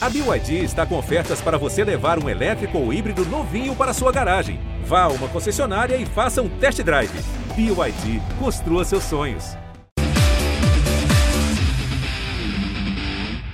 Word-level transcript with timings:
A 0.00 0.08
BYD 0.08 0.62
está 0.62 0.86
com 0.86 0.96
ofertas 0.96 1.40
para 1.40 1.58
você 1.58 1.82
levar 1.82 2.22
um 2.22 2.28
elétrico 2.28 2.78
ou 2.78 2.92
híbrido 2.92 3.24
novinho 3.24 3.74
para 3.74 3.92
sua 3.92 4.12
garagem. 4.12 4.60
Vá 4.84 5.02
a 5.02 5.08
uma 5.08 5.28
concessionária 5.28 5.96
e 5.96 6.06
faça 6.06 6.40
um 6.40 6.48
test 6.48 6.80
drive. 6.84 7.10
BYD, 7.56 8.22
construa 8.38 8.84
seus 8.84 9.02
sonhos. 9.02 9.56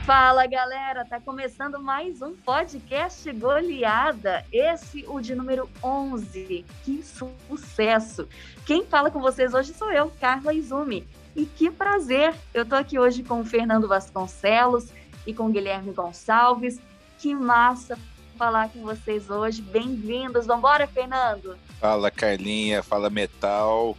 Fala 0.04 0.46
galera, 0.46 1.06
tá 1.06 1.18
começando 1.18 1.80
mais 1.80 2.20
um 2.20 2.34
podcast 2.34 3.32
Goleada, 3.32 4.45
esse 4.52 5.02
o 5.08 5.22
de 5.22 5.34
número 5.34 5.66
11. 5.82 6.62
Que 6.84 7.02
sucesso! 7.02 8.29
Quem 8.66 8.84
fala 8.84 9.11
com 9.11 9.18
vocês 9.18 9.54
hoje 9.54 9.72
sou 9.72 9.90
eu, 9.90 10.12
Carla 10.20 10.52
Izumi. 10.52 11.08
E 11.34 11.46
que 11.46 11.70
prazer! 11.70 12.34
Eu 12.52 12.66
tô 12.66 12.74
aqui 12.74 12.98
hoje 12.98 13.22
com 13.22 13.40
o 13.40 13.45
Fernando 13.46 13.88
Vasconcelos 13.88 14.92
e 15.27 15.32
com 15.32 15.46
o 15.46 15.50
Guilherme 15.50 15.93
Gonçalves. 15.93 16.80
Que 17.18 17.34
massa 17.34 17.98
falar 18.37 18.69
com 18.69 18.83
vocês 18.83 19.30
hoje. 19.30 19.62
Bem-vindos. 19.62 20.47
Vambora, 20.47 20.87
Fernando? 20.87 21.56
Fala, 21.80 22.10
Carlinha. 22.10 22.83
Fala, 22.83 23.09
Metal. 23.09 23.97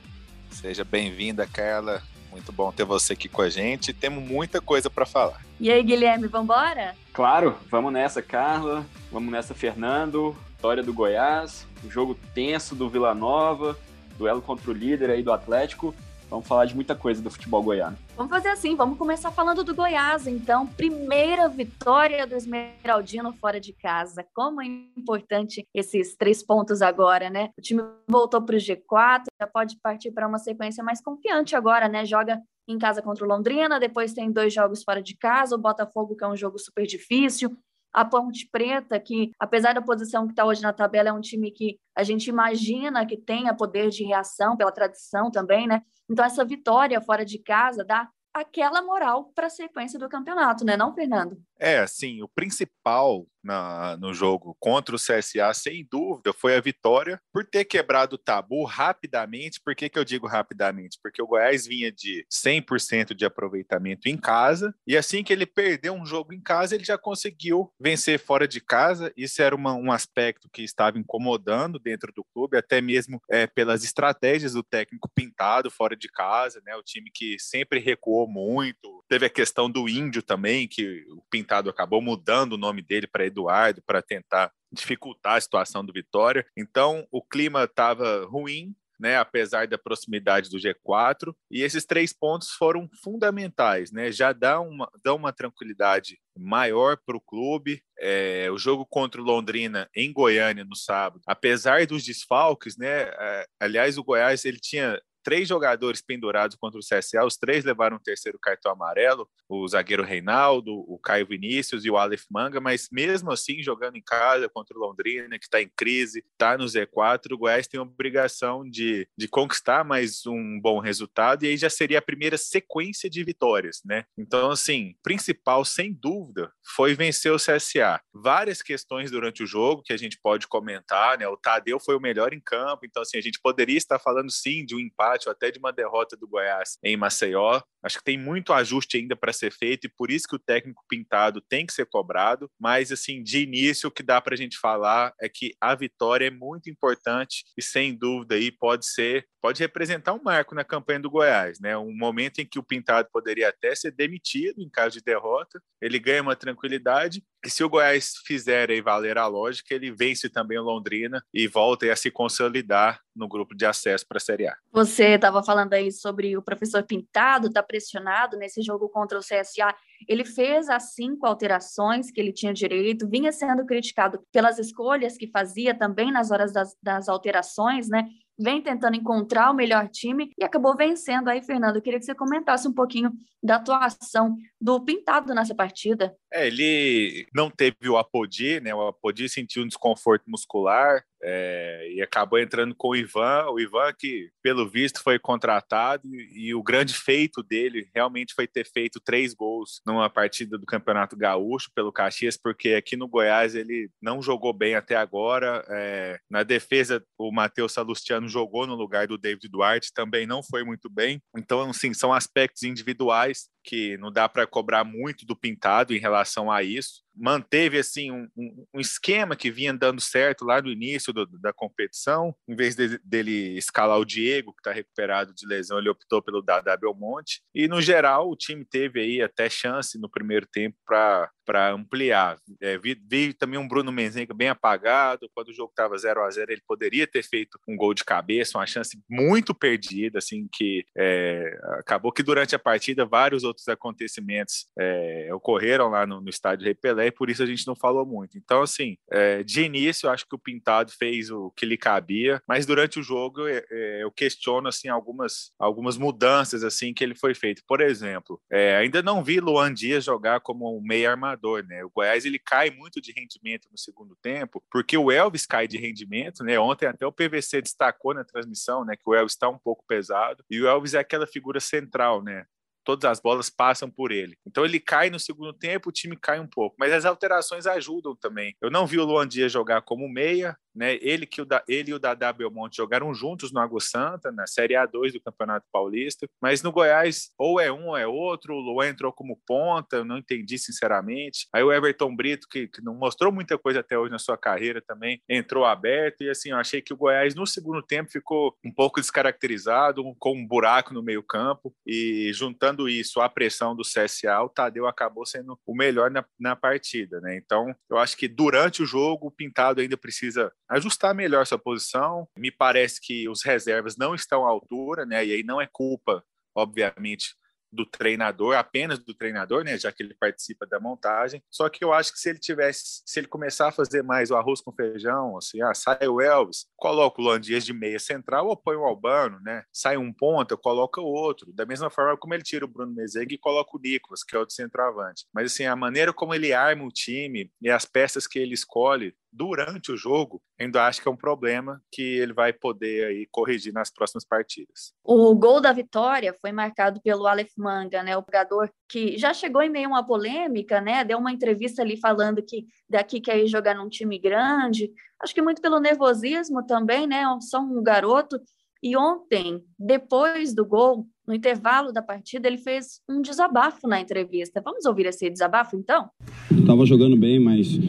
Seja 0.51 0.83
bem-vinda, 0.83 1.47
Carla. 1.47 2.01
Muito 2.31 2.51
bom 2.51 2.71
ter 2.71 2.83
você 2.83 3.13
aqui 3.13 3.29
com 3.29 3.41
a 3.41 3.49
gente. 3.49 3.93
Temos 3.93 4.23
muita 4.23 4.59
coisa 4.59 4.89
para 4.89 5.05
falar. 5.05 5.41
E 5.59 5.71
aí, 5.71 5.81
Guilherme, 5.81 6.27
vambora? 6.27 6.95
Claro, 7.13 7.55
vamos 7.71 7.93
nessa, 7.93 8.21
Carla. 8.21 8.85
Vamos 9.11 9.31
nessa, 9.31 9.53
Fernando. 9.53 10.35
Vitória 10.49 10.83
do 10.83 10.93
Goiás, 10.93 11.65
o 11.83 11.91
jogo 11.91 12.17
tenso 12.33 12.75
do 12.75 12.89
Vila 12.89 13.13
Nova, 13.13 13.77
duelo 14.17 14.41
contra 14.41 14.71
o 14.71 14.73
líder 14.73 15.11
aí 15.11 15.21
do 15.21 15.31
Atlético. 15.31 15.93
Vamos 16.29 16.47
falar 16.47 16.65
de 16.65 16.75
muita 16.75 16.95
coisa 16.95 17.21
do 17.21 17.29
futebol 17.29 17.61
goiano. 17.61 17.97
Vamos 18.15 18.29
fazer 18.31 18.49
assim, 18.49 18.75
vamos 18.75 18.97
começar 18.97 19.31
falando 19.31 19.63
do 19.63 19.75
Goiás, 19.75 20.27
então. 20.27 20.65
Primeira 20.65 21.47
vitória 21.47 22.25
do 22.25 22.35
Esmeraldino 22.35 23.33
fora 23.33 23.59
de 23.59 23.73
casa. 23.73 24.25
Como 24.33 24.61
é 24.61 24.65
importante 24.65 25.67
esses 25.73 26.15
três 26.15 26.43
pontos 26.43 26.81
agora, 26.81 27.29
né? 27.29 27.49
O 27.57 27.61
time 27.61 27.83
voltou 28.07 28.41
para 28.41 28.55
o 28.55 28.59
G4, 28.59 29.25
já 29.39 29.47
pode 29.47 29.77
partir 29.81 30.11
para 30.11 30.27
uma 30.27 30.39
sequência 30.39 30.83
mais 30.83 31.01
confiante 31.01 31.55
agora, 31.55 31.87
né? 31.87 32.05
Joga 32.05 32.41
em 32.67 32.77
casa 32.79 33.01
contra 33.01 33.23
o 33.23 33.27
Londrina, 33.27 33.79
depois 33.79 34.13
tem 34.13 34.31
dois 34.31 34.53
jogos 34.53 34.83
fora 34.83 35.01
de 35.01 35.15
casa, 35.15 35.55
o 35.55 35.59
Botafogo, 35.59 36.15
que 36.15 36.23
é 36.23 36.27
um 36.27 36.35
jogo 36.35 36.57
super 36.57 36.85
difícil, 36.85 37.55
a 37.95 38.03
Ponte 38.03 38.45
Preta, 38.51 38.99
que 38.99 39.31
apesar 39.39 39.73
da 39.73 39.81
posição 39.81 40.25
que 40.25 40.33
está 40.33 40.45
hoje 40.45 40.61
na 40.61 40.73
tabela, 40.73 41.09
é 41.09 41.13
um 41.13 41.21
time 41.21 41.49
que 41.49 41.79
a 41.95 42.03
gente 42.03 42.27
imagina 42.27 43.05
que 43.05 43.15
tenha 43.15 43.55
poder 43.55 43.89
de 43.89 44.03
reação 44.03 44.57
pela 44.57 44.71
tradição 44.71 45.31
também, 45.31 45.65
né? 45.65 45.81
Então 46.11 46.25
essa 46.25 46.43
vitória 46.43 46.99
fora 46.99 47.23
de 47.23 47.39
casa 47.39 47.85
dá 47.85 48.09
aquela 48.33 48.81
moral 48.81 49.31
para 49.33 49.47
a 49.47 49.49
sequência 49.49 49.97
do 49.97 50.09
campeonato, 50.09 50.65
né, 50.65 50.75
não, 50.75 50.93
Fernando? 50.93 51.37
É, 51.57 51.79
assim, 51.79 52.21
o 52.21 52.27
principal 52.27 53.25
na, 53.45 53.95
no 53.97 54.13
jogo 54.13 54.57
contra 54.59 54.95
o 54.95 54.99
CSA, 54.99 55.53
sem 55.53 55.87
dúvida, 55.89 56.33
foi 56.33 56.55
a 56.55 56.61
vitória 56.61 57.21
por 57.31 57.45
ter 57.45 57.65
quebrado 57.65 58.15
o 58.15 58.17
tabu 58.17 58.63
rapidamente. 58.65 59.61
Por 59.63 59.75
que, 59.75 59.87
que 59.87 59.99
eu 59.99 60.03
digo 60.03 60.27
rapidamente? 60.27 60.99
Porque 61.01 61.21
o 61.21 61.27
Goiás 61.27 61.65
vinha 61.65 61.91
de 61.91 62.25
100% 62.31 63.13
de 63.13 63.25
aproveitamento 63.25 64.09
em 64.09 64.17
casa, 64.17 64.73
e 64.87 64.97
assim 64.97 65.23
que 65.23 65.31
ele 65.31 65.45
perdeu 65.45 65.93
um 65.93 66.05
jogo 66.05 66.33
em 66.33 66.41
casa, 66.41 66.75
ele 66.75 66.83
já 66.83 66.97
conseguiu 66.97 67.71
vencer 67.79 68.19
fora 68.19 68.47
de 68.47 68.59
casa. 68.59 69.13
Isso 69.15 69.41
era 69.41 69.55
uma, 69.55 69.73
um 69.73 69.91
aspecto 69.91 70.49
que 70.51 70.63
estava 70.63 70.97
incomodando 70.97 71.79
dentro 71.79 72.11
do 72.13 72.23
clube, 72.33 72.57
até 72.57 72.81
mesmo 72.81 73.21
é, 73.29 73.45
pelas 73.45 73.83
estratégias 73.83 74.53
do 74.53 74.63
técnico 74.63 75.09
pintado 75.13 75.69
fora 75.69 75.95
de 75.95 76.09
casa, 76.09 76.61
né? 76.65 76.75
O 76.75 76.83
time 76.83 77.11
que 77.13 77.37
sempre 77.39 77.79
recuou 77.79 78.27
muito. 78.27 79.03
Teve 79.07 79.27
a 79.27 79.29
questão 79.29 79.69
do 79.69 79.87
índio 79.87 80.23
também, 80.23 80.67
que 80.67 81.05
o 81.09 81.21
Pintado 81.29 81.69
acabou 81.69 82.01
mudando 82.01 82.53
o 82.53 82.57
nome 82.57 82.81
dele 82.81 83.07
para 83.07 83.25
Eduardo 83.35 83.81
para 83.85 84.01
tentar 84.01 84.51
dificultar 84.71 85.35
a 85.35 85.41
situação 85.41 85.85
do 85.85 85.93
Vitória. 85.93 86.45
Então, 86.57 87.05
o 87.11 87.21
clima 87.21 87.65
estava 87.65 88.25
ruim, 88.25 88.73
né, 88.99 89.17
apesar 89.17 89.67
da 89.67 89.77
proximidade 89.77 90.49
do 90.49 90.57
G4, 90.57 91.35
e 91.51 91.61
esses 91.61 91.85
três 91.85 92.13
pontos 92.13 92.51
foram 92.51 92.89
fundamentais, 93.03 93.91
né, 93.91 94.09
já 94.09 94.31
dá 94.31 94.61
uma, 94.61 94.89
dá 95.03 95.13
uma 95.13 95.33
tranquilidade 95.33 96.17
maior 96.37 96.97
para 97.05 97.17
o 97.17 97.21
clube. 97.21 97.81
É, 97.99 98.49
o 98.51 98.57
jogo 98.57 98.85
contra 98.85 99.21
o 99.21 99.23
Londrina 99.23 99.89
em 99.95 100.11
Goiânia 100.11 100.63
no 100.63 100.75
sábado, 100.75 101.21
apesar 101.27 101.85
dos 101.85 102.03
desfalques, 102.03 102.77
né, 102.77 103.03
é, 103.03 103.45
aliás, 103.59 103.97
o 103.97 104.03
Goiás 104.03 104.45
ele 104.45 104.59
tinha 104.59 104.99
três 105.25 105.47
jogadores 105.47 106.03
pendurados 106.03 106.55
contra 106.55 106.79
o 106.79 106.83
CSA, 106.83 107.25
os 107.25 107.35
três 107.35 107.65
levaram 107.65 107.97
o 107.97 107.99
terceiro 107.99 108.37
cartão 108.39 108.71
amarelo, 108.71 109.27
o 109.49 109.67
zagueiro 109.67 110.03
Reinaldo, 110.03 110.71
o 110.71 110.99
Caio 110.99 111.25
Vinícius 111.25 111.83
e 111.83 111.89
o 111.89 111.97
Aleph 111.97 112.25
Manga, 112.29 112.61
mas 112.61 112.87
mesmo 112.91 113.31
assim, 113.31 113.63
jogando 113.63 113.95
em 113.95 114.03
casa 114.03 114.47
contra 114.47 114.77
o 114.77 114.79
Londrina, 114.79 115.39
que 115.39 115.45
está 115.45 115.59
em 115.59 115.71
crise, 115.75 116.23
está 116.31 116.55
no 116.55 116.65
Z4, 116.65 117.31
o 117.31 117.37
Goiás 117.39 117.67
tem 117.67 117.79
a 117.79 117.83
obrigação 117.83 118.69
de, 118.69 119.07
de 119.17 119.27
conquistar 119.27 119.83
mais 119.83 120.27
um 120.27 120.61
bom 120.61 120.79
resultado, 120.79 121.43
e 121.43 121.47
aí 121.47 121.57
já 121.57 121.71
seria 121.71 121.97
a 121.97 122.03
primeira 122.03 122.37
sequência 122.37 123.09
de 123.09 123.23
vitórias, 123.23 123.81
né? 123.83 124.05
Então, 124.15 124.51
assim, 124.51 124.93
principal, 125.01 125.65
sem 125.65 125.91
dúvida, 125.91 126.51
foi 126.75 126.93
vencer 126.93 127.31
o 127.31 127.37
CSA. 127.37 127.99
Várias 128.13 128.61
questões 128.61 129.09
durante 129.09 129.41
o 129.41 129.47
jogo 129.47 129.81
que 129.81 129.93
a 129.93 129.97
gente 129.97 130.19
pode 130.21 130.47
comentar, 130.47 131.17
né? 131.17 131.27
O 131.27 131.35
Tadeu 131.35 131.79
foi 131.79 131.95
o 131.95 131.99
melhor 131.99 132.31
em 132.31 132.39
campo, 132.39 132.85
então, 132.85 133.01
assim, 133.01 133.17
a 133.17 133.21
gente 133.21 133.39
poderia 133.41 133.77
estar 133.77 133.97
falando 133.97 134.29
sim 134.29 134.63
de 134.63 134.75
um 134.75 134.79
empate 134.79 135.14
empate 135.15 135.27
ou 135.27 135.31
até 135.31 135.49
de 135.49 135.59
uma 135.59 135.71
derrota 135.71 136.15
do 136.15 136.27
Goiás 136.27 136.77
em 136.83 136.97
Maceió. 136.97 137.61
Acho 137.83 137.99
que 137.99 138.03
tem 138.03 138.17
muito 138.17 138.51
ajuste 138.51 138.97
ainda 138.97 139.15
para 139.15 139.31
ser 139.31 139.51
feito 139.51 139.85
e 139.85 139.89
por 139.89 140.11
isso 140.11 140.27
que 140.27 140.35
o 140.35 140.39
técnico 140.39 140.83
pintado 140.89 141.39
tem 141.41 141.65
que 141.65 141.73
ser 141.73 141.85
cobrado. 141.85 142.49
Mas, 142.59 142.91
assim, 142.91 143.23
de 143.23 143.43
início, 143.43 143.87
o 143.87 143.91
que 143.91 144.03
dá 144.03 144.19
para 144.19 144.33
a 144.33 144.37
gente 144.37 144.57
falar 144.57 145.13
é 145.21 145.29
que 145.29 145.53
a 145.61 145.75
vitória 145.75 146.27
é 146.27 146.31
muito 146.31 146.69
importante 146.69 147.45
e, 147.57 147.61
sem 147.61 147.95
dúvida, 147.95 148.35
aí 148.35 148.51
pode 148.51 148.87
ser, 148.87 149.27
pode 149.41 149.59
representar 149.59 150.13
um 150.13 150.23
marco 150.23 150.55
na 150.55 150.63
campanha 150.63 150.99
do 150.99 151.09
Goiás, 151.09 151.59
né? 151.59 151.77
Um 151.77 151.95
momento 151.95 152.39
em 152.39 152.45
que 152.45 152.59
o 152.59 152.63
pintado 152.63 153.07
poderia 153.11 153.49
até 153.49 153.75
ser 153.75 153.91
demitido 153.91 154.61
em 154.61 154.69
caso 154.69 154.97
de 154.97 155.03
derrota, 155.03 155.61
ele 155.79 155.99
ganha 155.99 156.21
uma 156.21 156.35
tranquilidade. 156.35 157.23
E 157.45 157.49
se 157.49 157.63
o 157.63 157.69
Goiás 157.69 158.15
fizer 158.25 158.71
aí 158.71 158.81
valer 158.81 159.17
a 159.17 159.27
lógica, 159.27 159.75
ele 159.75 159.91
vence 159.91 160.27
também 160.29 160.57
o 160.57 160.63
Londrina 160.63 161.23
e 161.31 161.47
volta 161.47 161.91
a 161.91 161.95
se 161.95 162.09
consolidar 162.09 162.99
no 163.15 163.27
grupo 163.27 163.55
de 163.55 163.65
acesso 163.65 164.05
para 164.07 164.17
a 164.17 164.19
Série 164.19 164.47
A. 164.47 164.55
Você 164.71 165.09
estava 165.09 165.43
falando 165.43 165.73
aí 165.73 165.91
sobre 165.91 166.35
o 166.35 166.41
professor 166.41 166.83
Pintado, 166.83 167.51
tá 167.51 167.61
pressionado 167.61 168.35
nesse 168.35 168.61
jogo 168.63 168.89
contra 168.89 169.17
o 169.17 169.21
CSA. 169.21 169.75
Ele 170.07 170.25
fez 170.25 170.67
as 170.69 170.95
cinco 170.95 171.25
alterações 171.27 172.09
que 172.09 172.19
ele 172.19 172.33
tinha 172.33 172.53
direito, 172.53 173.07
vinha 173.07 173.31
sendo 173.31 173.65
criticado 173.65 174.19
pelas 174.31 174.57
escolhas 174.57 175.15
que 175.15 175.27
fazia 175.27 175.77
também 175.77 176.11
nas 176.11 176.31
horas 176.31 176.51
das, 176.51 176.75
das 176.81 177.07
alterações, 177.07 177.87
né? 177.87 178.05
vem 178.37 178.61
tentando 178.61 178.95
encontrar 178.95 179.49
o 179.49 179.53
melhor 179.53 179.87
time 179.87 180.31
e 180.37 180.43
acabou 180.43 180.75
vencendo 180.75 181.29
aí, 181.29 181.41
Fernando. 181.41 181.77
Eu 181.77 181.81
queria 181.81 181.99
que 181.99 182.05
você 182.05 182.13
comentasse 182.13 182.67
um 182.67 182.73
pouquinho 182.73 183.11
da 183.41 183.55
atuação 183.55 184.35
do 184.59 184.83
Pintado 184.83 185.33
nessa 185.33 185.55
partida. 185.55 186.15
É, 186.35 186.47
ele 186.47 187.25
não 187.33 187.49
teve 187.49 187.87
o 187.87 187.97
Apodi, 187.97 188.59
né? 188.59 188.75
O 188.75 188.87
Apodi 188.87 189.29
sentiu 189.29 189.63
um 189.63 189.67
desconforto 189.67 190.29
muscular, 190.29 191.01
é, 191.27 191.89
e 191.91 192.01
acabou 192.03 192.37
entrando 192.37 192.75
com 192.75 192.89
o 192.89 192.95
Ivan. 192.95 193.47
O 193.49 193.59
Ivan, 193.59 193.91
que 193.97 194.29
pelo 194.43 194.69
visto 194.69 195.01
foi 195.01 195.17
contratado, 195.17 196.07
e, 196.13 196.49
e, 196.49 196.53
o 196.53 196.61
grande 196.61 196.93
feito 196.93 197.41
dele 197.41 197.89
realmente 197.95 198.33
foi 198.35 198.47
ter 198.47 198.65
feito 198.65 198.99
três 198.99 199.33
gols 199.33 199.81
numa 199.85 200.07
partida 200.07 200.57
do 200.57 200.65
Campeonato 200.67 201.17
Gaúcho 201.17 201.71
pelo 201.73 201.91
Caxias, 201.91 202.37
porque 202.37 202.73
aqui 202.73 202.95
no 202.95 203.07
Goiás 203.07 203.55
ele 203.55 203.89
não 203.99 204.21
jogou 204.21 204.53
bem 204.53 204.75
até 204.75 204.95
agora. 204.95 205.65
É, 205.69 206.19
na 206.29 206.43
defesa, 206.43 207.03
o 207.17 207.31
Matheus 207.31 207.73
Salustiano 207.73 208.27
jogou 208.27 208.67
no 208.67 208.75
lugar 208.75 209.07
do 209.07 209.17
David 209.17 209.47
Duarte, 209.49 209.93
também 209.93 210.27
não 210.27 210.43
foi 210.43 210.63
muito 210.63 210.89
bem. 210.89 211.19
Então, 211.35 211.69
assim, 211.69 211.93
são 211.93 212.13
aspectos 212.13 212.63
individuais 212.63 213.47
que 213.65 213.97
não 213.97 214.11
dá 214.11 214.29
para 214.29 214.45
cobrar 214.45 214.83
muito 214.83 215.25
do 215.25 215.35
pintado 215.35 215.93
em 215.93 215.99
relação 215.99 216.51
a 216.51 216.61
isso 216.63 217.04
manteve 217.15 217.77
assim 217.77 218.11
um, 218.11 218.27
um, 218.73 218.79
esquema 218.79 219.35
que 219.35 219.51
vinha 219.51 219.73
dando 219.73 220.01
certo 220.01 220.45
lá 220.45 220.61
no 220.61 220.69
início 220.69 221.13
do, 221.13 221.25
da 221.25 221.53
competição. 221.53 222.35
Em 222.47 222.55
vez 222.55 222.75
de, 222.75 222.99
dele 222.99 223.57
escalar 223.57 223.97
o 223.99 224.05
Diego, 224.05 224.53
que 224.53 224.59
está 224.59 224.71
recuperado 224.71 225.33
de 225.33 225.47
lesão, 225.47 225.77
ele 225.77 225.89
optou 225.89 226.21
pelo 226.21 226.41
Dada 226.41 226.75
Belmonte. 226.77 227.41
E 227.53 227.67
no 227.67 227.81
geral, 227.81 228.29
o 228.29 228.35
time 228.35 228.65
teve 228.65 228.99
aí 228.99 229.21
até 229.21 229.49
chance 229.49 229.99
no 229.99 230.09
primeiro 230.09 230.45
tempo 230.47 230.77
para 230.85 231.29
para 231.45 231.71
ampliar. 231.71 232.37
É, 232.59 232.77
vi, 232.77 232.99
vi, 233.07 233.33
também 233.33 233.59
um 233.59 233.67
Bruno 233.67 233.91
Menzenga 233.91 234.33
bem 234.33 234.49
apagado. 234.49 235.29
Quando 235.33 235.49
o 235.49 235.53
jogo 235.53 235.69
estava 235.69 235.97
0 235.97 236.23
a 236.23 236.29
0 236.29 236.51
ele 236.51 236.61
poderia 236.67 237.05
ter 237.05 237.23
feito 237.23 237.59
um 237.67 237.77
gol 237.77 237.93
de 237.93 238.03
cabeça, 238.03 238.57
uma 238.57 238.65
chance 238.65 238.99
muito 239.07 239.53
perdida, 239.53 240.17
assim, 240.17 240.47
que 240.51 240.83
é, 240.97 241.57
acabou 241.79 242.11
que 242.11 242.23
durante 242.23 242.55
a 242.55 242.59
partida 242.59 243.05
vários 243.05 243.43
outros 243.43 243.67
acontecimentos 243.67 244.67
é, 244.77 245.29
ocorreram 245.33 245.89
lá 245.89 246.07
no, 246.07 246.19
no 246.19 246.29
estádio 246.29 246.65
Rei 246.65 246.73
E 247.07 247.11
por 247.11 247.29
isso 247.29 247.43
a 247.43 247.45
gente 247.45 247.65
não 247.67 247.75
falou 247.75 248.05
muito. 248.05 248.37
Então, 248.37 248.61
assim, 248.61 248.97
é, 249.11 249.43
de 249.43 249.61
início, 249.61 250.07
eu 250.07 250.11
acho 250.11 250.27
que 250.27 250.35
o 250.35 250.39
Pintado 250.39 250.91
fez 250.91 251.29
o 251.29 251.51
que 251.51 251.65
lhe 251.65 251.77
cabia, 251.77 252.41
mas 252.47 252.65
durante 252.65 252.99
o 252.99 253.03
jogo 253.03 253.47
é, 253.47 253.63
é, 253.69 254.03
eu 254.03 254.11
questiono, 254.11 254.67
assim, 254.67 254.87
algumas, 254.87 255.51
algumas 255.59 255.97
mudanças, 255.97 256.63
assim, 256.63 256.93
que 256.93 257.03
ele 257.03 257.15
foi 257.15 257.33
feito. 257.33 257.61
Por 257.67 257.81
exemplo, 257.81 258.41
é, 258.51 258.75
ainda 258.75 259.01
não 259.01 259.23
vi 259.23 259.39
Luan 259.39 259.73
Dias 259.73 260.03
jogar 260.03 260.39
como 260.39 260.77
um 260.77 260.81
meio 260.81 261.09
armador 261.09 261.45
né? 261.63 261.83
O 261.83 261.89
Goiás 261.89 262.25
ele 262.25 262.39
cai 262.39 262.69
muito 262.69 263.01
de 263.01 263.11
rendimento 263.11 263.67
no 263.71 263.77
segundo 263.77 264.15
tempo, 264.21 264.63
porque 264.71 264.97
o 264.97 265.11
Elvis 265.11 265.45
cai 265.45 265.67
de 265.67 265.77
rendimento, 265.77 266.43
né? 266.43 266.59
Ontem 266.59 266.87
até 266.87 267.05
o 267.05 267.11
PVC 267.11 267.61
destacou 267.61 268.13
na 268.13 268.23
transmissão, 268.23 268.83
né, 268.83 268.95
que 268.95 269.07
o 269.07 269.13
Elvis 269.13 269.33
está 269.33 269.49
um 269.49 269.57
pouco 269.57 269.83
pesado, 269.87 270.43
e 270.49 270.61
o 270.61 270.67
Elvis 270.67 270.93
é 270.93 270.99
aquela 270.99 271.27
figura 271.27 271.59
central, 271.59 272.23
né? 272.23 272.45
Todas 272.85 273.09
as 273.09 273.19
bolas 273.19 273.49
passam 273.49 273.89
por 273.89 274.11
ele. 274.11 274.37
Então 274.45 274.63
ele 274.63 274.79
cai 274.79 275.09
no 275.09 275.19
segundo 275.19 275.51
tempo, 275.51 275.89
o 275.89 275.91
time 275.91 276.15
cai 276.15 276.39
um 276.39 276.47
pouco. 276.47 276.75
Mas 276.79 276.93
as 276.93 277.03
alterações 277.03 277.65
ajudam 277.65 278.15
também. 278.15 278.55
Eu 278.61 278.69
não 278.69 278.85
vi 278.85 278.99
o 278.99 279.03
Luan 279.03 279.27
Dias 279.27 279.51
jogar 279.51 279.81
como 279.81 280.07
meia, 280.07 280.55
né? 280.75 280.97
Ele, 281.01 281.25
que 281.25 281.41
o 281.41 281.45
da, 281.45 281.63
ele 281.67 281.91
e 281.91 281.93
o 281.93 281.99
Dadá 281.99 282.33
Belmonte 282.33 282.77
jogaram 282.77 283.13
juntos 283.13 283.51
no 283.51 283.59
Água 283.59 283.79
Santa, 283.79 284.31
na 284.31 284.45
Série 284.45 284.73
A2 284.73 285.13
do 285.13 285.21
Campeonato 285.21 285.65
Paulista, 285.71 286.27
mas 286.41 286.61
no 286.61 286.71
Goiás 286.71 287.31
ou 287.37 287.59
é 287.59 287.71
um 287.71 287.87
ou 287.87 287.97
é 287.97 288.05
outro, 288.05 288.55
o 288.55 288.59
Luan 288.59 288.89
entrou 288.89 289.11
como 289.11 289.39
ponta, 289.47 289.97
eu 289.97 290.05
não 290.05 290.17
entendi 290.17 290.57
sinceramente. 290.57 291.47
Aí 291.53 291.63
o 291.63 291.71
Everton 291.71 292.15
Brito, 292.15 292.47
que, 292.49 292.67
que, 292.67 292.83
não 292.83 292.95
mostrou 292.95 293.31
muita 293.31 293.57
coisa 293.57 293.79
até 293.79 293.97
hoje 293.97 294.11
na 294.11 294.19
sua 294.19 294.37
carreira 294.37 294.81
também, 294.81 295.21
entrou 295.29 295.65
aberto 295.65 296.21
e 296.21 296.29
assim, 296.29 296.49
eu 296.49 296.57
achei 296.57 296.81
que 296.81 296.93
o 296.93 296.97
Goiás 296.97 297.35
no 297.35 297.47
segundo 297.47 297.81
tempo 297.81 298.11
ficou 298.11 298.55
um 298.63 298.71
pouco 298.71 298.99
descaracterizado, 298.99 300.03
com 300.19 300.33
um 300.33 300.45
buraco 300.45 300.93
no 300.93 301.03
meio 301.03 301.23
campo 301.23 301.73
e 301.85 302.31
juntando 302.33 302.89
isso 302.89 303.21
à 303.21 303.29
pressão 303.29 303.75
do 303.75 303.83
CSA, 303.83 304.41
o 304.41 304.49
Tadeu 304.49 304.87
acabou 304.87 305.25
sendo 305.25 305.59
o 305.65 305.75
melhor 305.75 306.11
na, 306.11 306.25
na 306.39 306.55
partida, 306.55 307.19
né? 307.21 307.35
Então, 307.37 307.73
eu 307.89 307.97
acho 307.97 308.17
que 308.17 308.27
durante 308.27 308.81
o 308.81 308.85
jogo 308.85 309.27
o 309.27 309.31
Pintado 309.31 309.81
ainda 309.81 309.97
precisa 309.97 310.51
ajustar 310.69 311.13
melhor 311.13 311.45
sua 311.45 311.59
posição. 311.59 312.27
Me 312.37 312.51
parece 312.51 312.99
que 313.01 313.27
os 313.29 313.43
reservas 313.43 313.97
não 313.97 314.15
estão 314.15 314.45
à 314.45 314.49
altura, 314.49 315.05
né? 315.05 315.25
E 315.25 315.33
aí 315.33 315.43
não 315.43 315.61
é 315.61 315.67
culpa, 315.71 316.23
obviamente, 316.55 317.35
do 317.75 317.85
treinador, 317.85 318.55
apenas 318.55 318.97
do 318.97 319.13
treinador, 319.13 319.63
né, 319.63 319.77
já 319.77 319.91
que 319.91 320.01
ele 320.01 320.15
participa 320.15 320.65
da 320.65 320.79
montagem. 320.79 321.43
Só 321.51 321.67
que 321.69 321.83
eu 321.83 321.93
acho 321.93 322.13
que 322.13 322.19
se 322.19 322.29
ele 322.29 322.39
tivesse, 322.39 323.03
se 323.05 323.19
ele 323.19 323.27
começar 323.27 323.67
a 323.67 323.71
fazer 323.71 324.01
mais 324.01 324.31
o 324.31 324.35
arroz 324.35 324.61
com 324.61 324.71
feijão, 324.71 325.37
assim, 325.37 325.61
ah, 325.61 325.73
sai 325.73 326.07
o 326.07 326.21
Elvis, 326.21 326.65
coloca 326.77 327.21
o 327.21 327.25
Landias 327.25 327.65
de 327.65 327.73
meia 327.73 327.99
central 327.99 328.47
ou 328.47 328.55
põe 328.55 328.75
o 328.75 328.85
Albano, 328.85 329.39
né? 329.41 329.63
Sai 329.71 329.97
um 329.97 330.13
ponta, 330.13 330.55
coloca 330.55 331.01
o 331.01 331.05
outro. 331.05 331.51
Da 331.53 331.65
mesma 331.65 331.89
forma 331.89 332.17
como 332.17 332.33
ele 332.33 332.43
tira 332.43 332.63
o 332.63 332.67
Bruno 332.67 332.93
Mezeg 332.93 333.35
e 333.35 333.37
coloca 333.37 333.75
o 333.75 333.79
Nicolas, 333.79 334.23
que 334.23 334.35
é 334.35 334.39
o 334.39 334.45
de 334.45 334.53
centroavante. 334.53 335.25
Mas 335.33 335.51
assim, 335.51 335.65
a 335.65 335.75
maneira 335.75 336.13
como 336.13 336.33
ele 336.33 336.53
arma 336.53 336.85
o 336.85 336.91
time 336.91 337.51
e 337.61 337.69
as 337.69 337.85
peças 337.85 338.25
que 338.25 338.39
ele 338.39 338.53
escolhe 338.53 339.13
durante 339.35 339.91
o 339.91 339.97
jogo, 339.97 340.41
ainda 340.59 340.87
acho 340.87 341.01
que 341.01 341.07
é 341.07 341.11
um 341.11 341.17
problema 341.17 341.81
que 341.91 342.01
ele 342.01 342.31
vai 342.31 342.53
poder 342.53 343.07
aí 343.07 343.27
corrigir 343.29 343.73
nas 343.73 343.91
próximas 343.91 344.23
partidas. 344.23 344.93
O 345.03 345.35
gol 345.35 345.59
da 345.59 345.73
vitória 345.73 346.33
foi 346.39 346.53
marcado 346.53 347.01
pelo 347.01 347.27
Aleph 347.27 347.51
Manga, 347.57 348.01
né, 348.01 348.17
o 348.17 348.21
jogador 348.21 348.71
que 348.89 349.17
já 349.17 349.33
chegou 349.33 349.61
em 349.61 349.69
meio 349.69 349.87
a 349.87 349.89
uma 349.89 350.07
polêmica, 350.07 350.79
né, 350.79 351.03
deu 351.03 351.17
uma 351.17 351.33
entrevista 351.33 351.81
ali 351.81 351.97
falando 351.97 352.41
que 352.41 352.65
daqui 352.89 353.19
quer 353.19 353.37
ir 353.39 353.47
jogar 353.47 353.75
num 353.75 353.89
time 353.89 354.17
grande, 354.17 354.89
acho 355.21 355.33
que 355.33 355.41
muito 355.41 355.61
pelo 355.61 355.79
nervosismo 355.79 356.65
também, 356.65 357.05
né, 357.05 357.23
só 357.41 357.59
um 357.59 357.83
garoto, 357.83 358.39
e 358.81 358.95
ontem, 358.95 359.65
depois 359.77 360.53
do 360.53 360.65
gol, 360.65 361.07
no 361.27 361.33
intervalo 361.33 361.91
da 361.91 362.01
partida, 362.01 362.47
ele 362.47 362.57
fez 362.57 363.01
um 363.09 363.21
desabafo 363.21 363.87
na 363.87 363.99
entrevista. 363.99 364.61
Vamos 364.63 364.85
ouvir 364.85 365.07
esse 365.07 365.29
desabafo, 365.29 365.75
então? 365.75 366.05
Estava 366.51 366.85
jogando 366.85 367.17
bem, 367.17 367.39
mas 367.39 367.79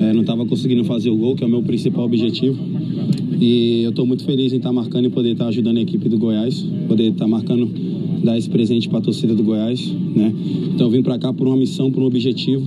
é, 0.00 0.12
não 0.12 0.20
estava 0.20 0.46
conseguindo 0.46 0.84
fazer 0.84 1.10
o 1.10 1.16
gol, 1.16 1.34
que 1.34 1.42
é 1.42 1.46
o 1.46 1.50
meu 1.50 1.62
principal 1.62 2.04
objetivo. 2.04 2.56
E 3.40 3.82
eu 3.82 3.90
estou 3.90 4.06
muito 4.06 4.24
feliz 4.24 4.52
em 4.52 4.56
estar 4.56 4.68
tá 4.68 4.72
marcando 4.72 5.06
e 5.06 5.10
poder 5.10 5.32
estar 5.32 5.44
tá 5.44 5.48
ajudando 5.48 5.78
a 5.78 5.80
equipe 5.80 6.08
do 6.08 6.18
Goiás, 6.18 6.62
poder 6.86 7.10
estar 7.10 7.24
tá 7.24 7.28
marcando, 7.28 7.66
dar 8.22 8.38
esse 8.38 8.48
presente 8.48 8.88
para 8.88 8.98
a 8.98 9.02
torcida 9.02 9.34
do 9.34 9.42
Goiás, 9.42 9.86
né? 9.90 10.32
Então 10.72 10.86
eu 10.86 10.90
vim 10.90 11.02
para 11.02 11.18
cá 11.18 11.32
por 11.32 11.46
uma 11.46 11.56
missão, 11.56 11.90
por 11.90 12.02
um 12.02 12.06
objetivo. 12.06 12.64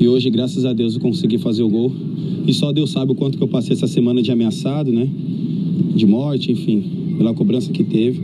E 0.00 0.08
hoje, 0.08 0.28
graças 0.30 0.64
a 0.64 0.72
Deus, 0.72 0.96
eu 0.96 1.00
consegui 1.00 1.38
fazer 1.38 1.62
o 1.62 1.68
gol. 1.68 1.92
E 2.46 2.52
só 2.52 2.72
Deus 2.72 2.90
sabe 2.90 3.12
o 3.12 3.14
quanto 3.14 3.38
que 3.38 3.44
eu 3.44 3.48
passei 3.48 3.72
essa 3.72 3.86
semana 3.86 4.20
de 4.20 4.30
ameaçado, 4.30 4.92
né? 4.92 5.08
De 5.94 6.04
morte, 6.04 6.50
enfim, 6.50 7.14
pela 7.16 7.32
cobrança 7.32 7.72
que 7.72 7.84
teve. 7.84 8.20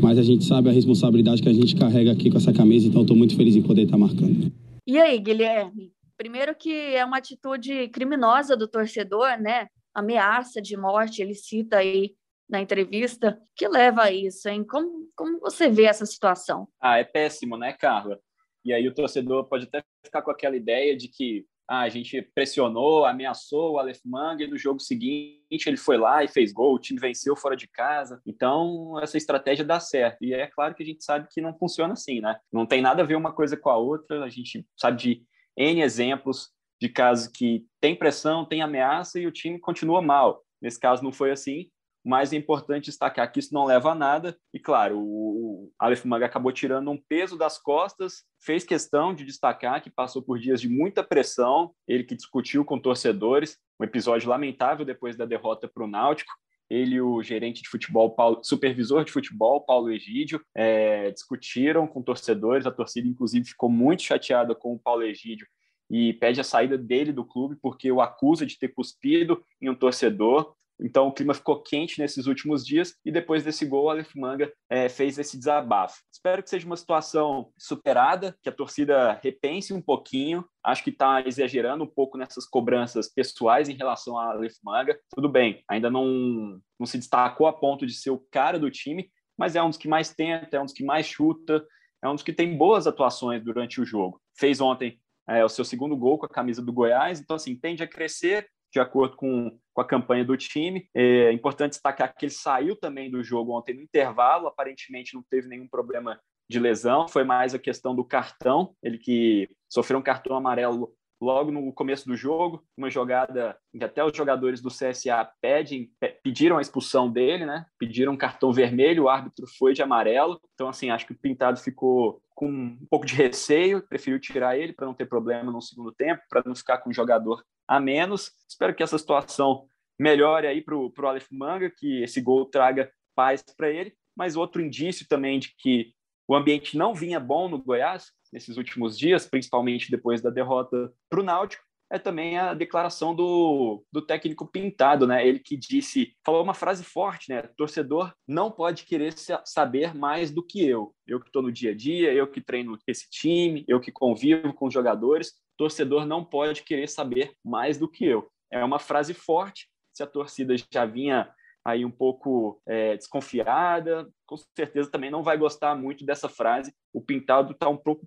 Mas 0.00 0.18
a 0.18 0.22
gente 0.22 0.44
sabe 0.44 0.68
a 0.68 0.72
responsabilidade 0.72 1.42
que 1.42 1.48
a 1.48 1.52
gente 1.52 1.74
carrega 1.76 2.12
aqui 2.12 2.30
com 2.30 2.36
essa 2.36 2.52
camisa, 2.52 2.88
então 2.88 3.02
estou 3.02 3.16
muito 3.16 3.36
feliz 3.36 3.56
em 3.56 3.62
poder 3.62 3.82
estar 3.82 3.98
marcando. 3.98 4.52
E 4.86 4.98
aí, 4.98 5.18
Guilherme? 5.18 5.92
Primeiro 6.16 6.54
que 6.54 6.72
é 6.72 7.04
uma 7.04 7.18
atitude 7.18 7.88
criminosa 7.88 8.56
do 8.56 8.68
torcedor, 8.68 9.38
né? 9.40 9.68
Ameaça 9.94 10.60
de 10.62 10.76
morte, 10.76 11.20
ele 11.20 11.34
cita 11.34 11.78
aí 11.78 12.14
na 12.48 12.60
entrevista, 12.60 13.38
que 13.56 13.66
leva 13.66 14.04
a 14.04 14.12
isso, 14.12 14.48
hein? 14.48 14.64
Como, 14.64 15.08
como 15.16 15.40
você 15.40 15.68
vê 15.68 15.84
essa 15.84 16.06
situação? 16.06 16.68
Ah, 16.80 16.98
é 16.98 17.04
péssimo, 17.04 17.56
né, 17.56 17.72
Carla? 17.72 18.18
E 18.64 18.72
aí 18.72 18.86
o 18.86 18.94
torcedor 18.94 19.44
pode 19.48 19.64
até 19.64 19.82
ficar 20.04 20.22
com 20.22 20.30
aquela 20.30 20.56
ideia 20.56 20.96
de 20.96 21.08
que 21.08 21.44
ah, 21.68 21.80
a 21.80 21.88
gente 21.88 22.22
pressionou, 22.34 23.04
ameaçou 23.04 23.72
o 23.72 23.78
Aleph 23.78 24.00
Manga 24.04 24.44
e 24.44 24.46
no 24.46 24.56
jogo 24.56 24.80
seguinte 24.80 25.66
ele 25.66 25.76
foi 25.76 25.96
lá 25.96 26.22
e 26.22 26.28
fez 26.28 26.52
gol, 26.52 26.74
o 26.74 26.78
time 26.78 27.00
venceu 27.00 27.34
fora 27.34 27.56
de 27.56 27.66
casa. 27.66 28.20
Então, 28.24 28.98
essa 29.00 29.16
estratégia 29.16 29.64
dá 29.64 29.80
certo. 29.80 30.24
E 30.24 30.32
é 30.32 30.46
claro 30.46 30.74
que 30.74 30.82
a 30.82 30.86
gente 30.86 31.04
sabe 31.04 31.28
que 31.30 31.40
não 31.40 31.56
funciona 31.58 31.94
assim, 31.94 32.20
né? 32.20 32.38
Não 32.52 32.66
tem 32.66 32.80
nada 32.80 33.02
a 33.02 33.06
ver 33.06 33.16
uma 33.16 33.32
coisa 33.32 33.56
com 33.56 33.68
a 33.68 33.76
outra, 33.76 34.24
a 34.24 34.28
gente 34.28 34.64
sabe 34.76 34.96
de 34.96 35.22
N 35.56 35.80
exemplos 35.80 36.50
de 36.80 36.88
casos 36.88 37.28
que 37.28 37.66
tem 37.80 37.96
pressão, 37.96 38.44
tem 38.44 38.62
ameaça 38.62 39.18
e 39.18 39.26
o 39.26 39.32
time 39.32 39.58
continua 39.58 40.02
mal. 40.02 40.44
Nesse 40.60 40.78
caso 40.78 41.02
não 41.02 41.12
foi 41.12 41.30
assim, 41.30 41.70
mas 42.06 42.32
é 42.32 42.36
importante 42.36 42.84
destacar 42.84 43.32
que 43.32 43.40
isso 43.40 43.52
não 43.52 43.64
leva 43.64 43.90
a 43.90 43.94
nada. 43.94 44.38
E 44.54 44.60
claro, 44.60 44.96
o 44.96 45.72
Aleph 45.76 46.04
Manga 46.04 46.24
acabou 46.24 46.52
tirando 46.52 46.88
um 46.88 46.96
peso 46.96 47.36
das 47.36 47.58
costas, 47.58 48.22
fez 48.40 48.62
questão 48.62 49.12
de 49.12 49.24
destacar 49.24 49.82
que 49.82 49.90
passou 49.90 50.22
por 50.22 50.38
dias 50.38 50.60
de 50.60 50.68
muita 50.68 51.02
pressão, 51.02 51.72
ele 51.88 52.04
que 52.04 52.14
discutiu 52.14 52.64
com 52.64 52.78
torcedores, 52.78 53.58
um 53.80 53.84
episódio 53.84 54.30
lamentável 54.30 54.86
depois 54.86 55.16
da 55.16 55.26
derrota 55.26 55.66
para 55.66 55.82
o 55.82 55.88
Náutico. 55.88 56.32
Ele 56.70 56.94
e 56.94 57.00
o 57.00 57.20
gerente 57.24 57.62
de 57.62 57.68
futebol, 57.68 58.10
Paulo, 58.10 58.40
supervisor 58.44 59.04
de 59.04 59.10
futebol, 59.10 59.64
Paulo 59.64 59.90
Egídio, 59.90 60.40
é, 60.54 61.10
discutiram 61.10 61.88
com 61.88 62.02
torcedores. 62.02 62.66
A 62.66 62.72
torcida, 62.72 63.08
inclusive, 63.08 63.46
ficou 63.46 63.68
muito 63.68 64.02
chateada 64.02 64.54
com 64.54 64.74
o 64.74 64.78
Paulo 64.78 65.02
Egídio 65.02 65.46
e 65.90 66.12
pede 66.14 66.40
a 66.40 66.44
saída 66.44 66.76
dele 66.76 67.12
do 67.12 67.24
clube 67.24 67.56
porque 67.62 67.90
o 67.90 68.00
acusa 68.00 68.44
de 68.44 68.58
ter 68.58 68.68
cuspido 68.68 69.42
em 69.60 69.70
um 69.70 69.74
torcedor. 69.74 70.55
Então 70.80 71.08
o 71.08 71.12
clima 71.12 71.34
ficou 71.34 71.62
quente 71.62 71.98
nesses 72.00 72.26
últimos 72.26 72.64
dias 72.64 72.94
e 73.04 73.10
depois 73.10 73.42
desse 73.42 73.64
gol, 73.64 73.84
o 73.84 73.90
Aleph 73.90 74.14
Manga 74.14 74.52
é, 74.68 74.88
fez 74.88 75.18
esse 75.18 75.38
desabafo. 75.38 76.02
Espero 76.12 76.42
que 76.42 76.50
seja 76.50 76.66
uma 76.66 76.76
situação 76.76 77.50
superada, 77.58 78.36
que 78.42 78.48
a 78.48 78.52
torcida 78.52 79.18
repense 79.22 79.72
um 79.72 79.80
pouquinho. 79.80 80.44
Acho 80.62 80.84
que 80.84 80.90
está 80.90 81.22
exagerando 81.22 81.84
um 81.84 81.88
pouco 81.88 82.18
nessas 82.18 82.46
cobranças 82.46 83.08
pessoais 83.08 83.68
em 83.68 83.74
relação 83.74 84.18
a 84.18 84.32
Aleph 84.32 84.56
Manga. 84.62 84.98
Tudo 85.14 85.28
bem, 85.28 85.62
ainda 85.68 85.90
não, 85.90 86.60
não 86.78 86.86
se 86.86 86.98
destacou 86.98 87.46
a 87.46 87.52
ponto 87.52 87.86
de 87.86 87.94
ser 87.94 88.10
o 88.10 88.24
cara 88.30 88.58
do 88.58 88.70
time, 88.70 89.10
mas 89.38 89.56
é 89.56 89.62
um 89.62 89.68
dos 89.68 89.78
que 89.78 89.88
mais 89.88 90.14
tenta, 90.14 90.56
é 90.56 90.60
um 90.60 90.64
dos 90.64 90.74
que 90.74 90.84
mais 90.84 91.06
chuta, 91.06 91.64
é 92.02 92.08
um 92.08 92.14
dos 92.14 92.22
que 92.22 92.32
tem 92.32 92.56
boas 92.56 92.86
atuações 92.86 93.42
durante 93.42 93.80
o 93.80 93.84
jogo. 93.84 94.20
Fez 94.38 94.60
ontem 94.60 95.00
é, 95.28 95.44
o 95.44 95.48
seu 95.48 95.64
segundo 95.64 95.96
gol 95.96 96.18
com 96.18 96.26
a 96.26 96.30
camisa 96.30 96.62
do 96.62 96.72
Goiás, 96.72 97.20
então 97.20 97.36
assim, 97.36 97.56
tende 97.56 97.82
a 97.82 97.88
crescer, 97.88 98.48
de 98.72 98.80
acordo 98.80 99.16
com, 99.16 99.58
com 99.72 99.80
a 99.80 99.86
campanha 99.86 100.24
do 100.24 100.36
time. 100.36 100.88
É 100.94 101.32
importante 101.32 101.72
destacar 101.72 102.14
que 102.14 102.26
ele 102.26 102.32
saiu 102.32 102.76
também 102.76 103.10
do 103.10 103.22
jogo 103.22 103.56
ontem 103.56 103.74
no 103.74 103.82
intervalo, 103.82 104.46
aparentemente 104.46 105.14
não 105.14 105.24
teve 105.28 105.48
nenhum 105.48 105.68
problema 105.68 106.18
de 106.48 106.60
lesão, 106.60 107.08
foi 107.08 107.24
mais 107.24 107.54
a 107.54 107.58
questão 107.58 107.94
do 107.94 108.04
cartão, 108.04 108.74
ele 108.80 108.98
que 108.98 109.50
sofreu 109.68 109.98
um 109.98 110.02
cartão 110.02 110.36
amarelo 110.36 110.94
logo 111.20 111.50
no 111.50 111.72
começo 111.72 112.06
do 112.06 112.16
jogo, 112.16 112.64
uma 112.76 112.90
jogada 112.90 113.56
que 113.72 113.84
até 113.84 114.04
os 114.04 114.16
jogadores 114.16 114.60
do 114.60 114.68
CSA 114.68 115.28
pedem, 115.40 115.90
pediram 116.22 116.58
a 116.58 116.60
expulsão 116.60 117.10
dele, 117.10 117.46
né? 117.46 117.64
Pediram 117.78 118.12
um 118.12 118.16
cartão 118.16 118.52
vermelho, 118.52 119.04
o 119.04 119.08
árbitro 119.08 119.46
foi 119.58 119.72
de 119.72 119.82
amarelo. 119.82 120.40
Então, 120.54 120.68
assim, 120.68 120.90
acho 120.90 121.06
que 121.06 121.12
o 121.12 121.18
Pintado 121.18 121.58
ficou 121.58 122.20
com 122.34 122.48
um 122.48 122.86
pouco 122.90 123.06
de 123.06 123.14
receio, 123.14 123.86
preferiu 123.88 124.20
tirar 124.20 124.58
ele 124.58 124.72
para 124.72 124.86
não 124.86 124.94
ter 124.94 125.06
problema 125.06 125.50
no 125.50 125.62
segundo 125.62 125.92
tempo, 125.92 126.22
para 126.28 126.42
não 126.44 126.54
ficar 126.54 126.78
com 126.78 126.90
um 126.90 126.94
jogador 126.94 127.42
a 127.66 127.80
menos. 127.80 128.32
Espero 128.48 128.74
que 128.74 128.82
essa 128.82 128.98
situação 128.98 129.68
melhore 129.98 130.46
aí 130.46 130.62
para 130.62 130.76
o 130.76 130.92
Aleph 131.06 131.28
Manga, 131.30 131.70
que 131.70 132.02
esse 132.02 132.20
gol 132.20 132.46
traga 132.46 132.90
paz 133.14 133.42
para 133.56 133.70
ele. 133.70 133.94
Mas 134.16 134.36
outro 134.36 134.62
indício 134.62 135.06
também 135.08 135.38
de 135.38 135.54
que 135.56 135.92
o 136.28 136.34
ambiente 136.34 136.76
não 136.76 136.94
vinha 136.94 137.20
bom 137.20 137.48
no 137.48 137.62
Goiás 137.62 138.10
nesses 138.32 138.56
últimos 138.56 138.98
dias, 138.98 139.26
principalmente 139.26 139.90
depois 139.90 140.20
da 140.20 140.30
derrota 140.30 140.92
para 141.08 141.20
o 141.20 141.22
Náutico, 141.22 141.62
é 141.90 141.98
também 141.98 142.36
a 142.36 142.52
declaração 142.52 143.14
do, 143.14 143.84
do 143.92 144.02
técnico 144.02 144.46
Pintado, 144.46 145.06
né? 145.06 145.26
Ele 145.26 145.38
que 145.38 145.56
disse, 145.56 146.14
falou 146.24 146.42
uma 146.42 146.54
frase 146.54 146.82
forte, 146.82 147.30
né? 147.30 147.42
Torcedor 147.56 148.12
não 148.26 148.50
pode 148.50 148.84
querer 148.84 149.14
saber 149.44 149.94
mais 149.94 150.30
do 150.32 150.42
que 150.42 150.66
eu. 150.66 150.92
Eu 151.06 151.20
que 151.20 151.28
estou 151.28 151.42
no 151.42 151.52
dia 151.52 151.70
a 151.70 151.74
dia, 151.74 152.12
eu 152.12 152.26
que 152.26 152.40
treino 152.40 152.76
esse 152.88 153.08
time, 153.08 153.64
eu 153.68 153.80
que 153.80 153.92
convivo 153.92 154.52
com 154.52 154.66
os 154.66 154.74
jogadores. 154.74 155.34
Torcedor 155.56 156.06
não 156.06 156.24
pode 156.24 156.62
querer 156.62 156.88
saber 156.88 157.32
mais 157.44 157.78
do 157.78 157.88
que 157.88 158.04
eu. 158.04 158.30
É 158.52 158.64
uma 158.64 158.78
frase 158.78 159.14
forte. 159.14 159.68
Se 159.94 160.02
a 160.02 160.06
torcida 160.06 160.54
já 160.72 160.84
vinha 160.84 161.32
aí 161.64 161.84
um 161.84 161.90
pouco 161.90 162.60
é, 162.66 162.96
desconfiada, 162.96 164.08
com 164.24 164.36
certeza 164.36 164.90
também 164.90 165.10
não 165.10 165.22
vai 165.22 165.36
gostar 165.36 165.74
muito 165.74 166.04
dessa 166.04 166.28
frase. 166.28 166.72
O 166.92 167.00
Pintado 167.00 167.52
está 167.52 167.68
um 167.68 167.76
pouco 167.76 168.06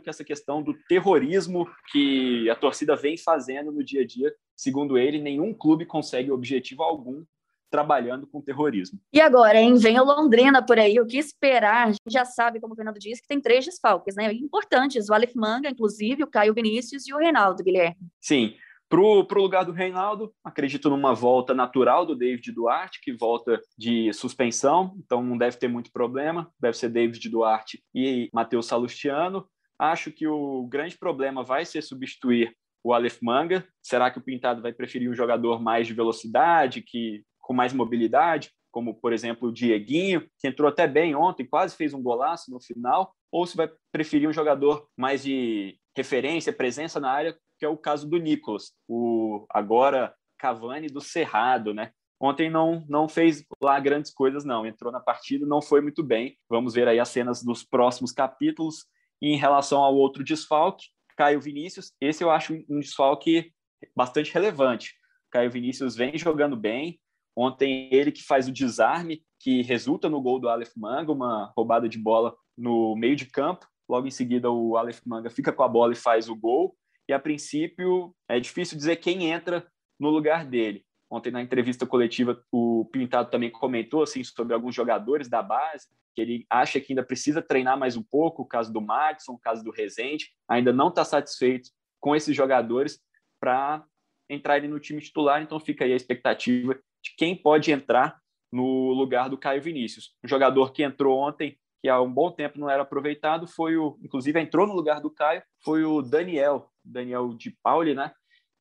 com 0.00 0.10
essa 0.10 0.24
questão 0.24 0.62
do 0.62 0.74
terrorismo 0.88 1.68
que 1.92 2.48
a 2.50 2.56
torcida 2.56 2.96
vem 2.96 3.16
fazendo 3.16 3.70
no 3.70 3.84
dia 3.84 4.02
a 4.02 4.06
dia. 4.06 4.34
Segundo 4.56 4.98
ele, 4.98 5.20
nenhum 5.20 5.54
clube 5.54 5.86
consegue 5.86 6.30
objetivo 6.30 6.82
algum 6.82 7.24
trabalhando 7.70 8.26
com 8.26 8.40
terrorismo. 8.40 8.98
E 9.12 9.20
agora, 9.20 9.58
hein? 9.58 9.76
Vem 9.76 9.98
o 10.00 10.04
Londrina 10.04 10.64
por 10.64 10.78
aí, 10.78 10.98
o 11.00 11.06
que 11.06 11.18
esperar? 11.18 11.88
A 11.88 11.90
gente 11.90 12.10
já 12.10 12.24
sabe, 12.24 12.60
como 12.60 12.72
o 12.72 12.76
Fernando 12.76 12.98
disse, 12.98 13.22
que 13.22 13.28
tem 13.28 13.40
três 13.40 13.64
desfalques, 13.64 14.14
né? 14.16 14.32
Importantes, 14.32 15.08
o 15.08 15.14
Aleph 15.14 15.34
Manga, 15.34 15.68
inclusive, 15.68 16.22
o 16.22 16.30
Caio 16.30 16.54
Vinícius 16.54 17.06
e 17.06 17.12
o 17.12 17.18
Reinaldo, 17.18 17.62
Guilherme. 17.62 17.96
Sim, 18.20 18.54
para 18.88 19.00
o 19.00 19.42
lugar 19.42 19.64
do 19.64 19.72
Reinaldo, 19.72 20.32
acredito 20.42 20.88
numa 20.88 21.14
volta 21.14 21.52
natural 21.52 22.06
do 22.06 22.16
David 22.16 22.52
Duarte, 22.52 23.00
que 23.02 23.12
volta 23.12 23.60
de 23.76 24.10
suspensão, 24.14 24.94
então 24.98 25.22
não 25.22 25.36
deve 25.36 25.58
ter 25.58 25.68
muito 25.68 25.92
problema. 25.92 26.50
Deve 26.58 26.76
ser 26.76 26.88
David 26.88 27.28
Duarte 27.28 27.82
e 27.94 28.30
Matheus 28.32 28.66
Salustiano. 28.66 29.46
Acho 29.78 30.10
que 30.10 30.26
o 30.26 30.66
grande 30.66 30.96
problema 30.96 31.44
vai 31.44 31.66
ser 31.66 31.82
substituir 31.82 32.56
o 32.82 32.94
Aleph 32.94 33.18
Manga. 33.22 33.66
Será 33.82 34.10
que 34.10 34.18
o 34.18 34.22
Pintado 34.22 34.62
vai 34.62 34.72
preferir 34.72 35.10
um 35.10 35.14
jogador 35.14 35.60
mais 35.60 35.86
de 35.86 35.92
velocidade, 35.92 36.80
que 36.80 37.22
com 37.48 37.54
mais 37.54 37.72
mobilidade, 37.72 38.52
como 38.70 38.94
por 38.94 39.10
exemplo 39.10 39.48
o 39.48 39.52
Dieguinho, 39.52 40.28
que 40.38 40.46
entrou 40.46 40.68
até 40.68 40.86
bem 40.86 41.14
ontem, 41.14 41.46
quase 41.46 41.74
fez 41.74 41.94
um 41.94 42.02
golaço 42.02 42.50
no 42.50 42.60
final, 42.60 43.14
ou 43.32 43.46
se 43.46 43.56
vai 43.56 43.70
preferir 43.90 44.28
um 44.28 44.32
jogador 44.34 44.86
mais 44.94 45.22
de 45.22 45.78
referência, 45.96 46.52
presença 46.52 47.00
na 47.00 47.10
área, 47.10 47.34
que 47.58 47.64
é 47.64 47.68
o 47.68 47.76
caso 47.78 48.06
do 48.06 48.18
Nicolas, 48.18 48.72
o 48.86 49.46
agora 49.48 50.14
Cavani 50.38 50.88
do 50.88 51.00
Cerrado, 51.00 51.72
né? 51.72 51.90
Ontem 52.20 52.50
não, 52.50 52.84
não 52.86 53.08
fez 53.08 53.42
lá 53.62 53.80
grandes 53.80 54.12
coisas, 54.12 54.44
não. 54.44 54.66
Entrou 54.66 54.92
na 54.92 55.00
partida, 55.00 55.46
não 55.46 55.62
foi 55.62 55.80
muito 55.80 56.02
bem. 56.02 56.36
Vamos 56.48 56.74
ver 56.74 56.86
aí 56.86 56.98
as 56.98 57.08
cenas 57.08 57.42
dos 57.42 57.64
próximos 57.64 58.12
capítulos. 58.12 58.86
E 59.22 59.32
em 59.32 59.36
relação 59.36 59.82
ao 59.82 59.96
outro 59.96 60.24
desfalque, 60.24 60.86
Caio 61.16 61.40
Vinícius, 61.40 61.92
esse 62.00 62.22
eu 62.22 62.30
acho 62.30 62.54
um 62.68 62.80
desfalque 62.80 63.52
bastante 63.96 64.34
relevante. 64.34 64.94
Caio 65.30 65.50
Vinícius 65.50 65.94
vem 65.94 66.18
jogando 66.18 66.56
bem. 66.56 67.00
Ontem 67.40 67.88
ele 67.92 68.10
que 68.10 68.24
faz 68.24 68.48
o 68.48 68.52
desarme, 68.52 69.22
que 69.38 69.62
resulta 69.62 70.08
no 70.08 70.20
gol 70.20 70.40
do 70.40 70.48
Aleph 70.48 70.72
Manga, 70.76 71.12
uma 71.12 71.52
roubada 71.56 71.88
de 71.88 71.96
bola 71.96 72.34
no 72.56 72.96
meio 72.96 73.14
de 73.14 73.26
campo. 73.26 73.64
Logo 73.88 74.08
em 74.08 74.10
seguida, 74.10 74.50
o 74.50 74.76
Aleph 74.76 75.02
Manga 75.06 75.30
fica 75.30 75.52
com 75.52 75.62
a 75.62 75.68
bola 75.68 75.92
e 75.92 75.96
faz 75.96 76.28
o 76.28 76.34
gol 76.34 76.76
e 77.08 77.12
a 77.12 77.18
princípio 77.18 78.12
é 78.28 78.40
difícil 78.40 78.76
dizer 78.76 78.96
quem 78.96 79.30
entra 79.30 79.64
no 80.00 80.10
lugar 80.10 80.44
dele. 80.44 80.84
Ontem 81.08 81.30
na 81.30 81.40
entrevista 81.40 81.86
coletiva 81.86 82.42
o 82.50 82.84
Pintado 82.86 83.30
também 83.30 83.50
comentou 83.50 84.02
assim 84.02 84.24
sobre 84.24 84.52
alguns 84.52 84.74
jogadores 84.74 85.28
da 85.28 85.40
base 85.40 85.86
que 86.16 86.20
ele 86.20 86.44
acha 86.50 86.80
que 86.80 86.92
ainda 86.92 87.04
precisa 87.04 87.40
treinar 87.40 87.78
mais 87.78 87.96
um 87.96 88.02
pouco, 88.02 88.42
o 88.42 88.46
caso 88.46 88.72
do 88.72 88.80
Madison, 88.80 89.34
o 89.34 89.38
caso 89.38 89.62
do 89.62 89.70
Rezende, 89.70 90.32
ainda 90.48 90.72
não 90.72 90.88
está 90.88 91.04
satisfeito 91.04 91.70
com 92.00 92.16
esses 92.16 92.34
jogadores 92.34 92.98
para 93.40 93.84
entrar 94.28 94.60
no 94.62 94.80
time 94.80 95.00
titular, 95.00 95.40
então 95.40 95.60
fica 95.60 95.84
aí 95.84 95.92
a 95.92 95.96
expectativa 95.96 96.76
de 97.02 97.14
quem 97.16 97.36
pode 97.36 97.70
entrar 97.72 98.18
no 98.52 98.92
lugar 98.92 99.28
do 99.28 99.38
Caio 99.38 99.62
Vinícius. 99.62 100.14
Um 100.24 100.28
jogador 100.28 100.72
que 100.72 100.82
entrou 100.82 101.18
ontem 101.18 101.58
que 101.80 101.88
há 101.88 102.00
um 102.00 102.12
bom 102.12 102.30
tempo 102.30 102.58
não 102.58 102.68
era 102.68 102.82
aproveitado, 102.82 103.46
foi 103.46 103.76
o, 103.76 103.98
inclusive 104.02 104.40
entrou 104.40 104.66
no 104.66 104.74
lugar 104.74 105.00
do 105.00 105.10
Caio, 105.10 105.42
foi 105.62 105.84
o 105.84 106.02
Daniel, 106.02 106.70
Daniel 106.84 107.28
de 107.34 107.56
Pauli, 107.62 107.94
né? 107.94 108.12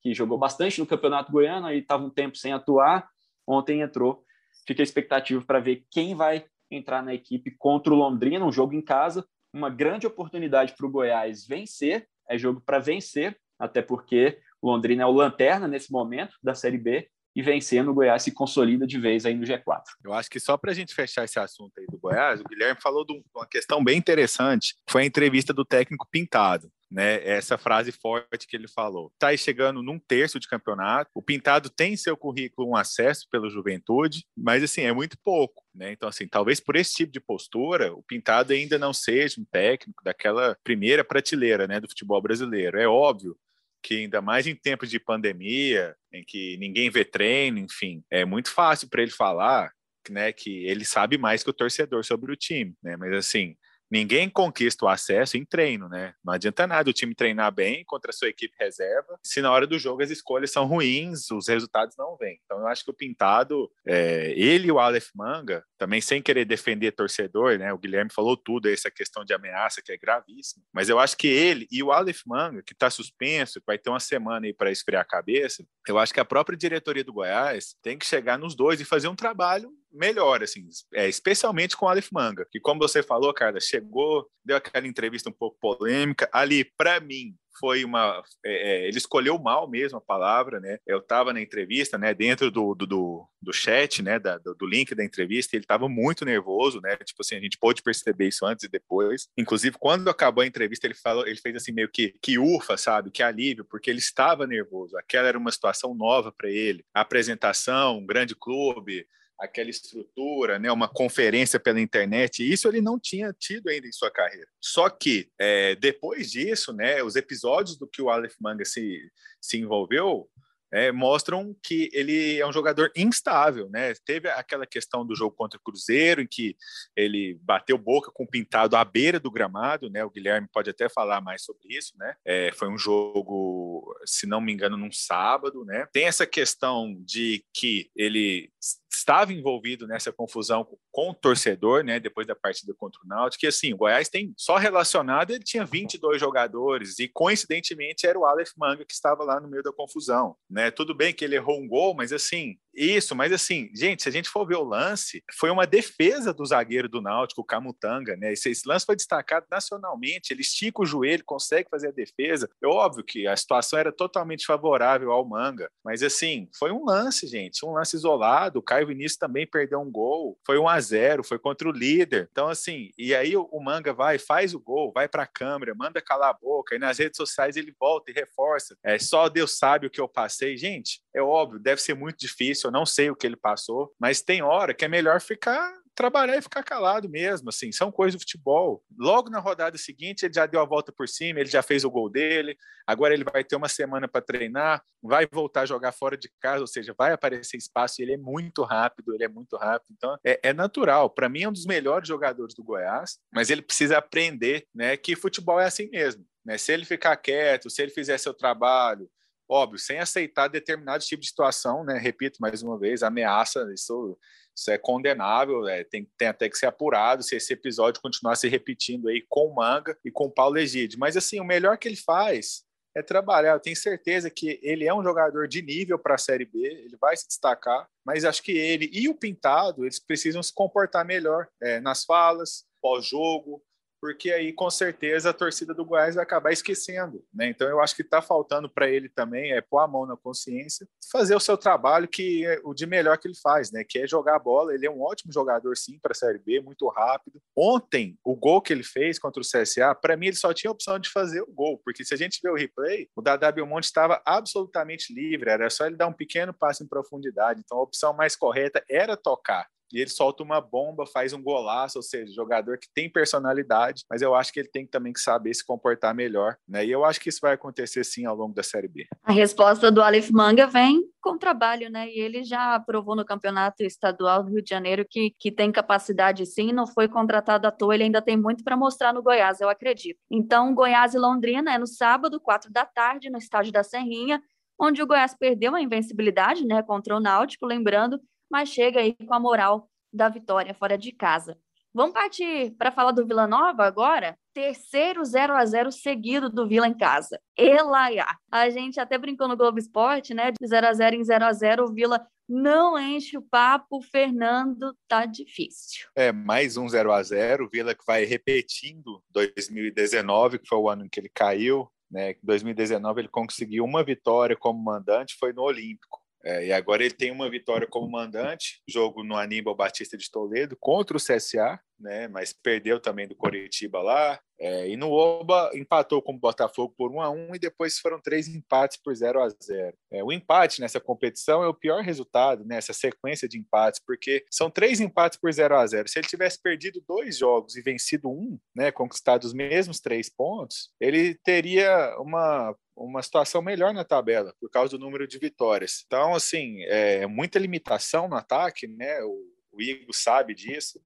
Que 0.02 0.14
jogou 0.14 0.38
bastante 0.38 0.80
no 0.80 0.86
Campeonato 0.86 1.32
Goiano 1.32 1.72
e 1.72 1.80
estava 1.80 2.04
um 2.04 2.10
tempo 2.10 2.38
sem 2.38 2.54
atuar. 2.54 3.10
Ontem 3.48 3.82
entrou. 3.82 4.24
Fica 4.68 4.82
a 4.82 4.84
expectativa 4.84 5.44
para 5.44 5.60
ver 5.60 5.86
quem 5.90 6.14
vai 6.14 6.46
entrar 6.70 7.02
na 7.02 7.14
equipe 7.14 7.52
contra 7.58 7.94
o 7.94 7.98
Londrina, 7.98 8.46
um 8.46 8.52
jogo 8.52 8.74
em 8.74 8.82
casa, 8.82 9.26
uma 9.54 9.70
grande 9.70 10.06
oportunidade 10.06 10.76
para 10.76 10.86
o 10.86 10.92
Goiás 10.92 11.48
vencer, 11.48 12.08
é 12.30 12.38
jogo 12.38 12.62
para 12.62 12.78
vencer, 12.78 13.40
até 13.58 13.82
porque 13.82 14.38
o 14.62 14.70
Londrina 14.70 15.04
é 15.04 15.06
o 15.06 15.12
lanterna 15.12 15.68
nesse 15.68 15.92
momento 15.92 16.36
da 16.44 16.54
Série 16.54 16.78
B 16.78 17.10
e 17.38 17.42
vencendo, 17.44 17.92
o 17.92 17.94
Goiás 17.94 18.24
se 18.24 18.32
consolida 18.32 18.88
de 18.88 19.00
vez 19.00 19.24
aí 19.24 19.36
no 19.36 19.46
G4. 19.46 19.84
Eu 20.04 20.12
acho 20.12 20.28
que 20.28 20.40
só 20.40 20.58
para 20.58 20.72
a 20.72 20.74
gente 20.74 20.92
fechar 20.92 21.24
esse 21.24 21.38
assunto 21.38 21.72
aí 21.78 21.86
do 21.86 22.00
Goiás, 22.00 22.42
o 22.42 22.44
Guilherme 22.44 22.82
falou 22.82 23.06
de 23.06 23.14
uma 23.32 23.46
questão 23.46 23.84
bem 23.84 23.96
interessante, 23.96 24.76
foi 24.90 25.04
a 25.04 25.06
entrevista 25.06 25.54
do 25.54 25.64
técnico 25.64 26.08
Pintado. 26.10 26.72
Né, 26.90 27.22
essa 27.28 27.58
frase 27.58 27.92
forte 27.92 28.48
que 28.48 28.56
ele 28.56 28.70
falou. 28.70 29.12
Está 29.14 29.36
chegando 29.36 29.84
num 29.84 30.00
terço 30.00 30.40
de 30.40 30.48
campeonato. 30.48 31.12
O 31.14 31.22
Pintado 31.22 31.70
tem 31.70 31.92
em 31.92 31.98
seu 31.98 32.16
currículo 32.16 32.70
um 32.70 32.78
acesso 32.78 33.28
pela 33.30 33.50
juventude, 33.50 34.26
mas 34.38 34.64
assim, 34.64 34.84
é 34.84 34.94
muito 34.94 35.18
pouco. 35.22 35.66
Né? 35.76 35.92
Então, 35.92 36.08
assim, 36.08 36.30
talvez 36.30 36.62
por 36.62 36.78
esse 36.78 36.94
tipo 36.94 37.12
de 37.12 37.20
postura, 37.20 37.94
o 37.94 38.02
Pintado 38.02 38.54
ainda 38.54 38.80
não 38.80 38.94
seja 38.94 39.42
um 39.42 39.44
técnico 39.44 40.02
daquela 40.02 40.58
primeira 40.64 41.04
prateleira 41.04 41.68
né, 41.68 41.82
do 41.82 41.90
futebol 41.90 42.22
brasileiro. 42.22 42.80
É 42.80 42.88
óbvio 42.88 43.38
que 43.82 44.02
ainda 44.04 44.22
mais 44.22 44.48
em 44.48 44.56
tempos 44.56 44.90
de 44.90 45.00
pandemia, 45.00 45.96
em 46.12 46.24
que 46.24 46.58
ninguém 46.58 46.90
vê 46.90 47.06
treino, 47.06 47.60
enfim, 47.60 48.04
é 48.12 48.26
muito 48.26 48.52
fácil 48.52 48.90
para 48.90 49.02
ele 49.02 49.12
falar, 49.12 49.72
né, 50.10 50.32
que 50.32 50.66
ele 50.66 50.86
sabe 50.86 51.18
mais 51.18 51.44
que 51.44 51.50
o 51.50 51.54
torcedor 51.54 52.04
sobre 52.06 52.32
o 52.32 52.36
time, 52.36 52.74
né? 52.82 52.96
Mas 52.98 53.14
assim, 53.14 53.56
ninguém 53.90 54.30
conquista 54.30 54.86
o 54.86 54.90
acesso 54.90 55.38
em 55.38 55.46
treino, 55.46 55.88
né? 55.90 56.14
Não 56.24 56.34
adianta 56.34 56.68
nada 56.68 56.90
o 56.90 56.94
time 56.94 57.16
treinar 57.16 57.52
bem 57.52 57.84
contra 57.86 58.12
a 58.12 58.14
sua 58.14 58.30
equipe 58.30 58.56
reserva, 58.60 59.18
se 59.24 59.42
na 59.42 59.52
hora 59.52 59.66
do 59.66 59.80
jogo 59.80 60.04
as 60.04 60.10
escolhas 60.10 60.52
são 60.52 60.66
ruins, 60.66 61.30
os 61.32 61.48
resultados 61.48 61.96
não 61.98 62.16
vêm. 62.18 62.40
Então 62.46 62.60
eu 62.60 62.68
acho 62.68 62.84
que 62.84 62.92
o 62.92 62.94
Pintado, 62.94 63.70
é, 63.86 64.34
ele 64.36 64.68
e 64.68 64.72
o 64.72 64.80
Aleph 64.80 65.10
Manga, 65.16 65.64
também 65.78 66.02
sem 66.02 66.22
querer 66.22 66.46
defender 66.46 66.92
torcedor, 66.92 67.58
né? 67.58 67.72
O 67.74 67.78
Guilherme 67.78 68.12
falou 68.14 68.36
tudo, 68.36 68.70
essa 68.70 68.92
questão 68.92 69.24
de 69.24 69.34
ameaça 69.34 69.82
que 69.82 69.92
é 69.92 69.98
gravíssima, 69.98 70.64
mas 70.74 70.90
eu 70.90 71.00
acho 71.00 71.18
que 71.18 71.28
ele 71.28 71.68
e 71.72 71.82
o 71.82 71.92
Aleph 71.92 72.22
Manga, 72.26 72.62
que 72.64 72.74
está 72.74 72.90
suspenso, 72.90 73.60
que 73.60 73.66
vai 73.66 73.78
ter 73.78 73.90
uma 73.90 74.00
semana 74.00 74.46
aí 74.46 74.54
para 74.54 74.72
esfriar 74.72 75.02
a 75.02 75.06
cabeça, 75.06 75.64
eu 75.88 75.98
acho 75.98 76.14
que 76.14 76.20
a 76.20 76.26
própria 76.26 76.58
diretoria 76.58 77.04
do 77.04 77.14
Goiás 77.14 77.76
tem 77.82 77.98
que 77.98 78.06
chegar 78.06 78.38
nos 78.38 78.56
dois 78.56 78.82
e 78.82 78.86
fazer 78.86 79.08
um 79.08 79.16
trabalho 79.16 79.72
melhor, 79.98 80.44
assim, 80.44 80.68
é, 80.94 81.08
especialmente 81.10 81.76
com 81.76 81.86
o 81.86 81.90
Aleph 81.90 82.10
Manga, 82.12 82.48
que 82.50 82.60
como 82.60 82.80
você 82.80 83.04
falou, 83.04 83.34
cara, 83.34 83.60
chegou, 83.60 84.30
deu 84.46 84.58
aquela 84.58 84.88
entrevista 84.88 85.30
um 85.30 85.34
pouco 85.34 85.58
polêmica, 85.60 86.30
ali, 86.32 86.64
para 86.78 87.00
mim, 87.00 87.36
foi 87.60 87.84
uma. 87.84 88.24
É, 88.46 88.52
é, 88.52 88.88
ele 88.88 88.98
escolheu 88.98 89.38
mal 89.40 89.70
mesmo 89.70 89.98
a 89.98 90.02
palavra, 90.02 90.60
né? 90.60 90.78
Eu 90.86 91.00
estava 91.00 91.34
na 91.34 91.42
entrevista, 91.42 91.98
né? 91.98 92.14
Dentro 92.14 92.50
do, 92.52 92.74
do, 92.76 93.28
do 93.42 93.54
chat, 93.54 94.02
né? 94.02 94.20
Da, 94.20 94.38
do, 94.38 94.54
do, 94.56 94.66
link 94.66 94.94
da 94.96 95.04
entrevista, 95.04 95.56
ele 95.56 95.64
estava 95.64 95.90
muito 95.90 96.26
nervoso, 96.26 96.80
né? 96.82 96.96
Tipo 96.98 97.22
assim, 97.22 97.36
a 97.36 97.40
gente 97.40 97.58
pôde 97.58 97.82
perceber 97.82 98.28
isso 98.28 98.46
antes 98.46 98.64
e 98.66 98.70
depois. 98.70 99.28
Inclusive, 99.38 99.78
quando 99.80 100.10
acabou 100.10 100.44
a 100.44 100.48
entrevista, 100.48 100.88
ele 100.88 100.94
falou, 100.94 101.28
ele 101.28 101.40
fez 101.40 101.56
assim 101.56 101.72
meio 101.72 101.90
que 101.90 102.14
que 102.22 102.38
ufa, 102.38 102.78
sabe? 102.78 103.12
Que 103.12 103.24
alívio, 103.24 103.66
porque 103.66 103.90
ele 103.90 104.00
estava 104.00 104.48
nervoso. 104.48 104.98
Aquela 104.98 105.28
era 105.28 105.38
uma 105.38 105.52
situação 105.52 105.94
nova 105.96 106.32
para 106.32 106.50
ele. 106.50 106.86
A 106.94 107.02
apresentação, 107.02 107.98
um 107.98 108.06
grande 108.06 108.36
clube 108.36 109.06
aquela 109.40 109.70
estrutura, 109.70 110.58
né, 110.58 110.72
uma 110.72 110.88
conferência 110.88 111.60
pela 111.60 111.80
internet, 111.80 112.42
isso 112.42 112.68
ele 112.68 112.82
não 112.82 113.00
tinha 113.00 113.34
tido 113.34 113.70
ainda 113.70 113.88
em 113.88 113.92
sua 113.92 114.12
carreira. 114.12 114.48
Só 114.60 114.90
que 114.90 115.30
é, 115.40 115.76
depois 115.76 116.32
disso, 116.32 116.74
né, 116.74 117.04
os 117.04 117.16
episódios 117.16 117.78
do 117.78 117.88
que 117.88 118.02
o 118.02 118.10
Aleph 118.10 118.36
Manga 118.40 118.66
se, 118.66 119.00
se 119.40 119.58
envolveu 119.58 120.30
é, 120.72 120.92
mostram 120.92 121.56
que 121.64 121.90
ele 121.94 122.40
é 122.40 122.46
um 122.46 122.52
jogador 122.52 122.92
instável, 122.96 123.70
né? 123.70 123.94
Teve 124.06 124.30
aquela 124.30 124.66
questão 124.66 125.06
do 125.06 125.16
jogo 125.16 125.36
contra 125.36 125.58
o 125.58 125.62
Cruzeiro, 125.62 126.22
em 126.22 126.28
que 126.28 126.56
ele 126.96 127.40
bateu 127.42 127.78
boca 127.78 128.12
com 128.12 128.24
o 128.24 128.30
pintado 128.30 128.76
à 128.76 128.84
beira 128.84 129.20
do 129.20 129.32
gramado, 129.32 129.90
né? 129.90 130.04
O 130.04 130.10
Guilherme 130.10 130.48
pode 130.52 130.70
até 130.70 130.90
falar 130.90 131.22
mais 131.22 131.44
sobre 131.44 131.76
isso, 131.76 131.94
né? 131.98 132.16
É, 132.26 132.52
foi 132.54 132.70
um 132.70 132.78
jogo, 132.78 133.96
se 134.06 134.28
não 134.28 134.42
me 134.42 134.52
engano, 134.52 134.78
num 134.78 134.92
sábado, 134.92 135.64
né? 135.64 135.88
Tem 135.92 136.06
essa 136.06 136.26
questão 136.26 136.96
de 137.00 137.46
que 137.54 137.90
ele 137.96 138.52
estava 138.92 139.34
envolvido 139.34 139.88
nessa 139.88 140.12
confusão 140.12 140.68
com 140.92 141.10
o 141.12 141.14
torcedor, 141.14 141.84
né, 141.84 142.00
depois 142.00 142.26
da 142.26 142.36
partida 142.36 142.74
contra 142.74 143.00
o 143.04 143.08
Náutico, 143.08 143.42
que 143.42 143.48
assim, 143.48 143.74
o 143.74 143.78
Goiás 143.78 144.10
tem 144.10 144.34
só 144.38 144.58
relacionado, 144.58 145.32
ele 145.32 145.44
tinha 145.44 145.66
22 145.66 146.20
jogadores 146.20 147.00
e 147.00 147.08
coincidentemente 147.08 148.08
era 148.08 148.18
o 148.18 148.26
Aleph 148.26 148.52
Manga 148.58 148.86
que 148.86 148.94
estava 148.94 149.24
lá 149.24 149.40
no 149.40 149.48
meio 149.48 149.64
da 149.64 149.72
confusão, 149.72 150.36
né? 150.50 150.72
Tudo 150.72 150.96
bem 150.96 151.14
que 151.14 151.24
ele 151.24 151.36
errou 151.36 151.60
um 151.60 151.68
gol, 151.68 151.94
mas 151.94 152.12
assim, 152.12 152.58
isso, 152.78 153.16
mas 153.16 153.34
assim, 153.34 153.72
gente, 153.74 154.04
se 154.04 154.10
a 154.10 154.12
gente 154.12 154.30
for 154.30 154.46
ver 154.46 154.58
o 154.58 154.64
lance, 154.64 155.24
foi 155.34 155.50
uma 155.50 155.66
defesa 155.66 156.32
do 156.32 156.46
zagueiro 156.46 156.88
do 156.88 157.02
Náutico, 157.02 157.42
o 157.42 157.44
Camutanga, 157.44 158.16
né? 158.16 158.34
Esse, 158.34 158.52
esse, 158.52 158.68
lance 158.68 158.86
foi 158.86 158.96
destacado 158.96 159.48
nacionalmente. 159.50 160.32
Ele 160.32 160.42
estica 160.42 160.84
o 160.84 160.86
joelho, 160.86 161.24
consegue 161.26 161.70
fazer 161.70 161.88
a 161.88 161.92
defesa. 161.92 162.48
É 162.64 162.68
óbvio 162.68 163.04
que 163.04 163.26
a 163.26 163.36
situação 163.36 163.80
era 163.80 163.92
totalmente 163.92 164.46
favorável 164.46 165.12
ao 165.12 165.28
Manga, 165.28 165.72
mas 165.84 166.04
assim, 166.04 166.48
foi 166.58 166.72
um 166.72 166.86
lance, 166.86 167.26
gente, 167.26 167.66
um 167.66 167.72
lance 167.72 167.96
isolado. 167.96 168.60
O 168.60 168.64
Caio 168.64 168.86
Vinícius 168.86 169.18
também 169.18 169.48
perdeu 169.48 169.80
um 169.80 169.92
gol, 169.92 170.38
foi 170.46 170.60
1 170.60 170.70
a 170.70 170.80
0 170.80 171.24
foi 171.24 171.40
contra 171.40 171.68
o 171.68 171.72
líder. 171.72 172.30
Então, 172.32 172.48
assim, 172.48 172.92
e 172.96 173.16
aí 173.16 173.36
o, 173.36 173.44
o 173.52 173.64
Manga 173.64 173.92
vai, 173.92 174.20
faz 174.20 174.54
o 174.54 174.60
gol, 174.60 174.92
vai 174.94 175.08
para 175.08 175.24
a 175.24 175.28
câmera, 175.28 175.74
manda 175.74 176.00
calar 176.02 176.30
a 176.30 176.34
boca, 176.34 176.76
e 176.76 176.80
nas 176.80 177.00
redes 177.00 177.18
sociais 177.18 177.58
ele 177.58 177.74
volta 177.80 178.12
e 178.12 178.14
reforça. 178.14 178.78
É 178.84 179.00
só 179.00 179.28
Deus 179.30 179.58
sabe 179.58 179.88
o 179.88 179.90
que 179.90 180.00
eu 180.00 180.08
passei. 180.08 180.58
Gente, 180.58 181.02
é 181.16 181.22
óbvio, 181.22 181.60
deve 181.60 181.82
ser 181.82 181.96
muito 181.96 182.20
difícil 182.20 182.67
eu 182.68 182.72
não 182.72 182.86
sei 182.86 183.10
o 183.10 183.16
que 183.16 183.26
ele 183.26 183.36
passou, 183.36 183.94
mas 184.00 184.22
tem 184.22 184.42
hora 184.42 184.74
que 184.74 184.86
é 184.86 184.88
melhor 184.88 185.22
ficar 185.22 185.74
trabalhar 185.98 186.38
e 186.38 186.42
ficar 186.44 186.62
calado 186.62 187.10
mesmo, 187.10 187.50
assim, 187.50 187.72
são 187.72 187.92
coisas 187.92 188.14
do 188.14 188.20
futebol. 188.20 188.84
Logo 188.96 189.32
na 189.32 189.40
rodada 189.40 189.80
seguinte, 189.80 190.24
ele 190.24 190.34
já 190.34 190.46
deu 190.46 190.62
a 190.62 190.66
volta 190.66 190.92
por 190.92 191.10
cima, 191.10 191.40
ele 191.40 191.50
já 191.50 191.64
fez 191.64 191.84
o 191.84 191.90
gol 191.90 192.08
dele, 192.08 192.56
agora 192.86 193.16
ele 193.16 193.24
vai 193.24 193.44
ter 193.44 193.56
uma 193.56 193.68
semana 193.68 194.08
para 194.08 194.22
treinar, 194.22 194.84
vai 195.02 195.26
voltar 195.26 195.62
a 195.62 195.66
jogar 195.66 195.92
fora 195.92 196.16
de 196.16 196.30
casa, 196.40 196.62
ou 196.62 196.68
seja, 196.68 196.94
vai 196.96 197.12
aparecer 197.14 197.58
espaço, 197.58 198.00
ele 198.00 198.14
é 198.14 198.18
muito 198.18 198.62
rápido, 198.62 199.16
ele 199.16 199.24
é 199.24 199.28
muito 199.28 199.58
rápido, 199.58 199.88
então 199.98 200.16
é, 200.24 200.40
é 200.44 200.54
natural. 200.54 201.10
Para 201.10 201.28
mim, 201.28 201.42
é 201.42 201.50
um 201.50 201.54
dos 201.54 201.66
melhores 201.66 202.08
jogadores 202.08 202.54
do 202.54 202.64
Goiás, 202.64 203.18
mas 203.34 203.50
ele 203.50 203.64
precisa 203.64 203.98
aprender 203.98 204.68
né, 204.76 204.96
que 204.96 205.16
futebol 205.16 205.60
é 205.60 205.66
assim 205.66 205.90
mesmo. 205.90 206.24
Né? 206.46 206.60
Se 206.60 206.72
ele 206.72 206.86
ficar 206.86 207.18
quieto, 207.18 207.72
se 207.72 207.82
ele 207.82 207.92
fizer 207.92 208.20
seu 208.20 208.36
trabalho, 208.36 209.10
óbvio, 209.50 209.80
sem 209.80 210.00
aceitar 210.00 210.48
determinado 210.48 211.04
tipo 211.04 211.22
de 211.22 211.30
situação, 211.30 211.84
né? 211.84 211.98
Repito 211.98 212.40
mais 212.42 212.62
uma 212.62 212.78
vez, 212.78 213.04
ameaça, 213.04 213.66
isso, 213.74 214.18
isso 214.56 214.72
é 214.72 214.78
condenável, 214.78 215.68
é, 215.68 215.84
tem, 215.84 216.10
tem, 216.18 216.28
até 216.28 216.50
que 216.50 216.58
ser 216.58 216.66
apurado 216.66 217.24
se 217.24 217.36
esse 217.36 217.54
episódio 217.54 218.02
continuar 218.02 218.36
se 218.36 218.48
repetindo 218.48 219.08
aí 219.08 219.26
com 219.30 219.48
o 219.48 219.56
Manga 219.56 219.98
e 220.04 220.12
com 220.12 220.26
o 220.26 220.32
Paulo 220.32 220.58
Egide. 220.58 220.98
Mas 220.98 221.16
assim, 221.16 221.40
o 221.40 221.46
melhor 221.46 221.78
que 221.78 221.88
ele 221.88 221.96
faz 221.96 222.66
é 222.96 223.04
trabalhar. 223.04 223.54
Eu 223.54 223.60
tenho 223.60 223.76
certeza 223.76 224.30
que 224.30 224.60
ele 224.64 224.86
é 224.86 224.94
um 224.94 225.04
jogador 225.04 225.48
de 225.48 225.62
nível 225.62 226.00
para 226.00 226.16
a 226.16 226.18
Série 226.18 226.46
B, 226.46 226.60
ele 226.60 226.98
vai 227.00 227.16
se 227.16 227.28
destacar, 227.28 227.88
mas 228.04 228.26
acho 228.26 228.42
que 228.42 228.52
ele 228.52 228.90
e 228.92 229.08
o 229.08 229.16
Pintado, 229.16 229.86
eles 229.86 230.00
precisam 230.00 230.42
se 230.42 230.54
comportar 230.54 231.06
melhor 231.06 231.48
é, 231.62 231.80
nas 231.80 232.04
falas, 232.04 232.66
pós-jogo, 232.82 233.64
porque 234.02 234.32
aí 234.32 234.54
com 234.54 234.70
certeza 234.70 235.30
a 235.30 235.34
torcida 235.34 235.74
do 235.74 235.86
Goiás 235.86 236.16
vai 236.16 236.24
acabar 236.24 236.52
esquecendo, 236.52 237.24
né? 237.34 237.50
Então 237.50 237.68
eu 237.68 237.80
acho 237.82 237.96
que 237.96 238.02
está 238.02 238.22
faltando 238.22 238.70
para 238.70 238.90
ele 238.90 239.10
também 239.10 239.52
é 239.52 239.62
pôr 239.62 239.80
a 239.80 239.88
mão 239.88 240.06
na 240.06 240.16
consciência, 240.16 240.88
fazer 241.12 241.36
o 241.36 241.40
seu 241.40 241.58
trabalho 241.58 242.08
que 242.08 242.46
é 242.46 242.60
o 242.64 242.74
de 242.74 242.86
melhor 242.86 243.18
que 243.18 243.28
ele 243.28 243.38
faz, 243.42 243.72
né? 243.72 243.84
Que 243.84 244.00
é 244.00 244.08
jogar 244.08 244.36
a 244.36 244.40
bola. 244.40 244.74
Ele 244.74 244.86
é 244.86 244.92
um 244.92 245.02
ótimo 245.02 245.32
jogador 245.32 245.76
sim 245.76 246.00
para 246.00 246.12
a 246.12 246.16
Série 246.16 246.40
B, 246.40 246.62
muito 246.62 246.88
rápido. 246.90 247.42
Ontem 247.56 248.18
o 248.24 248.36
gol 248.36 248.62
que 248.62 248.74
ele 248.74 248.84
fez 248.84 249.18
contra 249.20 249.42
o 249.42 249.46
CSA, 249.46 249.96
para 249.96 250.18
mim 250.18 250.28
ele 250.28 250.36
só 250.36 250.54
tinha 250.54 250.70
a 250.70 250.74
opção 250.74 251.00
de 251.00 251.10
fazer 251.10 251.42
o 251.42 251.52
gol, 251.52 251.80
porque 251.84 252.04
se 252.04 252.14
a 252.14 252.18
gente 252.18 252.40
vê 252.42 252.50
o 252.50 252.56
replay, 252.56 253.10
o 253.16 253.22
Dada 253.22 253.52
Belmonte 253.52 253.88
estava 253.88 254.22
absolutamente 254.26 255.14
livre, 255.14 255.50
era 255.50 255.70
só 255.70 255.86
ele 255.86 255.96
dar 255.96 256.08
um 256.08 256.14
pequeno 256.14 256.54
passo 256.54 256.84
em 256.84 256.88
profundidade. 256.88 257.62
Então 257.64 257.78
a 257.78 257.84
opção 257.84 258.14
mais 258.14 258.36
correta 258.36 258.84
era 258.90 259.18
tocar 259.18 259.68
e 259.92 260.00
ele 260.00 260.10
solta 260.10 260.44
uma 260.44 260.60
bomba, 260.60 261.06
faz 261.06 261.34
um 261.34 261.42
golaço, 261.42 261.98
ou 261.98 262.04
seja, 262.04 262.34
jogador 262.34 262.78
que 262.78 262.88
tem 262.94 263.10
personalidade, 263.10 264.04
mas 264.10 264.22
eu 264.22 264.36
acho 264.36 264.52
que 264.52 264.60
ele 264.60 264.70
tem 264.70 264.86
também 264.86 265.14
que 265.14 265.20
saber 265.20 265.54
se 265.54 265.66
comportar 265.66 266.14
melhor, 266.14 266.58
né? 266.68 266.86
E 266.86 266.92
eu 266.92 267.06
acho 267.06 267.20
que 267.20 267.30
isso 267.30 267.40
vai 267.42 267.54
acontecer 267.54 268.04
sim 268.04 268.26
ao 268.26 268.36
longo 268.36 268.54
da 268.54 268.64
Série 268.64 268.88
B. 268.88 269.06
A 269.24 269.32
resposta 269.32 269.92
do 269.92 270.02
Aleph 270.02 270.30
Manga 270.32 270.68
vem 270.68 271.04
com 271.22 271.38
trabalho, 271.38 271.90
né? 271.90 272.08
E 272.10 272.20
ele 272.20 272.44
já 272.44 272.80
provou 272.80 273.16
no 273.16 273.26
Campeonato 273.26 273.84
Estadual 273.84 274.44
do 274.44 274.52
Rio 274.52 274.64
de 274.64 274.70
Janeiro 274.70 275.06
que, 275.10 275.34
que 275.38 275.52
tem 275.52 275.72
capacidade 275.72 276.46
sim, 276.46 276.72
não 276.72 276.88
foi 276.88 277.08
contratado 277.08 277.68
à 277.68 277.72
toa, 277.72 277.94
ele 277.94 278.04
ainda 278.04 278.22
tem 278.22 278.38
muito 278.38 278.64
para 278.64 278.78
mostrar 278.78 279.14
no 279.14 279.22
Goiás, 279.22 279.60
eu 279.60 279.70
acredito. 279.70 280.20
Então, 280.32 280.74
Goiás 280.74 281.14
e 281.14 281.18
Londrina 281.18 281.74
é 281.74 281.78
no 281.78 281.88
sábado, 281.88 282.40
quatro 282.40 282.72
da 282.72 282.86
tarde, 282.86 283.30
no 283.30 283.38
estádio 283.38 283.72
da 283.72 283.84
Serrinha, 283.84 284.42
onde 284.80 285.02
o 285.02 285.08
Goiás 285.08 285.36
perdeu 285.36 285.76
a 285.76 285.82
invencibilidade, 285.82 286.66
né, 286.66 286.84
contra 286.84 287.16
o 287.16 287.20
Náutico, 287.20 287.66
lembrando 287.66 288.20
mas 288.50 288.70
chega 288.70 289.00
aí 289.00 289.14
com 289.14 289.34
a 289.34 289.40
moral 289.40 289.90
da 290.12 290.30
vitória 290.30 290.74
fora 290.74 290.98
de 290.98 291.12
casa. 291.12 291.58
Vamos 291.94 292.14
partir 292.14 292.76
para 292.78 292.92
falar 292.92 293.12
do 293.12 293.26
Vila 293.26 293.48
Nova 293.48 293.84
agora? 293.84 294.38
Terceiro 294.54 295.26
0 295.26 295.56
a 295.56 295.66
0 295.66 295.92
seguido 295.92 296.50
do 296.50 296.68
Vila 296.68 296.88
em 296.88 296.96
casa. 296.96 297.40
Elaiá. 297.58 298.38
A 298.52 298.70
gente 298.70 299.00
até 299.00 299.18
brincou 299.18 299.48
no 299.48 299.58
Globo 299.58 299.80
Esporte, 299.80 300.34
né? 300.34 300.52
De 300.52 300.68
0 300.68 300.88
a 300.88 300.94
0 300.94 301.16
em 301.16 301.24
0 301.24 301.46
a 301.46 301.54
0 301.54 301.86
o 301.86 301.92
Vila 301.92 302.28
não 302.48 302.98
enche 302.98 303.38
o 303.38 303.42
papo, 303.42 304.00
Fernando, 304.02 304.96
tá 305.08 305.26
difícil. 305.26 306.08
É, 306.16 306.32
mais 306.32 306.78
um 306.78 306.88
0 306.88 307.12
a 307.12 307.22
0 307.22 307.66
o 307.66 307.70
Vila 307.70 307.94
que 307.94 308.06
vai 308.06 308.24
repetindo 308.26 309.22
2019, 309.32 310.60
que 310.60 310.68
foi 310.68 310.78
o 310.78 310.88
ano 310.88 311.06
em 311.06 311.10
que 311.10 311.20
ele 311.20 311.32
caiu, 311.34 311.92
né? 312.10 312.32
Em 312.32 312.40
2019 312.44 313.22
ele 313.22 313.28
conseguiu 313.28 313.84
uma 313.84 314.04
vitória 314.04 314.56
como 314.56 314.82
mandante, 314.82 315.36
foi 315.38 315.52
no 315.52 315.64
Olímpico. 315.64 316.17
É, 316.44 316.68
e 316.68 316.74
agora 316.74 317.04
ele 317.04 317.14
tem 317.14 317.32
uma 317.32 317.50
vitória 317.50 317.88
como 317.88 318.10
mandante, 318.10 318.82
jogo 318.88 319.24
no 319.24 319.36
Aníbal 319.36 319.76
Batista 319.76 320.18
de 320.18 320.30
Toledo 320.30 320.78
contra 320.80 321.18
o 321.18 321.20
CSA, 321.20 321.80
né? 322.00 322.28
Mas 322.28 322.54
perdeu 322.54 323.00
também 323.00 323.28
do 323.28 323.36
Coritiba 323.36 324.02
lá. 324.02 324.40
É, 324.60 324.90
e 324.90 324.98
no 324.98 325.12
Oba 325.12 325.70
empatou 325.76 326.22
com 326.22 326.34
o 326.34 326.40
Botafogo 326.40 326.94
por 326.98 327.12
1 327.12 327.22
a 327.22 327.30
1 327.30 327.56
e 327.56 327.60
depois 327.60 328.00
foram 328.00 328.20
três 328.20 328.48
empates 328.48 328.98
por 328.98 329.14
0 329.16 329.42
a 329.42 329.50
0. 329.50 329.96
É, 330.12 330.24
o 330.24 330.32
empate 330.32 330.82
nessa 330.82 331.00
competição 331.00 331.64
é 331.64 331.68
o 331.68 331.74
pior 331.74 332.02
resultado 332.02 332.66
nessa 332.66 332.92
sequência 332.92 333.48
de 333.48 333.60
empates, 333.60 334.02
porque 334.06 334.44
são 334.50 334.70
três 334.72 335.00
empates 335.00 335.40
por 335.40 335.52
0 335.52 335.76
a 335.76 335.86
0. 335.86 336.08
Se 336.08 336.18
ele 336.18 336.28
tivesse 336.28 336.62
perdido 336.62 337.04
dois 337.08 337.38
jogos 337.38 337.76
e 337.76 337.82
vencido 337.82 338.30
um, 338.30 338.58
né, 338.76 338.92
conquistado 338.92 339.44
os 339.44 339.54
mesmos 339.54 340.00
três 340.00 340.30
pontos, 340.30 340.90
ele 341.00 341.36
teria 341.44 342.16
uma 342.20 342.76
uma 342.98 343.22
situação 343.22 343.62
melhor 343.62 343.94
na 343.94 344.04
tabela 344.04 344.54
por 344.60 344.70
causa 344.70 344.98
do 344.98 345.04
número 345.04 345.28
de 345.28 345.38
vitórias. 345.38 346.04
Então, 346.06 346.34
assim, 346.34 346.82
é 346.84 347.28
muita 347.28 347.60
limitação 347.60 348.28
no 348.28 348.36
ataque, 348.36 348.88
né? 348.88 349.22
O, 349.24 349.38
o 349.72 349.82
Igor 349.82 350.14
sabe 350.14 350.56
disso 350.56 351.00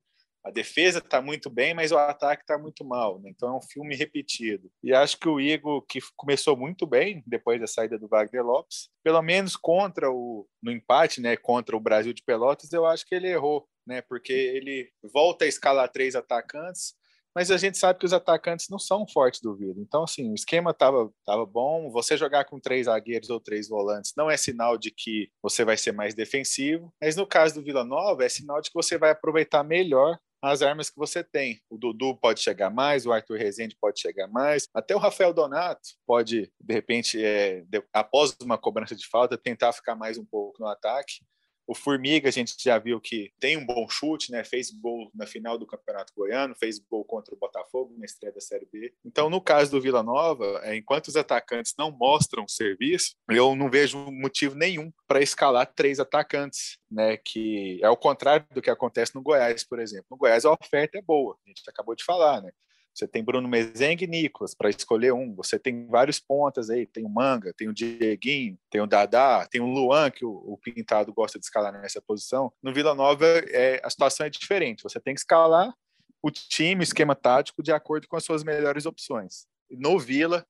a 0.43 0.49
defesa 0.49 0.99
está 0.99 1.21
muito 1.21 1.49
bem, 1.49 1.73
mas 1.73 1.91
o 1.91 1.97
ataque 1.97 2.43
está 2.43 2.57
muito 2.57 2.83
mal. 2.83 3.19
Né? 3.19 3.29
Então 3.29 3.49
é 3.49 3.57
um 3.57 3.61
filme 3.61 3.95
repetido. 3.95 4.71
E 4.83 4.93
acho 4.93 5.17
que 5.17 5.29
o 5.29 5.39
Igor, 5.39 5.81
que 5.83 5.99
começou 6.15 6.57
muito 6.57 6.87
bem 6.87 7.23
depois 7.27 7.59
da 7.59 7.67
saída 7.67 7.97
do 7.97 8.07
Wagner 8.07 8.43
Lopes, 8.43 8.89
pelo 9.03 9.21
menos 9.21 9.55
contra 9.55 10.11
o 10.11 10.47
no 10.61 10.71
empate, 10.71 11.21
né, 11.21 11.37
contra 11.37 11.75
o 11.75 11.79
Brasil 11.79 12.13
de 12.13 12.23
Pelotas, 12.23 12.71
eu 12.73 12.85
acho 12.85 13.05
que 13.05 13.15
ele 13.15 13.27
errou, 13.27 13.67
né? 13.85 14.01
Porque 14.01 14.33
ele 14.33 14.91
volta 15.13 15.45
a 15.45 15.47
escalar 15.47 15.91
três 15.91 16.15
atacantes, 16.15 16.95
mas 17.35 17.51
a 17.51 17.57
gente 17.57 17.77
sabe 17.77 17.99
que 17.99 18.05
os 18.05 18.13
atacantes 18.13 18.67
não 18.69 18.79
são 18.79 19.07
fortes 19.07 19.41
do 19.41 19.55
Vila. 19.55 19.75
Então, 19.77 20.03
assim, 20.03 20.29
o 20.31 20.35
esquema 20.35 20.71
estava 20.71 21.11
tava 21.25 21.45
bom. 21.45 21.89
Você 21.91 22.17
jogar 22.17 22.45
com 22.45 22.59
três 22.59 22.85
zagueiros 22.85 23.29
ou 23.29 23.39
três 23.39 23.69
volantes 23.69 24.13
não 24.15 24.29
é 24.29 24.37
sinal 24.37 24.77
de 24.77 24.91
que 24.91 25.29
você 25.41 25.63
vai 25.63 25.77
ser 25.77 25.91
mais 25.91 26.13
defensivo, 26.13 26.93
mas 27.01 27.15
no 27.15 27.25
caso 27.25 27.55
do 27.55 27.63
Vila 27.63 27.83
Nova, 27.83 28.25
é 28.25 28.29
sinal 28.29 28.61
de 28.61 28.69
que 28.69 28.75
você 28.75 28.97
vai 28.97 29.11
aproveitar 29.11 29.63
melhor 29.63 30.17
as 30.41 30.61
armas 30.61 30.89
que 30.89 30.97
você 30.97 31.23
tem. 31.23 31.61
O 31.69 31.77
Dudu 31.77 32.17
pode 32.17 32.41
chegar 32.41 32.69
mais, 32.69 33.05
o 33.05 33.11
Arthur 33.11 33.37
Rezende 33.37 33.77
pode 33.79 34.01
chegar 34.01 34.27
mais, 34.27 34.67
até 34.73 34.95
o 34.95 34.99
Rafael 34.99 35.33
Donato 35.33 35.81
pode, 36.05 36.51
de 36.59 36.73
repente, 36.73 37.23
é, 37.23 37.61
de, 37.61 37.83
após 37.93 38.35
uma 38.41 38.57
cobrança 38.57 38.95
de 38.95 39.07
falta, 39.07 39.37
tentar 39.37 39.71
ficar 39.71 39.95
mais 39.95 40.17
um 40.17 40.25
pouco 40.25 40.57
no 40.59 40.67
ataque. 40.67 41.21
O 41.71 41.73
Formiga, 41.73 42.27
a 42.27 42.31
gente 42.33 42.53
já 42.61 42.77
viu 42.77 42.99
que 42.99 43.31
tem 43.39 43.55
um 43.55 43.65
bom 43.65 43.87
chute, 43.87 44.29
né? 44.29 44.43
Fez 44.43 44.69
gol 44.71 45.09
na 45.15 45.25
final 45.25 45.57
do 45.57 45.65
Campeonato 45.65 46.11
Goiano, 46.13 46.53
fez 46.53 46.77
gol 46.77 47.05
contra 47.05 47.33
o 47.33 47.37
Botafogo 47.37 47.95
na 47.97 48.03
estreia 48.03 48.33
da 48.33 48.41
Série 48.41 48.67
B. 48.69 48.93
Então, 49.05 49.29
no 49.29 49.39
caso 49.39 49.71
do 49.71 49.79
Vila 49.79 50.03
Nova, 50.03 50.59
é, 50.65 50.75
enquanto 50.75 51.07
os 51.07 51.15
atacantes 51.15 51.73
não 51.79 51.89
mostram 51.89 52.45
serviço, 52.45 53.15
eu 53.29 53.55
não 53.55 53.69
vejo 53.69 53.97
motivo 54.11 54.53
nenhum 54.53 54.91
para 55.07 55.21
escalar 55.21 55.65
três 55.65 55.97
atacantes, 55.97 56.77
né? 56.91 57.15
Que 57.15 57.79
é 57.81 57.89
o 57.89 57.95
contrário 57.95 58.45
do 58.51 58.61
que 58.61 58.69
acontece 58.69 59.15
no 59.15 59.21
Goiás, 59.21 59.63
por 59.63 59.79
exemplo. 59.79 60.07
No 60.11 60.17
Goiás 60.17 60.43
a 60.43 60.51
oferta 60.51 60.97
é 60.97 61.01
boa, 61.01 61.37
a 61.45 61.49
gente 61.49 61.63
acabou 61.69 61.95
de 61.95 62.03
falar, 62.03 62.41
né? 62.41 62.51
Você 62.93 63.07
tem 63.07 63.23
Bruno 63.23 63.47
Mezengue 63.47 64.03
e 64.03 64.07
Nicolas 64.07 64.53
para 64.53 64.69
escolher 64.69 65.13
um. 65.13 65.33
Você 65.35 65.57
tem 65.57 65.87
vários 65.87 66.19
pontas 66.19 66.69
aí. 66.69 66.85
Tem 66.85 67.05
o 67.05 67.09
Manga, 67.09 67.53
tem 67.53 67.69
o 67.69 67.73
Dieguinho, 67.73 68.57
tem 68.69 68.81
o 68.81 68.87
Dadá, 68.87 69.47
tem 69.49 69.61
o 69.61 69.65
Luan, 69.65 70.11
que 70.11 70.25
o, 70.25 70.31
o 70.31 70.57
Pintado 70.57 71.13
gosta 71.13 71.39
de 71.39 71.45
escalar 71.45 71.71
nessa 71.71 72.01
posição. 72.01 72.51
No 72.61 72.73
Vila 72.73 72.93
Nova, 72.93 73.25
é, 73.25 73.81
a 73.83 73.89
situação 73.89 74.25
é 74.25 74.29
diferente. 74.29 74.83
Você 74.83 74.99
tem 74.99 75.13
que 75.13 75.21
escalar 75.21 75.73
o 76.21 76.29
time, 76.29 76.81
o 76.81 76.83
esquema 76.83 77.15
tático, 77.15 77.63
de 77.63 77.71
acordo 77.71 78.07
com 78.07 78.15
as 78.15 78.23
suas 78.23 78.43
melhores 78.43 78.85
opções. 78.85 79.47
No 79.69 79.97
Vila, 79.97 80.45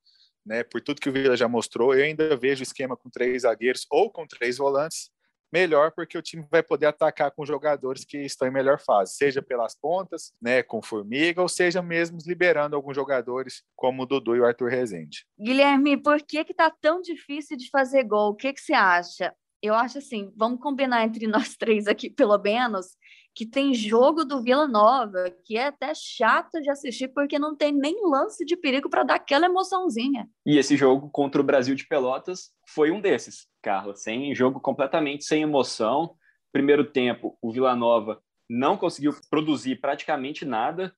né, 0.46 0.64
por 0.64 0.82
tudo 0.82 1.00
que 1.00 1.10
o 1.10 1.14
Vila 1.14 1.38
já 1.38 1.48
mostrou, 1.48 1.94
eu 1.94 2.04
ainda 2.04 2.36
vejo 2.36 2.62
o 2.62 2.64
esquema 2.64 2.98
com 2.98 3.10
três 3.10 3.44
zagueiros 3.44 3.86
ou 3.90 4.12
com 4.12 4.26
três 4.26 4.58
volantes 4.58 5.12
melhor 5.52 5.92
porque 5.92 6.18
o 6.18 6.22
time 6.22 6.46
vai 6.50 6.64
poder 6.64 6.88
atacar 6.88 7.32
com 7.32 7.46
jogadores 7.46 8.06
que 8.06 8.18
estão 8.20 8.48
em 8.48 8.52
melhor 8.52 8.80
fase, 8.80 9.16
seja 9.16 9.42
pelas 9.42 9.76
pontas, 9.76 10.34
né, 10.42 10.64
com 10.64 10.82
Formiga, 10.82 11.42
ou 11.42 11.50
seja 11.50 11.82
mesmo 11.82 12.18
liberando 12.26 12.76
alguns 12.76 12.96
jogadores 12.96 13.64
como 13.76 14.04
o 14.04 14.06
Dudu 14.06 14.36
e 14.36 14.40
o 14.40 14.46
Arthur 14.46 14.70
Rezende. 14.70 15.26
Guilherme, 15.40 15.98
por 15.98 16.22
que 16.22 16.44
que 16.44 16.54
tá 16.54 16.70
tão 16.70 17.02
difícil 17.02 17.58
de 17.58 17.70
fazer 17.70 18.04
gol? 18.04 18.32
O 18.32 18.36
que 18.36 18.54
que 18.54 18.62
você 18.62 18.74
acha? 18.74 19.34
Eu 19.62 19.76
acho 19.76 20.00
assim, 20.00 20.32
vamos 20.36 20.60
combinar 20.60 21.04
entre 21.04 21.28
nós 21.28 21.56
três 21.56 21.88
aqui, 21.88 22.10
pelo 22.10 22.38
menos, 22.38 22.88
que 23.34 23.46
tem 23.46 23.74
jogo 23.74 24.26
do 24.26 24.42
Vila 24.42 24.68
Nova, 24.68 25.32
que 25.44 25.58
é 25.58 25.68
até 25.68 25.94
chato 25.96 26.62
de 26.62 26.70
assistir 26.70 27.08
porque 27.10 27.40
não 27.40 27.56
tem 27.56 27.72
nem 27.72 27.96
lance 28.04 28.44
de 28.46 28.58
perigo 28.58 28.90
para 28.90 29.04
dar 29.04 29.16
aquela 29.16 29.46
emoçãozinha. 29.46 30.30
E 30.46 30.58
esse 30.58 30.76
jogo 30.76 31.10
contra 31.10 31.40
o 31.42 31.44
Brasil 31.44 31.74
de 31.74 31.88
Pelotas 31.88 32.52
foi 32.68 32.92
um 32.92 33.00
desses, 33.00 33.48
Carla, 33.62 33.96
sem 33.96 34.36
jogo 34.36 34.60
completamente 34.60 35.24
sem 35.24 35.42
emoção. 35.42 36.16
Primeiro 36.52 36.84
tempo, 36.84 37.38
o 37.42 37.52
Vila 37.52 37.76
Nova 37.76 38.22
não 38.50 38.76
conseguiu 38.76 39.14
produzir 39.30 39.78
praticamente 39.78 40.44
nada. 40.44 40.94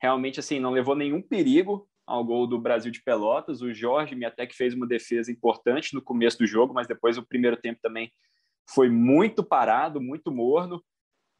Realmente 0.00 0.38
assim, 0.38 0.60
não 0.60 0.70
levou 0.70 0.94
nenhum 0.94 1.22
perigo 1.22 1.88
ao 2.06 2.24
gol 2.24 2.46
do 2.46 2.58
Brasil 2.58 2.92
de 2.92 3.02
Pelotas. 3.02 3.62
O 3.62 3.72
Jorge 3.72 4.14
me 4.14 4.26
até 4.26 4.46
que 4.46 4.54
fez 4.54 4.74
uma 4.74 4.86
defesa 4.86 5.32
importante 5.32 5.94
no 5.94 6.02
começo 6.02 6.38
do 6.38 6.46
jogo, 6.46 6.74
mas 6.74 6.86
depois 6.86 7.16
o 7.16 7.26
primeiro 7.26 7.56
tempo 7.56 7.80
também 7.82 8.12
foi 8.68 8.90
muito 8.90 9.42
parado, 9.42 10.00
muito 10.00 10.30
morno. 10.30 10.82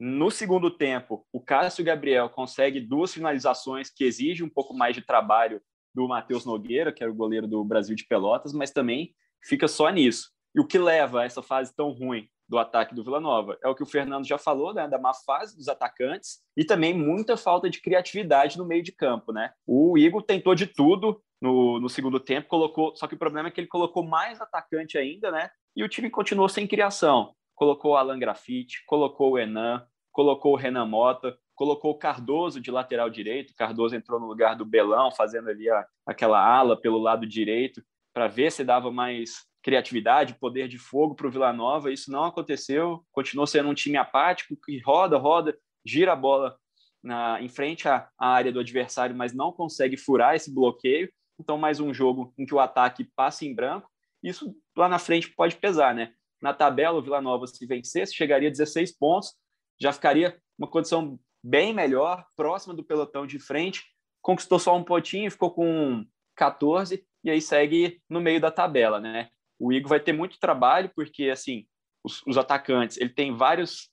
No 0.01 0.31
segundo 0.31 0.71
tempo, 0.71 1.27
o 1.33 1.41
Cássio 1.41 1.85
Gabriel 1.85 2.31
consegue 2.31 2.81
duas 2.81 3.13
finalizações 3.13 3.91
que 3.91 4.05
exigem 4.05 4.47
um 4.47 4.51
pouco 4.51 4.73
mais 4.73 4.95
de 4.95 5.03
trabalho 5.03 5.61
do 5.93 6.07
Matheus 6.07 6.47
Nogueira, 6.47 6.93
que 6.93 7.03
era 7.03 7.11
o 7.11 7.17
goleiro 7.17 7.49
do 7.49 7.65
Brasil 7.65 7.97
de 7.97 8.07
Pelotas, 8.07 8.53
mas 8.53 8.71
também 8.71 9.13
fica 9.43 9.67
só 9.67 9.89
nisso. 9.89 10.31
E 10.55 10.61
o 10.61 10.67
que 10.67 10.79
leva 10.79 11.23
a 11.23 11.25
essa 11.25 11.43
fase 11.43 11.75
tão 11.75 11.91
ruim 11.91 12.29
do 12.49 12.59
ataque 12.59 12.95
do 12.95 13.03
Vila 13.03 13.21
Nova 13.21 13.59
é 13.63 13.69
o 13.69 13.75
que 13.75 13.83
o 13.83 13.87
Fernando 13.87 14.27
já 14.27 14.39
falou, 14.39 14.73
né, 14.73 14.89
da 14.89 14.99
má 14.99 15.13
fase 15.13 15.57
dos 15.57 15.69
atacantes 15.69 16.39
e 16.57 16.65
também 16.65 16.95
muita 16.95 17.37
falta 17.37 17.69
de 17.69 17.81
criatividade 17.81 18.57
no 18.57 18.65
meio 18.65 18.83
de 18.83 18.93
campo, 18.93 19.33
né? 19.33 19.53
O 19.67 19.99
Igor 19.99 20.23
tentou 20.23 20.55
de 20.55 20.67
tudo 20.67 21.21
no, 21.41 21.79
no 21.79 21.89
segundo 21.89 22.19
tempo, 22.19 22.49
colocou, 22.49 22.95
só 22.97 23.07
que 23.07 23.15
o 23.15 23.19
problema 23.19 23.49
é 23.49 23.51
que 23.51 23.61
ele 23.61 23.69
colocou 23.69 24.03
mais 24.03 24.41
atacante 24.41 24.97
ainda, 24.97 25.31
né? 25.31 25.51
E 25.77 25.85
o 25.85 25.89
time 25.89 26.09
continuou 26.09 26.49
sem 26.49 26.67
criação. 26.67 27.35
Colocou 27.59 27.93
o 27.93 27.97
Alan 27.97 28.21
Grafite, 28.21 28.85
colocou 28.87 29.33
o 29.33 29.39
Enan, 29.39 29.85
colocou 30.13 30.53
o 30.53 30.57
Renan 30.57 30.87
Mota, 30.87 31.37
colocou 31.57 31.91
o 31.91 31.99
Cardoso 31.99 32.61
de 32.61 32.71
lateral 32.71 33.11
direito. 33.11 33.53
Cardoso 33.57 33.97
entrou 33.97 34.21
no 34.21 34.29
lugar 34.29 34.55
do 34.55 34.65
Belão, 34.65 35.11
fazendo 35.11 35.49
ali 35.49 35.69
a, 35.69 35.85
aquela 36.07 36.41
ala 36.41 36.81
pelo 36.81 36.99
lado 36.99 37.27
direito, 37.27 37.83
para 38.15 38.29
ver 38.29 38.53
se 38.53 38.63
dava 38.63 38.93
mais 38.93 39.45
criatividade, 39.61 40.39
poder 40.39 40.69
de 40.69 40.79
fogo 40.79 41.17
para 41.17 41.27
o 41.27 41.31
Vila 41.33 41.53
Nova. 41.53 41.93
Isso 41.93 42.13
não 42.13 42.23
aconteceu. 42.23 43.05
Continuou 43.11 43.45
sendo 43.45 43.69
um 43.69 43.75
time 43.75 43.97
apático 43.97 44.57
que 44.65 44.79
roda, 44.79 45.19
roda, 45.19 45.59
gira 45.85 46.13
a 46.13 46.17
bola 46.17 46.57
na, 47.03 47.43
em 47.43 47.49
frente 47.49 47.89
à, 47.89 48.09
à 48.17 48.29
área 48.29 48.53
do 48.53 48.61
adversário, 48.61 49.17
mas 49.17 49.35
não 49.35 49.51
consegue 49.51 49.97
furar 49.97 50.37
esse 50.37 50.55
bloqueio. 50.55 51.11
Então, 51.41 51.59
mais 51.59 51.81
um 51.81 51.93
jogo 51.93 52.33
em 52.39 52.47
que 52.47 52.55
o 52.55 52.61
ataque 52.61 53.03
passa 53.17 53.45
em 53.45 53.53
branco. 53.53 53.91
Isso 54.23 54.55
lá 54.77 54.89
na 54.89 55.01
frente 55.01 55.29
pode 55.35 55.57
pesar, 55.57 55.93
né? 55.93 56.13
Na 56.41 56.55
tabela, 56.55 56.99
o 56.99 57.03
Vila 57.03 57.21
Nova, 57.21 57.47
se 57.47 57.67
vencesse, 57.67 58.15
chegaria 58.15 58.49
a 58.49 58.53
16 58.53 58.97
pontos, 58.97 59.35
já 59.81 59.93
ficaria 59.93 60.39
uma 60.59 60.69
condição 60.69 61.19
bem 61.43 61.73
melhor, 61.73 62.25
próxima 62.37 62.75
do 62.75 62.85
pelotão 62.85 63.27
de 63.27 63.39
frente. 63.39 63.85
Conquistou 64.21 64.59
só 64.59 64.77
um 64.77 64.85
pontinho, 64.85 65.31
ficou 65.31 65.51
com 65.53 66.05
14 66.37 67.05
e 67.25 67.31
aí 67.31 67.41
segue 67.41 68.01
no 68.09 68.21
meio 68.21 68.41
da 68.41 68.51
tabela, 68.51 69.01
né? 69.01 69.29
O 69.59 69.73
Igor 69.73 69.89
vai 69.89 70.01
ter 70.01 70.13
muito 70.13 70.39
trabalho 70.39 70.91
porque 70.95 71.31
assim 71.31 71.67
os, 72.05 72.25
os 72.27 72.39
atacantes 72.39 72.97
ele 72.97 73.11
tem 73.11 73.35
vários 73.37 73.91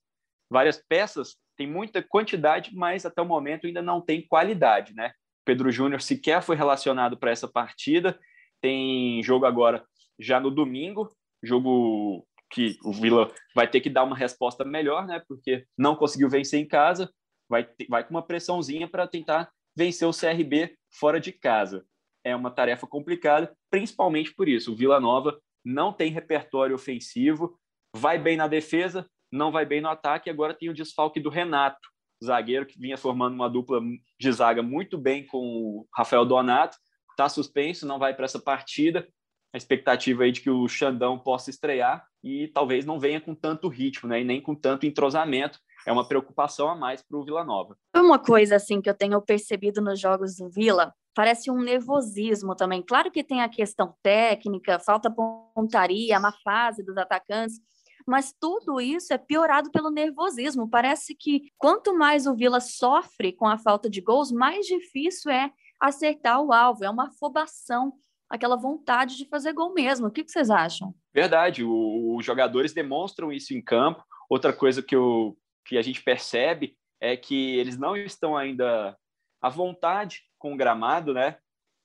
várias 0.50 0.78
peças, 0.78 1.38
tem 1.58 1.66
muita 1.68 2.04
quantidade, 2.04 2.76
mas 2.76 3.06
até 3.06 3.22
o 3.22 3.26
momento 3.26 3.66
ainda 3.66 3.82
não 3.82 4.00
tem 4.00 4.28
qualidade, 4.28 4.94
né? 4.94 5.12
Pedro 5.44 5.72
Júnior 5.72 6.02
sequer 6.02 6.42
foi 6.42 6.56
relacionado 6.56 7.18
para 7.18 7.32
essa 7.32 7.48
partida. 7.48 8.20
Tem 8.62 9.22
jogo 9.24 9.46
agora 9.46 9.86
já 10.20 10.40
no 10.40 10.50
domingo, 10.50 11.16
jogo 11.44 12.28
que 12.52 12.78
o 12.84 12.92
Vila 12.92 13.32
vai 13.56 13.68
ter 13.68 13.82
que 13.82 13.90
dar 13.90 14.04
uma 14.04 14.16
resposta 14.16 14.64
melhor, 14.64 15.06
né? 15.06 15.22
Porque 15.28 15.66
não 15.78 15.96
conseguiu 15.96 16.30
vencer 16.30 16.60
em 16.60 16.68
casa, 16.68 17.12
vai, 17.50 17.68
vai 17.90 18.04
com 18.04 18.12
uma 18.12 18.26
pressãozinha 18.26 18.88
para 18.88 19.08
tentar 19.08 19.52
vencer 19.76 20.08
o 20.08 20.14
CRB 20.14 20.76
fora 21.00 21.20
de 21.20 21.32
casa. 21.32 21.86
É 22.24 22.36
uma 22.36 22.50
tarefa 22.50 22.88
complicada, 22.88 23.56
principalmente 23.70 24.34
por 24.34 24.48
isso. 24.48 24.74
O 24.74 24.76
Vila 24.76 25.00
Nova 25.00 25.40
não 25.64 25.92
tem 25.92 26.12
repertório 26.12 26.76
ofensivo, 26.76 27.60
vai 27.96 28.18
bem 28.18 28.38
na 28.38 28.48
defesa, 28.48 29.08
não 29.32 29.52
vai 29.52 29.66
bem 29.66 29.82
no 29.82 29.90
ataque. 29.90 30.30
Agora 30.30 30.54
tem 30.54 30.70
o 30.70 30.74
desfalque 30.74 31.20
do 31.20 31.30
Renato, 31.30 31.88
zagueiro 32.24 32.66
que 32.66 32.80
vinha 32.80 32.98
formando 32.98 33.34
uma 33.34 33.50
dupla 33.50 33.82
de 34.20 34.32
zaga 34.32 34.64
muito 34.64 34.98
bem 34.98 35.26
com 35.26 35.40
o 35.40 35.88
Rafael 35.94 36.26
Donato. 36.26 36.78
Está 37.12 37.30
suspenso, 37.30 37.86
não 37.86 38.00
vai 38.00 38.14
para 38.14 38.26
essa 38.26 38.40
partida. 38.40 39.08
A 39.56 39.58
expectativa 39.58 40.26
aí 40.26 40.34
de 40.34 40.42
que 40.42 40.50
o 40.50 40.68
Xandão 40.68 41.18
possa 41.18 41.50
estrear 41.50 42.06
e 42.22 42.50
talvez 42.50 42.86
não 42.86 43.00
venha 43.00 43.22
com 43.22 43.34
tanto 43.34 43.70
ritmo, 43.70 44.10
né? 44.10 44.20
E 44.20 44.24
nem 44.26 44.42
com 44.42 44.54
tanto 44.54 44.86
entrosamento. 44.86 45.58
É 45.88 45.94
uma 45.94 46.06
preocupação 46.06 46.68
a 46.68 46.76
mais 46.76 47.02
para 47.02 47.18
o 47.18 47.24
Vila 47.24 47.42
Nova. 47.42 47.78
Uma 47.96 48.20
coisa 48.20 48.58
assim 48.58 48.82
que 48.82 48.90
eu 48.90 48.94
tenho 48.94 49.22
percebido 49.22 49.82
nos 49.82 49.98
jogos 49.98 50.36
do 50.36 50.50
Vila 50.50 50.94
parece 51.16 51.50
um 51.50 51.62
nervosismo 51.62 52.54
também. 52.54 52.84
Claro 52.84 53.10
que 53.10 53.24
tem 53.24 53.42
a 53.42 53.48
questão 53.48 53.96
técnica, 54.04 54.78
falta 54.78 55.10
pontaria, 55.10 56.20
má 56.20 56.34
fase 56.44 56.84
dos 56.84 56.98
atacantes, 56.98 57.62
mas 58.06 58.36
tudo 58.38 58.82
isso 58.82 59.14
é 59.14 59.18
piorado 59.18 59.72
pelo 59.72 59.90
nervosismo. 59.90 60.70
Parece 60.70 61.16
que 61.16 61.50
quanto 61.58 61.98
mais 61.98 62.28
o 62.28 62.36
Vila 62.36 62.60
sofre 62.60 63.32
com 63.32 63.48
a 63.48 63.58
falta 63.58 63.90
de 63.90 64.02
gols, 64.02 64.34
mais 64.34 64.66
difícil 64.66 65.32
é 65.32 65.50
acertar 65.80 66.42
o 66.42 66.52
alvo. 66.52 66.84
É 66.84 66.90
uma 66.90 67.08
afobação, 67.08 67.94
aquela 68.36 68.56
vontade 68.56 69.18
de 69.18 69.26
fazer 69.26 69.54
gol 69.54 69.74
mesmo. 69.74 70.08
O 70.08 70.12
que, 70.12 70.24
vocês 70.28 70.50
acham? 70.50 70.94
Verdade, 71.14 71.64
o, 71.64 72.16
os 72.16 72.26
jogadores 72.26 72.74
demonstram 72.74 73.32
isso 73.32 73.54
em 73.54 73.62
campo. 73.62 74.04
Outra 74.30 74.54
coisa 74.54 74.82
que, 74.82 74.96
eu, 74.96 75.38
que 75.66 75.78
a 75.78 75.82
gente 75.82 76.04
percebe 76.04 76.78
é 77.00 77.16
que 77.16 77.58
eles 77.58 77.78
não 77.78 77.96
estão 77.96 78.36
ainda 78.36 78.98
à 79.42 79.50
vontade 79.50 80.24
com 80.38 80.54
o 80.54 80.58
gramado, 80.58 81.14
né? 81.14 81.38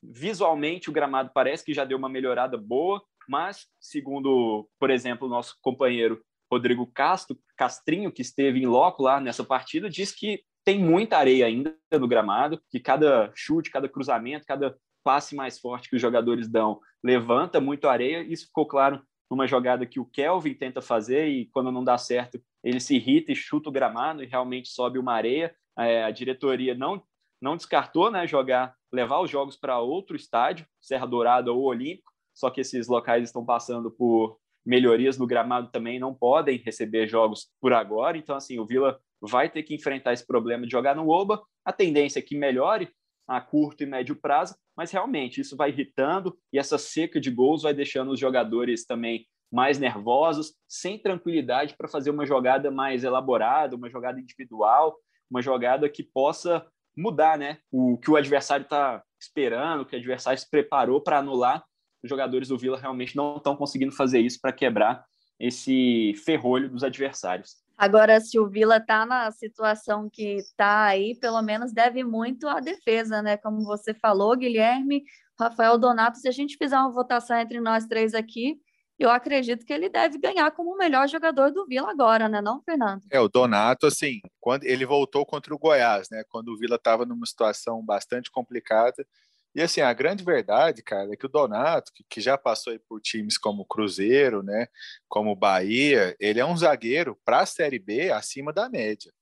Visualmente, 0.02 0.88
o 0.88 0.92
gramado 0.92 1.30
parece 1.34 1.64
que 1.64 1.74
já 1.74 1.84
deu 1.84 1.98
uma 1.98 2.08
melhorada 2.08 2.56
boa, 2.56 3.02
mas, 3.28 3.66
segundo, 3.78 4.68
por 4.78 4.90
exemplo, 4.90 5.26
o 5.28 5.30
nosso 5.30 5.56
companheiro 5.60 6.22
Rodrigo 6.50 6.86
Castro, 6.86 7.38
Castrinho, 7.56 8.10
que 8.10 8.22
esteve 8.22 8.60
em 8.60 8.66
loco 8.66 9.02
lá 9.02 9.20
nessa 9.20 9.44
partida, 9.44 9.88
diz 9.88 10.12
que 10.12 10.42
tem 10.64 10.78
muita 10.78 11.16
areia 11.16 11.46
ainda 11.46 11.76
no 11.92 12.08
gramado, 12.08 12.60
que 12.68 12.80
cada 12.80 13.30
chute, 13.34 13.70
cada 13.70 13.88
cruzamento, 13.88 14.46
cada 14.46 14.76
passe 15.02 15.34
mais 15.34 15.58
forte 15.58 15.88
que 15.88 15.96
os 15.96 16.02
jogadores 16.02 16.48
dão 16.48 16.80
levanta 17.02 17.60
muito 17.60 17.88
areia. 17.88 18.22
Isso 18.22 18.46
ficou 18.46 18.66
claro 18.66 19.02
numa 19.30 19.46
jogada 19.46 19.86
que 19.86 20.00
o 20.00 20.04
Kelvin 20.04 20.54
tenta 20.54 20.82
fazer 20.82 21.28
e 21.28 21.46
quando 21.46 21.70
não 21.70 21.84
dá 21.84 21.96
certo, 21.96 22.40
ele 22.64 22.80
se 22.80 22.96
irrita 22.96 23.32
e 23.32 23.36
chuta 23.36 23.68
o 23.68 23.72
gramado 23.72 24.22
e 24.22 24.26
realmente 24.26 24.68
sobe 24.68 24.98
uma 24.98 25.14
areia. 25.14 25.54
É, 25.78 26.02
a 26.02 26.10
diretoria 26.10 26.74
não 26.74 27.02
não 27.40 27.56
descartou, 27.56 28.10
né, 28.10 28.26
jogar, 28.26 28.74
levar 28.92 29.20
os 29.20 29.30
jogos 29.30 29.56
para 29.56 29.80
outro 29.80 30.14
estádio, 30.14 30.66
Serra 30.78 31.06
Dourada 31.06 31.50
ou 31.50 31.62
Olímpico, 31.62 32.12
só 32.34 32.50
que 32.50 32.60
esses 32.60 32.86
locais 32.86 33.24
estão 33.24 33.44
passando 33.44 33.90
por 33.90 34.38
melhorias 34.62 35.16
no 35.16 35.26
gramado 35.26 35.70
também, 35.70 35.98
não 35.98 36.14
podem 36.14 36.58
receber 36.58 37.08
jogos 37.08 37.48
por 37.58 37.72
agora, 37.72 38.18
então 38.18 38.36
assim, 38.36 38.58
o 38.58 38.66
Vila 38.66 39.00
vai 39.22 39.48
ter 39.48 39.62
que 39.62 39.74
enfrentar 39.74 40.12
esse 40.12 40.26
problema 40.26 40.66
de 40.66 40.72
jogar 40.72 40.94
no 40.94 41.08
Oba, 41.08 41.42
a 41.64 41.72
tendência 41.72 42.18
é 42.18 42.22
que 42.22 42.36
melhore 42.36 42.92
a 43.26 43.40
curto 43.40 43.82
e 43.82 43.86
médio 43.86 44.16
prazo, 44.16 44.56
mas 44.76 44.90
realmente 44.90 45.40
isso 45.40 45.56
vai 45.56 45.70
irritando 45.70 46.36
e 46.52 46.58
essa 46.58 46.78
seca 46.78 47.20
de 47.20 47.30
gols 47.30 47.62
vai 47.62 47.72
deixando 47.72 48.10
os 48.10 48.18
jogadores 48.18 48.84
também 48.84 49.26
mais 49.52 49.78
nervosos, 49.78 50.54
sem 50.68 50.98
tranquilidade 50.98 51.74
para 51.76 51.88
fazer 51.88 52.10
uma 52.10 52.24
jogada 52.24 52.70
mais 52.70 53.02
elaborada, 53.02 53.76
uma 53.76 53.90
jogada 53.90 54.20
individual, 54.20 54.96
uma 55.30 55.42
jogada 55.42 55.88
que 55.88 56.02
possa 56.02 56.66
mudar 56.96 57.38
né, 57.38 57.58
o 57.70 57.98
que 57.98 58.10
o 58.10 58.16
adversário 58.16 58.64
está 58.64 59.02
esperando, 59.20 59.82
o 59.82 59.86
que 59.86 59.94
o 59.94 59.98
adversário 59.98 60.38
se 60.38 60.48
preparou 60.48 61.00
para 61.00 61.18
anular. 61.18 61.64
Os 62.02 62.08
jogadores 62.08 62.48
do 62.48 62.58
Vila 62.58 62.78
realmente 62.78 63.16
não 63.16 63.36
estão 63.36 63.56
conseguindo 63.56 63.92
fazer 63.92 64.20
isso 64.20 64.38
para 64.40 64.52
quebrar 64.52 65.04
esse 65.38 66.14
ferrolho 66.24 66.68
dos 66.68 66.84
adversários. 66.84 67.56
Agora, 67.80 68.20
se 68.20 68.38
o 68.38 68.46
Vila 68.46 68.76
está 68.76 69.06
na 69.06 69.30
situação 69.30 70.06
que 70.12 70.34
está 70.34 70.84
aí, 70.84 71.14
pelo 71.18 71.40
menos 71.40 71.72
deve 71.72 72.04
muito 72.04 72.46
à 72.46 72.60
defesa, 72.60 73.22
né? 73.22 73.38
Como 73.38 73.64
você 73.64 73.94
falou, 73.94 74.36
Guilherme, 74.36 75.02
Rafael 75.38 75.78
Donato, 75.78 76.18
se 76.18 76.28
a 76.28 76.30
gente 76.30 76.58
fizer 76.58 76.76
uma 76.76 76.92
votação 76.92 77.38
entre 77.38 77.58
nós 77.58 77.86
três 77.86 78.12
aqui, 78.12 78.60
eu 78.98 79.08
acredito 79.08 79.64
que 79.64 79.72
ele 79.72 79.88
deve 79.88 80.18
ganhar 80.18 80.50
como 80.50 80.74
o 80.74 80.76
melhor 80.76 81.08
jogador 81.08 81.50
do 81.50 81.64
Vila 81.64 81.90
agora, 81.90 82.28
né, 82.28 82.42
não, 82.42 82.60
Fernando? 82.60 83.00
É, 83.10 83.18
o 83.18 83.28
Donato, 83.28 83.86
assim, 83.86 84.20
quando 84.38 84.64
ele 84.64 84.84
voltou 84.84 85.24
contra 85.24 85.54
o 85.54 85.58
Goiás, 85.58 86.10
né, 86.10 86.22
quando 86.28 86.48
o 86.48 86.58
Vila 86.58 86.76
estava 86.76 87.06
numa 87.06 87.24
situação 87.24 87.82
bastante 87.82 88.30
complicada, 88.30 89.06
e 89.54 89.62
assim, 89.62 89.80
a 89.80 89.92
grande 89.92 90.24
verdade, 90.24 90.82
cara, 90.82 91.12
é 91.12 91.16
que 91.16 91.26
o 91.26 91.28
Donato, 91.28 91.92
que, 91.94 92.04
que 92.08 92.20
já 92.20 92.38
passou 92.38 92.78
por 92.88 93.00
times 93.00 93.36
como 93.38 93.64
Cruzeiro, 93.64 94.42
né, 94.42 94.66
como 95.08 95.34
Bahia, 95.34 96.16
ele 96.20 96.40
é 96.40 96.46
um 96.46 96.56
zagueiro 96.56 97.18
para 97.24 97.40
a 97.40 97.46
Série 97.46 97.78
B 97.78 98.10
acima 98.10 98.52
da 98.52 98.68
média. 98.68 99.12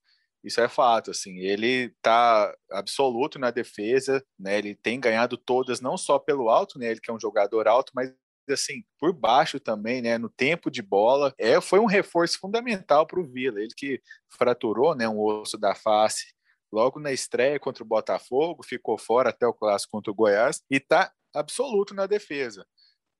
Isso 0.44 0.60
é 0.60 0.68
fato, 0.68 1.10
assim, 1.10 1.38
ele 1.38 1.90
tá 2.00 2.54
absoluto 2.70 3.38
na 3.38 3.50
defesa, 3.50 4.24
né? 4.38 4.56
Ele 4.56 4.74
tem 4.74 5.00
ganhado 5.00 5.36
todas 5.36 5.80
não 5.80 5.96
só 5.96 6.18
pelo 6.18 6.48
alto, 6.48 6.78
né? 6.78 6.90
Ele 6.90 7.00
que 7.00 7.10
é 7.10 7.14
um 7.14 7.20
jogador 7.20 7.66
alto, 7.66 7.92
mas 7.94 8.14
assim, 8.48 8.82
por 8.98 9.12
baixo 9.12 9.60
também, 9.60 10.00
né, 10.00 10.16
no 10.16 10.28
tempo 10.30 10.70
de 10.70 10.80
bola, 10.80 11.34
é, 11.38 11.60
foi 11.60 11.78
um 11.80 11.86
reforço 11.86 12.38
fundamental 12.38 13.06
para 13.06 13.20
o 13.20 13.24
Vila. 13.24 13.60
Ele 13.60 13.74
que 13.76 14.00
fraturou, 14.38 14.94
né, 14.94 15.08
um 15.08 15.20
osso 15.20 15.58
da 15.58 15.74
face 15.74 16.32
logo 16.72 17.00
na 17.00 17.12
estreia 17.12 17.58
contra 17.58 17.82
o 17.82 17.86
Botafogo, 17.86 18.62
ficou 18.62 18.98
fora 18.98 19.30
até 19.30 19.46
o 19.46 19.54
clássico 19.54 19.92
contra 19.92 20.10
o 20.10 20.14
Goiás 20.14 20.62
e 20.70 20.76
está 20.76 21.12
absoluto 21.34 21.94
na 21.94 22.06
defesa. 22.06 22.66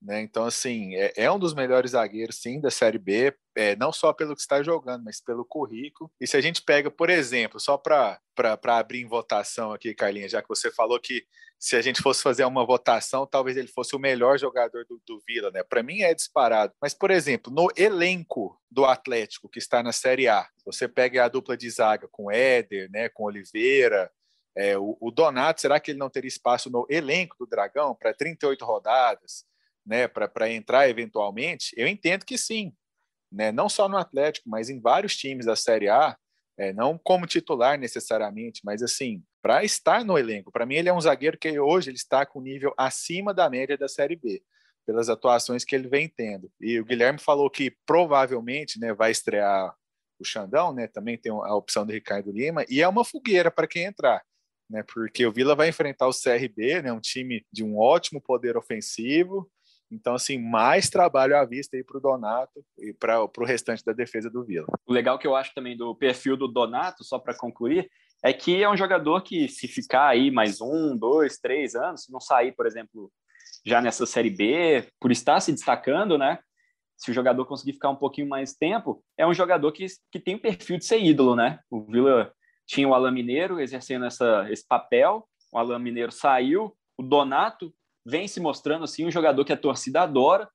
Né? 0.01 0.23
Então, 0.23 0.45
assim, 0.45 0.95
é, 0.95 1.13
é, 1.17 1.31
um 1.31 1.39
dos 1.39 1.55
melhores 1.55 1.91
zagueiros, 1.91 2.37
sim, 2.37 2.61
da 2.61 2.71
Série 2.71 2.99
B, 2.99 3.35
é, 3.57 3.75
não 3.75 3.93
só 3.93 4.13
pelo 4.13 4.35
que 4.35 4.41
está 4.41 4.63
jogando, 4.63 5.05
mas 5.05 5.21
pelo 5.21 5.45
currículo. 5.45 6.11
E 6.21 6.27
se 6.27 6.37
a 6.37 6.41
gente 6.41 6.63
pega, 6.63 6.91
por 6.91 7.11
exemplo, 7.11 7.59
só 7.59 7.77
para 7.77 8.21
abrir 8.65 9.01
em 9.01 9.09
votação 9.09 9.73
aqui, 9.73 9.93
Carlinha, 9.95 10.29
já 10.29 10.41
que 10.41 10.49
você 10.49 10.71
falou 10.71 11.01
que 11.01 11.27
se 11.59 11.75
a 11.75 11.83
gente 11.83 12.01
fosse 12.01 12.23
fazer 12.23 12.45
uma 12.45 12.65
votação, 12.65 13.27
talvez 13.27 13.57
ele 13.57 13.67
fosse 13.67 13.97
o 13.97 13.99
melhor 13.99 14.39
jogador 14.39 14.85
do, 14.89 15.03
do 15.05 15.21
Vila, 15.27 15.51
né? 15.51 15.65
Para 15.65 15.83
mim 15.83 16.03
é 16.03 16.15
disparado. 16.15 16.73
Mas, 16.81 16.95
por 16.95 17.11
exemplo, 17.11 17.53
no 17.53 17.69
elenco 17.77 18.57
do 18.71 18.85
Atlético, 18.85 19.49
que 19.49 19.59
está 19.59 19.83
na 19.83 19.91
Série 19.91 20.29
A. 20.29 20.49
Você 20.65 20.87
pega 20.87 21.25
a 21.25 21.29
dupla 21.29 21.57
de 21.57 21.69
zaga 21.69 22.07
com 22.07 22.31
Éder, 22.31 22.89
né, 22.93 23.09
com 23.09 23.25
Oliveira, 23.25 24.09
é, 24.57 24.77
o, 24.77 24.97
o, 25.01 25.11
Donato, 25.13 25.61
será 25.61 25.79
que 25.79 25.93
ele 25.93 26.01
não 26.01 26.11
teria 26.11 26.27
espaço 26.27 26.69
no 26.69 26.85
elenco 26.91 27.37
do 27.39 27.47
Dragão 27.47 27.95
para 27.95 28.13
38 28.13 28.65
rodadas, 28.65 29.45
né, 29.89 30.07
para 30.07 30.51
entrar 30.51 30.89
eventualmente? 30.89 31.73
Eu 31.77 31.89
entendo 31.89 32.25
que 32.25 32.37
sim, 32.37 32.73
né, 33.33 33.51
não 33.51 33.69
só 33.69 33.89
no 33.89 33.97
Atlético, 33.97 34.49
mas 34.49 34.69
em 34.69 34.81
vários 34.81 35.17
times 35.17 35.47
da 35.47 35.57
Série 35.57 35.89
A, 35.89 36.17
é, 36.59 36.73
não 36.73 36.99
como 36.99 37.27
titular 37.27 37.79
necessariamente, 37.79 38.61
mas 38.65 38.83
assim, 38.83 39.23
para 39.41 39.65
estar 39.65 40.05
no 40.05 40.19
elenco. 40.19 40.53
Para 40.53 40.67
mim, 40.67 40.75
ele 40.75 40.89
é 40.89 40.93
um 40.93 41.01
zagueiro 41.01 41.39
que 41.39 41.59
hoje 41.59 41.91
ele 41.91 41.97
está 41.97 42.27
com 42.27 42.41
nível 42.41 42.75
acima 42.77 43.33
da 43.33 43.49
média 43.49 43.79
da 43.79 43.89
Série 43.89 44.17
B 44.17 44.43
pelas 44.85 45.09
atuações 45.09 45.65
que 45.65 45.75
ele 45.75 45.87
vem 45.87 46.09
tendo. 46.09 46.51
E 46.59 46.81
o 46.81 46.85
Guilherme 46.85 47.19
falou 47.19 47.51
que 47.51 47.77
provavelmente 47.85 48.81
né, 48.81 48.95
vai 48.95 49.11
estrear 49.11 49.75
o 50.19 50.25
Xandão, 50.25 50.73
né? 50.73 50.87
Também 50.87 51.17
tem 51.17 51.31
a 51.31 51.55
opção 51.55 51.87
do 51.87 51.93
Ricardo 51.93 52.33
Lima, 52.33 52.65
e 52.69 52.81
é 52.81 52.89
uma 52.89 53.05
fogueira 53.05 53.51
para 53.51 53.69
quem 53.69 53.85
entrar. 53.85 54.23
Né, 54.69 54.83
porque 54.83 55.25
o 55.25 55.33
Vila 55.33 55.55
vai 55.55 55.69
enfrentar 55.69 56.07
o 56.09 56.13
CRB, 56.13 56.83
né, 56.83 56.93
um 56.93 57.01
time 57.01 57.43
de 57.51 57.65
um 57.65 57.79
ótimo 57.79 58.21
poder 58.21 58.55
ofensivo. 58.55 59.51
Então, 59.91 60.15
assim, 60.15 60.39
mais 60.39 60.91
trabalho 60.91 61.37
à 61.37 61.45
vista 61.45 61.77
aí 61.77 61.83
para 61.83 61.97
o 61.97 62.01
Donato 62.01 62.65
e 62.79 62.93
para 62.93 63.25
o 63.25 63.45
restante 63.45 63.85
da 63.85 63.93
defesa 63.93 64.29
do 64.29 64.45
Vila. 64.45 64.67
O 64.87 64.93
legal 64.93 65.19
que 65.19 65.27
eu 65.27 65.35
acho 65.35 65.55
também 65.55 65.77
do 65.77 65.95
perfil 65.95 66.37
do 66.37 66.47
Donato, 66.47 67.03
só 67.05 67.19
para 67.19 67.35
concluir, 67.35 67.91
é 68.23 68.33
que 68.33 68.63
é 68.63 68.69
um 68.69 68.77
jogador 68.77 69.23
que, 69.23 69.49
se 69.49 69.67
ficar 69.67 70.09
aí 70.09 70.31
mais 70.31 70.61
um, 70.61 70.97
dois, 70.97 71.39
três 71.39 71.75
anos, 71.75 72.05
se 72.05 72.13
não 72.13 72.21
sair, 72.21 72.53
por 72.53 72.67
exemplo, 72.67 73.11
já 73.65 73.81
nessa 73.81 74.05
Série 74.07 74.31
B, 74.31 74.87
por 75.01 75.11
estar 75.11 75.41
se 75.41 75.53
destacando, 75.53 76.19
né? 76.19 76.39
Se 76.97 77.11
o 77.11 77.15
jogador 77.15 77.47
conseguir 77.47 77.75
ficar 77.75 77.91
um 77.91 77.97
pouquinho 77.97 78.29
mais 78.29 78.55
tempo, 78.55 79.03
é 79.17 79.27
um 79.27 79.33
jogador 79.33 79.71
que, 79.73 79.87
que 80.11 80.19
tem 80.19 80.35
o 80.35 80.41
perfil 80.41 80.79
de 80.79 80.85
ser 80.85 80.99
ídolo, 80.99 81.37
né? 81.37 81.61
O 81.71 81.81
Vila 81.85 82.33
tinha 82.67 82.89
o 82.89 82.95
Alain 82.95 83.15
Mineiro 83.15 83.61
exercendo 83.61 84.05
essa, 84.05 84.47
esse 84.51 84.67
papel, 84.67 85.27
o 85.53 85.59
Alain 85.59 85.79
Mineiro 85.79 86.13
saiu, 86.13 86.77
o 86.99 87.03
Donato 87.03 87.73
vem 88.09 88.27
se 88.27 88.41
mostrando 88.41 88.85
assim 88.85 89.07
um 89.07 89.11
jogador 89.11 89.45
que 89.45 89.53
a 89.53 89.57
torcida 89.57 90.03
adora, 90.03 90.49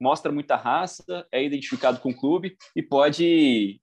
mostra 0.00 0.32
muita 0.32 0.56
raça, 0.56 1.04
é 1.30 1.44
identificado 1.44 2.00
com 2.00 2.10
o 2.10 2.16
clube 2.16 2.56
e 2.74 2.82
pode 2.82 3.80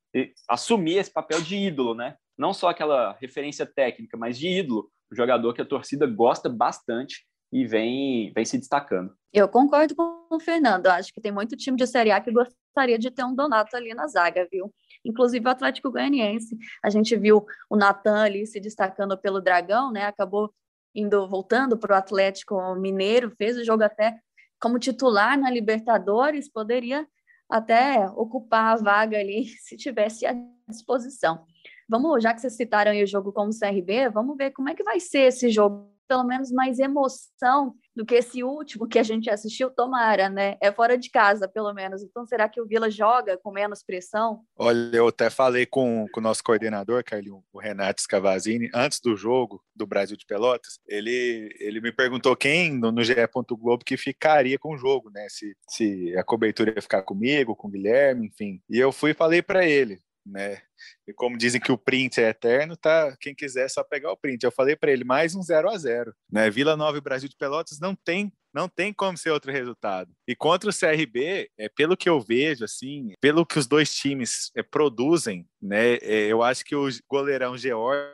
assumir 0.49 0.97
esse 0.97 1.11
papel 1.11 1.41
de 1.41 1.55
ídolo, 1.55 1.93
né? 1.93 2.15
Não 2.37 2.53
só 2.53 2.69
aquela 2.69 3.15
referência 3.21 3.65
técnica, 3.65 4.17
mas 4.17 4.37
de 4.37 4.47
ídolo, 4.47 4.89
um 5.11 5.15
jogador 5.15 5.53
que 5.53 5.61
a 5.61 5.65
torcida 5.65 6.07
gosta 6.07 6.49
bastante 6.49 7.25
e 7.53 7.65
vem, 7.65 8.31
vem 8.33 8.45
se 8.45 8.57
destacando. 8.57 9.13
Eu 9.31 9.47
concordo 9.47 9.95
com 9.95 10.25
o 10.29 10.39
Fernando. 10.39 10.87
Acho 10.87 11.13
que 11.13 11.21
tem 11.21 11.31
muito 11.31 11.55
time 11.55 11.77
de 11.77 11.85
Série 11.85 12.11
A 12.11 12.19
que 12.19 12.31
gostaria 12.31 12.97
de 12.97 13.11
ter 13.11 13.23
um 13.23 13.35
Donato 13.35 13.75
ali 13.75 13.93
na 13.93 14.07
zaga, 14.07 14.47
viu? 14.51 14.73
Inclusive 15.05 15.45
o 15.45 15.49
Atlético 15.49 15.91
Goianiense. 15.91 16.57
A 16.83 16.89
gente 16.89 17.15
viu 17.15 17.45
o 17.69 17.75
Natan 17.75 18.23
ali 18.23 18.47
se 18.47 18.59
destacando 18.59 19.17
pelo 19.17 19.41
Dragão, 19.41 19.91
né? 19.91 20.05
Acabou 20.05 20.53
indo 20.93 21.27
voltando 21.27 21.77
para 21.77 21.95
o 21.95 21.97
Atlético 21.97 22.75
Mineiro, 22.75 23.31
fez 23.37 23.57
o 23.57 23.63
jogo 23.63 23.83
até 23.83 24.19
como 24.59 24.79
titular 24.79 25.39
na 25.39 25.49
Libertadores, 25.49 26.51
poderia 26.51 27.07
até 27.49 28.07
ocupar 28.15 28.73
a 28.73 28.81
vaga 28.81 29.17
ali 29.17 29.45
se 29.59 29.75
tivesse 29.75 30.25
à 30.25 30.33
disposição. 30.67 31.45
Vamos, 31.89 32.23
já 32.23 32.33
que 32.33 32.39
vocês 32.39 32.55
citaram 32.55 32.91
o 32.93 33.05
jogo 33.05 33.33
com 33.33 33.47
o 33.47 33.49
CRB, 33.49 34.09
vamos 34.09 34.37
ver 34.37 34.51
como 34.51 34.69
é 34.69 34.75
que 34.75 34.83
vai 34.83 34.99
ser 34.99 35.27
esse 35.27 35.49
jogo 35.49 35.91
pelo 36.11 36.25
menos 36.25 36.51
mais 36.51 36.77
emoção 36.77 37.73
do 37.95 38.05
que 38.05 38.15
esse 38.15 38.43
último 38.43 38.85
que 38.85 38.99
a 38.99 39.03
gente 39.03 39.29
assistiu, 39.29 39.69
tomara, 39.69 40.27
né? 40.27 40.57
É 40.61 40.69
fora 40.69 40.97
de 40.97 41.09
casa, 41.09 41.47
pelo 41.47 41.73
menos. 41.73 42.03
Então, 42.03 42.25
será 42.25 42.49
que 42.49 42.59
o 42.59 42.65
Vila 42.65 42.91
joga 42.91 43.37
com 43.37 43.49
menos 43.49 43.81
pressão? 43.81 44.41
Olha, 44.57 44.97
eu 44.97 45.07
até 45.07 45.29
falei 45.29 45.65
com, 45.65 46.05
com 46.11 46.19
o 46.19 46.23
nosso 46.23 46.43
coordenador, 46.43 47.01
Carlinho, 47.01 47.41
o 47.53 47.59
Renato 47.59 48.01
Scavazini, 48.01 48.69
antes 48.73 48.99
do 48.99 49.15
jogo 49.15 49.63
do 49.73 49.87
Brasil 49.87 50.17
de 50.17 50.25
Pelotas, 50.25 50.79
ele, 50.85 51.49
ele 51.61 51.79
me 51.79 51.93
perguntou 51.93 52.35
quem 52.35 52.77
no, 52.77 52.91
no 52.91 53.03
GE. 53.03 53.15
Globo 53.51 53.85
que 53.85 53.95
ficaria 53.95 54.59
com 54.59 54.73
o 54.73 54.77
jogo, 54.77 55.09
né? 55.09 55.27
Se, 55.29 55.55
se 55.69 56.17
a 56.17 56.23
cobertura 56.25 56.73
ia 56.75 56.81
ficar 56.81 57.03
comigo, 57.03 57.55
com 57.55 57.69
o 57.69 57.71
Guilherme, 57.71 58.27
enfim. 58.27 58.61
E 58.69 58.77
eu 58.77 58.91
fui 58.91 59.11
e 59.11 59.13
falei 59.13 59.41
para 59.41 59.65
ele, 59.65 59.97
né? 60.25 60.61
E 61.07 61.13
como 61.13 61.37
dizem 61.37 61.61
que 61.61 61.71
o 61.71 61.77
print 61.77 62.21
é 62.21 62.29
eterno, 62.29 62.75
tá? 62.75 63.15
Quem 63.19 63.33
quiser 63.33 63.65
é 63.65 63.69
só 63.69 63.83
pegar 63.83 64.11
o 64.11 64.17
print. 64.17 64.43
Eu 64.43 64.51
falei 64.51 64.75
para 64.75 64.91
ele 64.91 65.03
mais 65.03 65.35
um 65.35 65.41
0 65.41 65.69
a 65.69 65.77
0, 65.77 66.13
né? 66.31 66.49
Vila 66.49 66.77
Nova 66.77 66.97
e 66.97 67.01
Brasil 67.01 67.29
de 67.29 67.35
Pelotas 67.35 67.79
não 67.79 67.95
tem 67.95 68.31
não 68.53 68.67
tem 68.67 68.91
como 68.91 69.17
ser 69.17 69.29
outro 69.29 69.49
resultado. 69.49 70.11
E 70.27 70.35
contra 70.35 70.69
o 70.69 70.73
CRB, 70.73 71.49
é 71.57 71.69
pelo 71.69 71.95
que 71.95 72.09
eu 72.09 72.19
vejo 72.19 72.65
assim, 72.65 73.13
pelo 73.21 73.45
que 73.45 73.57
os 73.57 73.65
dois 73.65 73.93
times 73.93 74.51
é, 74.55 74.61
produzem, 74.61 75.47
né? 75.61 75.93
É, 76.01 76.27
eu 76.27 76.43
acho 76.43 76.65
que 76.65 76.75
o 76.75 76.89
goleirão 77.09 77.57
George 77.57 78.11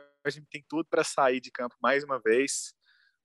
tem 0.50 0.64
tudo 0.68 0.86
para 0.88 1.02
sair 1.02 1.40
de 1.40 1.50
campo 1.50 1.74
mais 1.82 2.04
uma 2.04 2.20
vez 2.20 2.72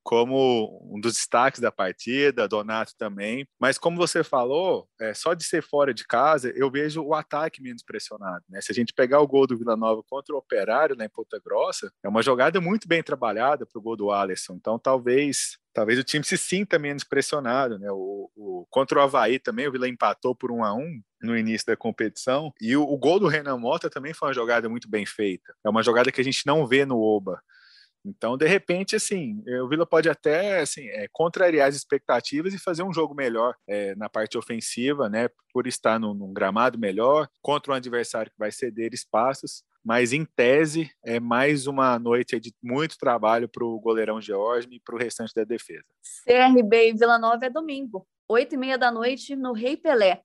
como 0.03 0.81
um 0.91 0.99
dos 0.99 1.13
destaques 1.13 1.61
da 1.61 1.71
partida, 1.71 2.47
Donato 2.47 2.93
também. 2.97 3.47
Mas 3.59 3.77
como 3.77 3.97
você 3.97 4.23
falou, 4.23 4.87
é, 4.99 5.13
só 5.13 5.33
de 5.33 5.43
ser 5.43 5.63
fora 5.63 5.93
de 5.93 6.05
casa, 6.05 6.51
eu 6.55 6.69
vejo 6.69 7.01
o 7.01 7.13
ataque 7.13 7.61
menos 7.61 7.83
pressionado. 7.83 8.43
Né? 8.49 8.61
Se 8.61 8.71
a 8.71 8.75
gente 8.75 8.93
pegar 8.93 9.21
o 9.21 9.27
gol 9.27 9.47
do 9.47 9.57
Vila 9.57 9.77
Nova 9.77 10.03
contra 10.07 10.35
o 10.35 10.37
Operário 10.37 10.95
lá 10.97 11.05
em 11.05 11.09
Ponta 11.09 11.39
Grossa, 11.43 11.91
é 12.03 12.09
uma 12.09 12.21
jogada 12.21 12.59
muito 12.59 12.87
bem 12.87 13.01
trabalhada 13.01 13.65
para 13.65 13.79
o 13.79 13.81
gol 13.81 13.95
do 13.95 14.11
Alisson. 14.11 14.55
Então 14.55 14.77
talvez 14.77 15.57
talvez 15.73 15.97
o 15.97 16.03
time 16.03 16.23
se 16.23 16.37
sinta 16.37 16.77
menos 16.77 17.03
pressionado, 17.03 17.79
né? 17.79 17.91
O, 17.91 18.29
o, 18.35 18.67
contra 18.69 18.99
o 18.99 19.01
Havaí 19.01 19.39
também, 19.39 19.67
o 19.67 19.71
Vila 19.71 19.89
empatou 19.89 20.35
por 20.35 20.51
um 20.51 20.63
a 20.63 20.73
um 20.73 21.01
no 21.21 21.35
início 21.37 21.65
da 21.65 21.75
competição. 21.75 22.53
E 22.61 22.75
o, 22.75 22.83
o, 22.83 22.97
gol 22.97 23.19
do 23.19 23.27
Renan 23.27 23.57
Mota 23.57 23.89
também 23.89 24.13
foi 24.13 24.27
uma 24.27 24.33
jogada 24.33 24.69
muito 24.69 24.87
bem 24.89 25.05
feita. 25.05 25.53
É 25.65 25.69
uma 25.69 25.81
jogada 25.81 26.11
que 26.11 26.21
a 26.21 26.23
gente 26.23 26.45
não 26.45 26.67
vê 26.67 26.85
no 26.85 26.99
Oba. 26.99 27.41
Então, 28.05 28.37
de 28.37 28.45
repente, 28.45 28.95
assim, 28.95 29.41
o 29.61 29.67
Vila 29.69 29.85
pode 29.85 30.09
até 30.09 30.59
assim, 30.59 30.87
é, 30.89 31.07
contrariar 31.11 31.69
as 31.69 31.75
expectativas 31.75 32.53
e 32.53 32.59
fazer 32.59 32.83
um 32.83 32.93
jogo 32.93 33.15
melhor 33.15 33.55
é, 33.67 33.95
na 33.95 34.09
parte 34.09 34.37
ofensiva, 34.37 35.09
né? 35.09 35.29
Por 35.53 35.67
estar 35.67 35.99
num, 35.99 36.13
num, 36.13 36.33
gramado 36.33 36.77
melhor, 36.77 37.29
contra 37.41 37.71
um 37.71 37.75
adversário 37.75 38.31
que 38.31 38.37
vai 38.37 38.51
ceder 38.51 38.93
espaços. 38.93 39.63
Mas, 39.83 40.13
em 40.13 40.25
tese, 40.25 40.91
é 41.03 41.19
mais 41.19 41.67
uma 41.67 41.97
noite 41.97 42.39
de 42.39 42.53
muito 42.61 42.97
trabalho 42.97 43.49
para 43.49 43.65
o 43.65 43.79
goleirão 43.79 44.21
George 44.21 44.67
e 44.71 44.79
para 44.79 44.95
o 44.95 44.97
restante 44.97 45.33
da 45.33 45.43
defesa. 45.43 45.85
CRB 46.25 46.89
e 46.89 46.93
Vila 46.93 47.17
Nova 47.17 47.45
é 47.45 47.49
domingo, 47.49 48.05
oito 48.27 48.55
e 48.55 48.57
meia 48.57 48.77
da 48.77 48.91
noite, 48.91 49.35
no 49.35 49.53
Rei 49.53 49.77
Pelé. 49.77 50.21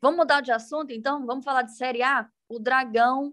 Vamos 0.00 0.18
mudar 0.18 0.40
de 0.40 0.52
assunto, 0.52 0.92
então? 0.92 1.26
Vamos 1.26 1.44
falar 1.44 1.62
de 1.62 1.76
Série 1.76 2.02
A? 2.02 2.28
O 2.48 2.58
Dragão 2.58 3.32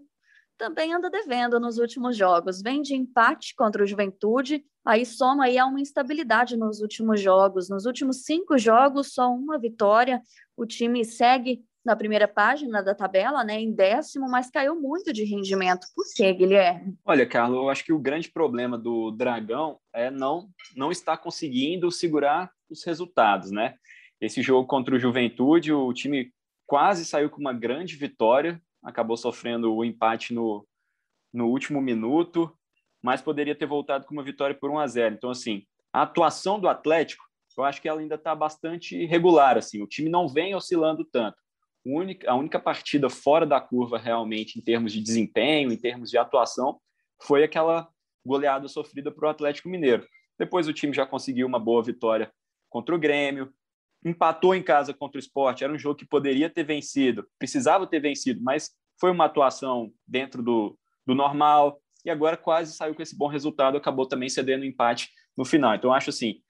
também 0.58 0.92
anda 0.92 1.10
devendo 1.10 1.58
nos 1.58 1.78
últimos 1.78 2.16
jogos. 2.16 2.62
Vem 2.62 2.82
de 2.82 2.94
empate 2.94 3.54
contra 3.56 3.82
o 3.82 3.86
Juventude, 3.86 4.64
aí 4.84 5.04
soma 5.04 5.44
aí 5.44 5.58
a 5.58 5.66
uma 5.66 5.80
instabilidade 5.80 6.56
nos 6.56 6.80
últimos 6.80 7.20
jogos. 7.20 7.68
Nos 7.68 7.86
últimos 7.86 8.24
cinco 8.24 8.56
jogos, 8.58 9.12
só 9.12 9.28
uma 9.30 9.58
vitória. 9.58 10.22
O 10.56 10.66
time 10.66 11.04
segue 11.04 11.64
na 11.84 11.94
primeira 11.94 12.26
página 12.26 12.82
da 12.82 12.94
tabela, 12.94 13.44
né, 13.44 13.60
em 13.60 13.70
décimo, 13.70 14.28
mas 14.28 14.50
caiu 14.50 14.80
muito 14.80 15.12
de 15.12 15.22
rendimento. 15.24 15.86
Por 15.94 16.04
quê, 16.16 16.32
Guilherme? 16.32 16.96
Olha, 17.04 17.26
Carlos, 17.26 17.58
eu 17.58 17.68
acho 17.68 17.84
que 17.84 17.92
o 17.92 17.98
grande 17.98 18.30
problema 18.30 18.78
do 18.78 19.10
Dragão 19.10 19.78
é 19.92 20.10
não, 20.10 20.48
não 20.74 20.90
estar 20.90 21.18
conseguindo 21.18 21.90
segurar 21.90 22.50
os 22.70 22.82
resultados, 22.84 23.50
né? 23.50 23.74
Esse 24.18 24.40
jogo 24.40 24.66
contra 24.66 24.94
o 24.94 24.98
Juventude, 24.98 25.72
o 25.72 25.92
time 25.92 26.32
quase 26.66 27.04
saiu 27.04 27.28
com 27.28 27.38
uma 27.38 27.52
grande 27.52 27.96
vitória, 27.96 28.58
acabou 28.84 29.16
sofrendo 29.16 29.74
o 29.74 29.84
empate 29.84 30.34
no, 30.34 30.66
no 31.32 31.48
último 31.48 31.80
minuto, 31.80 32.54
mas 33.02 33.22
poderia 33.22 33.54
ter 33.54 33.66
voltado 33.66 34.06
com 34.06 34.14
uma 34.14 34.22
vitória 34.22 34.54
por 34.54 34.70
1 34.70 34.78
a 34.78 34.86
0. 34.86 35.14
Então, 35.14 35.30
assim, 35.30 35.64
a 35.92 36.02
atuação 36.02 36.60
do 36.60 36.68
Atlético, 36.68 37.24
eu 37.56 37.64
acho 37.64 37.80
que 37.80 37.88
ela 37.88 38.00
ainda 38.00 38.16
está 38.16 38.34
bastante 38.34 39.04
regular. 39.06 39.56
Assim, 39.56 39.82
o 39.82 39.86
time 39.86 40.10
não 40.10 40.28
vem 40.28 40.54
oscilando 40.54 41.04
tanto. 41.04 41.36
A 42.26 42.34
única 42.34 42.58
partida 42.58 43.10
fora 43.10 43.44
da 43.44 43.60
curva, 43.60 43.98
realmente, 43.98 44.58
em 44.58 44.62
termos 44.62 44.92
de 44.92 45.00
desempenho, 45.00 45.70
em 45.70 45.76
termos 45.76 46.10
de 46.10 46.16
atuação, 46.16 46.80
foi 47.22 47.44
aquela 47.44 47.88
goleada 48.24 48.68
sofrida 48.68 49.10
para 49.10 49.26
o 49.26 49.30
Atlético 49.30 49.68
Mineiro. 49.68 50.06
Depois 50.38 50.66
o 50.66 50.72
time 50.72 50.92
já 50.92 51.06
conseguiu 51.06 51.46
uma 51.46 51.58
boa 51.58 51.82
vitória 51.82 52.32
contra 52.70 52.94
o 52.94 52.98
Grêmio, 52.98 53.52
empatou 54.04 54.54
em 54.54 54.62
casa 54.62 54.92
contra 54.92 55.16
o 55.16 55.20
esporte, 55.20 55.64
era 55.64 55.72
um 55.72 55.78
jogo 55.78 55.96
que 55.96 56.06
poderia 56.06 56.50
ter 56.50 56.64
vencido, 56.64 57.26
precisava 57.38 57.86
ter 57.86 58.00
vencido, 58.00 58.42
mas 58.42 58.70
foi 59.00 59.10
uma 59.10 59.24
atuação 59.24 59.92
dentro 60.06 60.42
do, 60.42 60.78
do 61.06 61.14
normal, 61.14 61.80
e 62.04 62.10
agora 62.10 62.36
quase 62.36 62.76
saiu 62.76 62.94
com 62.94 63.02
esse 63.02 63.16
bom 63.16 63.28
resultado, 63.28 63.76
acabou 63.76 64.06
também 64.06 64.28
cedendo 64.28 64.62
o 64.62 64.66
empate 64.66 65.08
no 65.36 65.44
final. 65.44 65.74
Então, 65.74 65.92
acho 65.92 66.10
assim, 66.10 66.40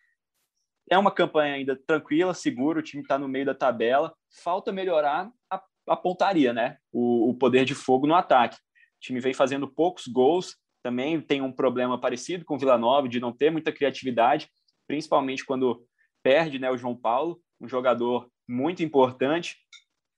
é 0.91 0.99
uma 0.99 1.11
campanha 1.11 1.55
ainda 1.55 1.77
tranquila, 1.87 2.35
segura, 2.35 2.81
o 2.81 2.83
time 2.83 3.03
está 3.03 3.19
no 3.19 3.29
meio 3.29 3.47
da 3.47 3.55
tabela, 3.55 4.13
falta 4.43 4.73
melhorar 4.73 5.31
a, 5.51 5.63
a 5.89 5.97
pontaria, 5.97 6.53
né? 6.53 6.77
O, 6.93 7.31
o, 7.31 7.35
poder 7.35 7.65
de 7.65 7.75
fogo 7.75 8.07
no 8.07 8.15
ataque. 8.15 8.57
O 8.57 9.01
time 9.01 9.21
vem 9.21 9.33
fazendo 9.33 9.69
poucos 9.69 10.07
gols, 10.07 10.57
também 10.83 11.21
tem 11.21 11.41
um 11.41 11.53
problema 11.53 11.99
parecido 11.99 12.45
com 12.45 12.57
o 12.57 12.59
Vila 12.59 12.77
Nova, 12.77 13.09
de 13.09 13.21
não 13.21 13.33
ter 13.33 13.51
muita 13.51 13.73
criatividade, 13.73 14.51
principalmente 14.87 15.45
quando 15.45 15.87
perde 16.23 16.59
né, 16.59 16.71
o 16.71 16.77
João 16.77 16.97
Paulo, 16.97 17.41
um 17.61 17.69
jogador 17.69 18.29
muito 18.49 18.83
importante. 18.83 19.57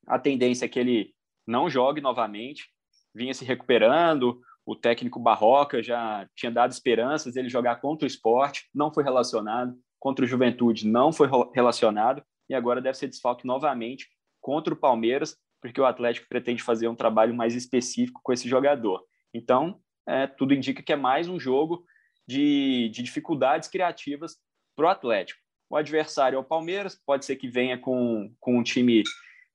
A 0.06 0.18
tendência 0.18 0.64
é 0.64 0.68
que 0.68 0.78
ele 0.78 1.14
não 1.46 1.70
jogue 1.70 2.00
novamente. 2.00 2.68
Vinha 3.14 3.32
se 3.32 3.44
recuperando, 3.44 4.40
o 4.66 4.74
técnico 4.74 5.20
Barroca 5.20 5.82
já 5.82 6.28
tinha 6.34 6.50
dado 6.50 6.72
esperanças 6.72 7.34
dele 7.34 7.48
jogar 7.48 7.76
contra 7.76 8.04
o 8.04 8.06
esporte, 8.06 8.68
não 8.74 8.92
foi 8.92 9.04
relacionado, 9.04 9.78
contra 9.98 10.24
o 10.24 10.28
Juventude 10.28 10.86
não 10.86 11.12
foi 11.12 11.28
relacionado, 11.54 12.22
e 12.48 12.54
agora 12.54 12.80
deve 12.80 12.98
ser 12.98 13.08
desfalque 13.08 13.46
novamente 13.46 14.08
contra 14.40 14.74
o 14.74 14.76
Palmeiras, 14.76 15.36
porque 15.60 15.80
o 15.80 15.86
Atlético 15.86 16.28
pretende 16.28 16.62
fazer 16.62 16.88
um 16.88 16.94
trabalho 16.94 17.34
mais 17.34 17.54
específico 17.54 18.20
com 18.22 18.32
esse 18.32 18.48
jogador. 18.48 19.04
Então, 19.32 19.80
é, 20.06 20.26
tudo 20.26 20.54
indica 20.54 20.82
que 20.82 20.92
é 20.92 20.96
mais 20.96 21.28
um 21.28 21.38
jogo 21.38 21.84
de, 22.26 22.88
de 22.90 23.02
dificuldades 23.02 23.68
criativas 23.68 24.36
para 24.76 24.86
o 24.86 24.88
Atlético. 24.88 25.40
O 25.68 25.76
adversário 25.76 26.36
é 26.36 26.38
o 26.38 26.44
Palmeiras, 26.44 27.00
pode 27.06 27.24
ser 27.24 27.36
que 27.36 27.48
venha 27.48 27.76
com, 27.78 28.32
com 28.38 28.58
um 28.58 28.62
time 28.62 29.02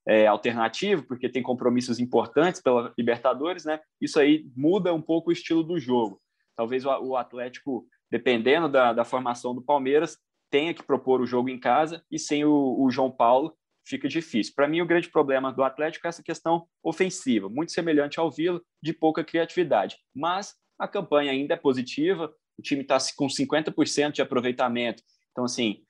é, 0.07 0.27
alternativo, 0.27 1.03
porque 1.03 1.29
tem 1.29 1.43
compromissos 1.43 1.99
importantes 1.99 2.61
pela 2.61 2.93
Libertadores, 2.97 3.65
né? 3.65 3.79
Isso 3.99 4.19
aí 4.19 4.45
muda 4.55 4.93
um 4.93 5.01
pouco 5.01 5.29
o 5.29 5.33
estilo 5.33 5.63
do 5.63 5.79
jogo. 5.79 6.21
Talvez 6.55 6.85
o, 6.85 6.89
o 6.89 7.15
Atlético, 7.15 7.85
dependendo 8.09 8.67
da, 8.67 8.93
da, 8.93 9.05
formação 9.05 9.55
do 9.55 9.61
Palmeiras, 9.61 10.17
tenha 10.49 10.73
que 10.73 10.83
propor 10.83 11.21
o 11.21 11.25
jogo 11.25 11.49
em 11.49 11.59
casa 11.59 12.03
e 12.11 12.19
sem 12.19 12.43
o, 12.43 12.75
o 12.79 12.89
João 12.89 13.11
Paulo 13.11 13.55
fica 13.85 14.07
difícil. 14.07 14.53
Para 14.55 14.67
mim, 14.67 14.81
o 14.81 14.85
grande 14.85 15.09
problema 15.09 15.51
do 15.51 15.63
Atlético 15.63 16.07
é 16.07 16.09
essa 16.09 16.23
questão 16.23 16.67
ofensiva, 16.83 17.49
muito 17.49 17.71
semelhante 17.71 18.19
ao 18.19 18.29
Vila, 18.29 18.61
de 18.81 18.93
pouca 18.93 19.23
criatividade. 19.23 19.97
Mas 20.13 20.55
a 20.77 20.87
campanha 20.87 21.31
ainda 21.31 21.53
é 21.53 21.57
positiva, 21.57 22.33
o 22.57 22.61
time 22.61 22.81
está 22.81 22.97
com 23.15 23.27
50% 23.27 24.11
de 24.11 24.21
aproveitamento. 24.21 25.01
Então, 25.31 25.45
assim, 25.45 25.81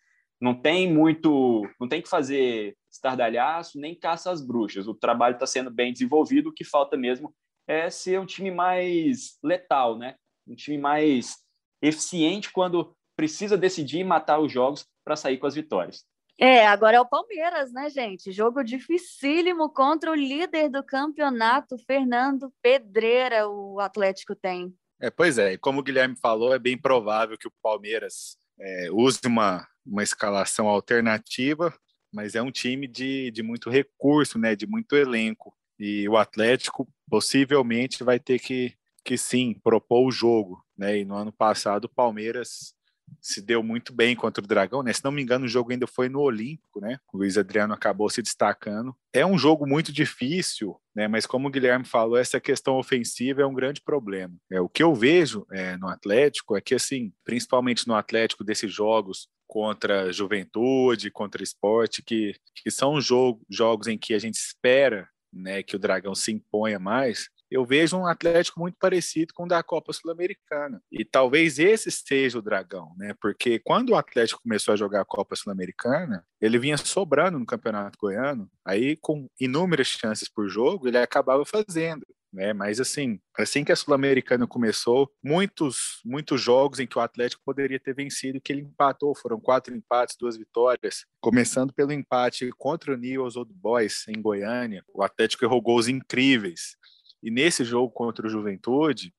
não 0.42 0.56
tem 0.56 0.92
muito, 0.92 1.62
não 1.80 1.88
tem 1.88 2.02
que 2.02 2.10
fazer 2.10 2.76
estardalhaço, 2.92 3.80
nem 3.80 3.94
caça 3.94 4.32
às 4.32 4.42
bruxas. 4.42 4.88
O 4.88 4.96
trabalho 4.96 5.36
está 5.36 5.46
sendo 5.46 5.70
bem 5.70 5.94
desenvolvido, 5.94 6.50
o 6.50 6.54
que 6.54 6.66
falta 6.66 6.98
mesmo 6.98 7.34
é 7.68 7.90
ser 7.92 8.20
um 8.20 8.26
time 8.26 8.50
mais 8.50 9.38
letal, 9.44 9.98
né? 9.98 10.16
Um 10.48 10.56
time 10.56 10.80
mais 10.80 11.38
eficiente 11.80 12.52
quando 12.52 12.96
precisa 13.16 13.56
decidir 13.56 14.00
e 14.00 14.04
matar 14.04 14.40
os 14.40 14.52
jogos 14.52 14.86
para 15.06 15.16
sair 15.16 15.38
com 15.38 15.46
as 15.46 15.54
vitórias. 15.54 16.04
É, 16.40 16.66
agora 16.66 16.98
é 16.98 17.00
o 17.00 17.08
Palmeiras, 17.08 17.72
né, 17.72 17.88
gente? 17.92 18.32
Jogo 18.32 18.64
dificílimo 18.64 19.70
contra 19.70 20.10
o 20.10 20.16
líder 20.16 20.70
do 20.70 20.84
campeonato, 20.84 21.78
Fernando 21.86 22.52
Pedreira, 22.64 23.48
o 23.48 23.80
Atlético 23.80 24.36
tem. 24.36 24.74
É, 25.00 25.12
pois 25.12 25.38
é, 25.38 25.56
como 25.58 25.82
o 25.82 25.84
Guilherme 25.84 26.16
falou, 26.20 26.52
é 26.52 26.58
bem 26.58 26.80
provável 26.80 27.38
que 27.38 27.48
o 27.48 27.54
Palmeiras 27.62 28.38
é, 28.62 28.90
use 28.92 29.20
uma, 29.26 29.68
uma 29.86 30.04
escalação 30.04 30.68
alternativa, 30.68 31.74
mas 32.14 32.36
é 32.36 32.42
um 32.42 32.52
time 32.52 32.88
de, 32.88 33.32
de 33.32 33.42
muito 33.42 33.70
recurso, 33.70 34.38
né, 34.38 34.56
de 34.56 34.68
muito 34.68 34.96
elenco. 34.96 35.54
E 35.80 36.08
o 36.08 36.16
Atlético 36.16 36.88
possivelmente 37.10 38.04
vai 38.04 38.20
ter 38.20 38.40
que, 38.40 38.76
que 39.04 39.18
sim, 39.18 39.56
propor 39.64 40.08
o 40.08 40.12
jogo. 40.12 40.64
Né? 40.78 41.00
E 41.00 41.06
no 41.06 41.16
ano 41.16 41.32
passado 41.32 41.86
o 41.86 41.90
Palmeiras 41.90 42.76
se 43.20 43.42
deu 43.42 43.64
muito 43.64 43.94
bem 43.94 44.16
contra 44.16 44.44
o 44.44 44.48
Dragão, 44.48 44.84
né? 44.84 44.94
Se 44.94 45.04
não 45.04 45.12
me 45.12 45.22
engano, 45.22 45.46
o 45.46 45.50
jogo 45.50 45.72
ainda 45.72 45.88
foi 45.88 46.10
no 46.10 46.20
Olímpico, 46.20 46.80
né? 46.80 46.98
O 47.14 47.18
Luiz 47.18 47.38
Adriano 47.38 47.74
acabou 47.74 48.10
se 48.10 48.22
destacando. 48.22 48.96
É 49.14 49.26
um 49.26 49.38
jogo 49.38 49.68
muito 49.68 49.92
difícil, 49.92 50.76
né? 50.96 51.08
Mas 51.08 51.26
como 51.26 51.48
o 51.48 51.52
Guilherme 51.52 51.86
falou, 51.86 52.18
essa 52.18 52.40
questão 52.40 52.78
ofensiva 52.78 53.42
é 53.42 53.46
um 53.46 53.54
grande 53.54 53.82
problema. 53.82 54.34
É 54.52 54.62
o 54.62 54.70
que 54.70 54.84
eu 54.84 54.94
vejo 54.94 55.46
é, 55.52 55.78
no 55.78 55.88
Atlético 55.88 56.56
é 56.56 56.62
que 56.62 56.76
assim, 56.76 57.12
principalmente 57.24 57.88
no 57.88 57.96
Atlético 57.96 58.44
desses 58.44 58.72
jogos 58.72 59.28
contra 59.48 60.14
Juventude, 60.14 61.12
contra 61.12 61.44
Esporte, 61.44 62.02
que, 62.02 62.34
que 62.56 62.72
são 62.72 63.02
jogo, 63.02 63.42
jogos 63.50 63.88
em 63.88 63.98
que 63.98 64.14
a 64.14 64.20
gente 64.20 64.36
espera 64.36 65.10
né, 65.32 65.64
que 65.64 65.76
o 65.76 65.80
Dragão 65.80 66.16
se 66.16 66.32
imponha 66.32 66.80
mais, 66.80 67.30
eu 67.52 67.66
vejo 67.66 67.98
um 67.98 68.08
Atlético 68.08 68.60
muito 68.60 68.78
parecido 68.80 69.34
com 69.34 69.44
o 69.44 69.48
da 69.48 69.62
Copa 69.62 69.92
Sul-Americana. 69.92 70.82
E 70.90 71.04
talvez 71.04 71.60
esse 71.60 71.92
seja 71.92 72.40
o 72.40 72.42
dragão, 72.42 72.94
né? 72.98 73.14
Porque 73.22 73.60
quando 73.60 73.90
o 73.90 73.96
Atlético 73.96 74.42
começou 74.42 74.74
a 74.74 74.78
jogar 74.78 75.02
a 75.02 75.06
Copa 75.06 75.36
Sul-Americana, 75.36 76.26
ele 76.40 76.58
vinha 76.58 76.78
sobrando 76.78 77.38
no 77.38 77.46
Campeonato 77.46 77.98
Goiano, 78.00 78.50
aí 78.66 78.96
com 78.96 79.28
inúmeras 79.40 79.88
chances 79.88 80.30
por 80.30 80.48
jogo, 80.48 80.88
ele 80.88 80.98
acabava 80.98 81.44
fazendo. 81.46 82.06
Né? 82.34 82.54
Mas 82.54 82.80
assim, 82.80 83.20
assim 83.38 83.64
que 83.64 83.72
a 83.72 83.76
Sul-Americana 83.76 84.48
começou, 84.48 85.12
muitos 85.22 86.00
muitos 86.06 86.40
jogos 86.40 86.80
em 86.80 86.88
que 86.88 86.98
o 86.98 87.02
Atlético 87.02 87.42
poderia 87.46 87.80
ter 87.80 87.94
vencido, 87.94 88.40
que 88.40 88.54
ele 88.54 88.62
empatou, 88.62 89.14
foram 89.14 89.40
quatro 89.40 89.76
empates, 89.76 90.16
duas 90.18 90.38
vitórias, 90.38 91.06
começando 91.20 91.74
pelo 91.74 91.92
empate 91.92 92.50
contra 92.58 92.94
o 92.94 92.98
Newell's 92.98 93.36
Old 93.36 93.52
Boys 93.54 94.06
em 94.08 94.22
Goiânia. 94.22 94.84
O 94.94 95.04
Atlético 95.04 95.44
errou 95.44 95.62
gols 95.62 95.88
incríveis. 95.90 96.78
E 97.22 97.30
nesse 97.30 97.64
jogo 97.64 97.92
contra 97.92 98.26
o 98.26 98.30
Juventude, 98.30 99.14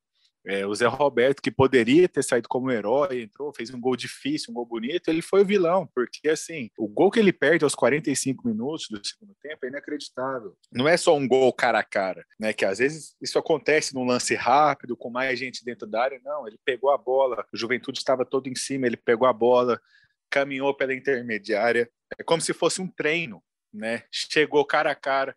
é, 0.44 0.66
o 0.66 0.74
Zé 0.74 0.86
Roberto, 0.86 1.40
que 1.40 1.50
poderia 1.50 2.08
ter 2.08 2.22
saído 2.24 2.48
como 2.48 2.70
herói, 2.70 3.22
entrou, 3.22 3.52
fez 3.54 3.72
um 3.72 3.80
gol 3.80 3.96
difícil, 3.96 4.50
um 4.50 4.54
gol 4.54 4.66
bonito, 4.66 5.08
ele 5.08 5.22
foi 5.22 5.42
o 5.42 5.46
vilão, 5.46 5.88
porque 5.94 6.28
assim, 6.28 6.68
o 6.76 6.88
gol 6.88 7.10
que 7.10 7.20
ele 7.20 7.32
perde 7.32 7.64
aos 7.64 7.74
45 7.74 8.48
minutos 8.48 8.88
do 8.90 9.06
segundo 9.06 9.36
tempo 9.40 9.64
é 9.64 9.68
inacreditável. 9.68 10.56
Não 10.72 10.88
é 10.88 10.96
só 10.96 11.16
um 11.16 11.28
gol 11.28 11.52
cara 11.52 11.78
a 11.78 11.84
cara, 11.84 12.24
né? 12.38 12.52
Que 12.52 12.64
às 12.64 12.78
vezes 12.78 13.14
isso 13.22 13.38
acontece 13.38 13.94
num 13.94 14.04
lance 14.04 14.34
rápido, 14.34 14.96
com 14.96 15.10
mais 15.10 15.38
gente 15.38 15.64
dentro 15.64 15.86
da 15.86 16.02
área, 16.02 16.20
não, 16.24 16.46
ele 16.46 16.58
pegou 16.64 16.90
a 16.90 16.98
bola, 16.98 17.46
o 17.52 17.56
Juventude 17.56 17.98
estava 17.98 18.24
todo 18.24 18.48
em 18.48 18.54
cima, 18.56 18.86
ele 18.86 18.96
pegou 18.96 19.28
a 19.28 19.32
bola, 19.32 19.80
caminhou 20.28 20.74
pela 20.74 20.94
intermediária, 20.94 21.88
é 22.18 22.24
como 22.24 22.40
se 22.40 22.52
fosse 22.52 22.80
um 22.80 22.88
treino, 22.88 23.40
né? 23.72 24.02
Chegou 24.10 24.64
cara 24.64 24.90
a 24.90 24.94
cara, 24.94 25.36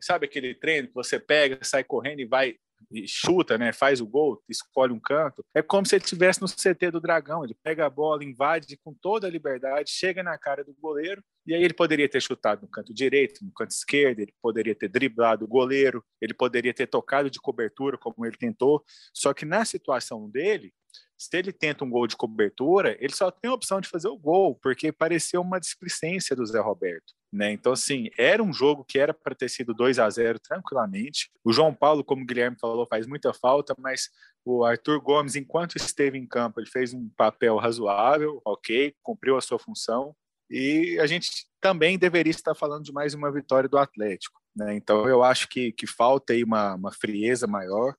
sabe 0.00 0.26
aquele 0.26 0.54
treino 0.54 0.88
que 0.88 0.94
você 0.94 1.18
pega, 1.18 1.58
sai 1.62 1.84
correndo 1.84 2.20
e 2.20 2.26
vai 2.26 2.56
e 2.90 3.06
chuta, 3.08 3.58
né? 3.58 3.72
Faz 3.72 4.00
o 4.00 4.06
gol, 4.06 4.42
escolhe 4.48 4.92
um 4.92 5.00
canto. 5.00 5.44
É 5.54 5.62
como 5.62 5.86
se 5.86 5.96
ele 5.96 6.04
estivesse 6.04 6.40
no 6.40 6.46
CT 6.46 6.90
do 6.90 7.00
Dragão. 7.00 7.44
Ele 7.44 7.56
pega 7.62 7.86
a 7.86 7.90
bola, 7.90 8.24
invade 8.24 8.76
com 8.76 8.92
toda 8.94 9.26
a 9.26 9.30
liberdade, 9.30 9.90
chega 9.90 10.22
na 10.22 10.38
cara 10.38 10.62
do 10.62 10.74
goleiro 10.74 11.22
e 11.46 11.54
aí 11.54 11.62
ele 11.62 11.74
poderia 11.74 12.08
ter 12.08 12.20
chutado 12.20 12.62
no 12.62 12.68
canto 12.68 12.92
direito, 12.92 13.44
no 13.44 13.52
canto 13.52 13.70
esquerdo, 13.70 14.20
ele 14.20 14.34
poderia 14.42 14.74
ter 14.74 14.88
driblado 14.88 15.44
o 15.44 15.48
goleiro, 15.48 16.04
ele 16.20 16.34
poderia 16.34 16.74
ter 16.74 16.86
tocado 16.86 17.30
de 17.30 17.40
cobertura 17.40 17.96
como 17.96 18.26
ele 18.26 18.36
tentou. 18.36 18.84
Só 19.14 19.32
que 19.32 19.44
na 19.44 19.64
situação 19.64 20.28
dele, 20.28 20.72
se 21.16 21.36
ele 21.36 21.52
tenta 21.52 21.84
um 21.84 21.90
gol 21.90 22.06
de 22.06 22.16
cobertura, 22.16 22.96
ele 23.00 23.14
só 23.14 23.30
tem 23.30 23.50
a 23.50 23.54
opção 23.54 23.80
de 23.80 23.88
fazer 23.88 24.08
o 24.08 24.18
gol, 24.18 24.58
porque 24.60 24.92
pareceu 24.92 25.40
uma 25.40 25.60
displicência 25.60 26.34
do 26.34 26.44
Zé 26.44 26.60
Roberto. 26.60 27.14
Né? 27.32 27.52
Então, 27.52 27.72
assim, 27.72 28.08
era 28.16 28.42
um 28.42 28.52
jogo 28.52 28.84
que 28.84 28.98
era 28.98 29.12
para 29.12 29.34
ter 29.34 29.48
sido 29.48 29.74
2 29.74 29.98
a 29.98 30.08
0 30.08 30.38
tranquilamente. 30.38 31.30
O 31.44 31.52
João 31.52 31.74
Paulo, 31.74 32.04
como 32.04 32.22
o 32.22 32.26
Guilherme 32.26 32.56
falou, 32.58 32.86
faz 32.86 33.06
muita 33.06 33.34
falta, 33.34 33.74
mas 33.78 34.08
o 34.44 34.64
Arthur 34.64 35.00
Gomes, 35.00 35.36
enquanto 35.36 35.76
esteve 35.76 36.16
em 36.16 36.26
campo, 36.26 36.60
ele 36.60 36.70
fez 36.70 36.94
um 36.94 37.08
papel 37.16 37.56
razoável, 37.56 38.40
ok, 38.44 38.94
cumpriu 39.02 39.36
a 39.36 39.40
sua 39.40 39.58
função. 39.58 40.14
E 40.48 40.98
a 41.00 41.06
gente 41.06 41.28
também 41.60 41.98
deveria 41.98 42.30
estar 42.30 42.54
falando 42.54 42.84
de 42.84 42.92
mais 42.92 43.12
uma 43.12 43.32
vitória 43.32 43.68
do 43.68 43.76
Atlético. 43.76 44.40
Né? 44.54 44.76
Então, 44.76 45.08
eu 45.08 45.22
acho 45.22 45.48
que, 45.48 45.72
que 45.72 45.86
falta 45.86 46.32
aí 46.32 46.44
uma, 46.44 46.74
uma 46.74 46.92
frieza 46.92 47.46
maior 47.46 47.94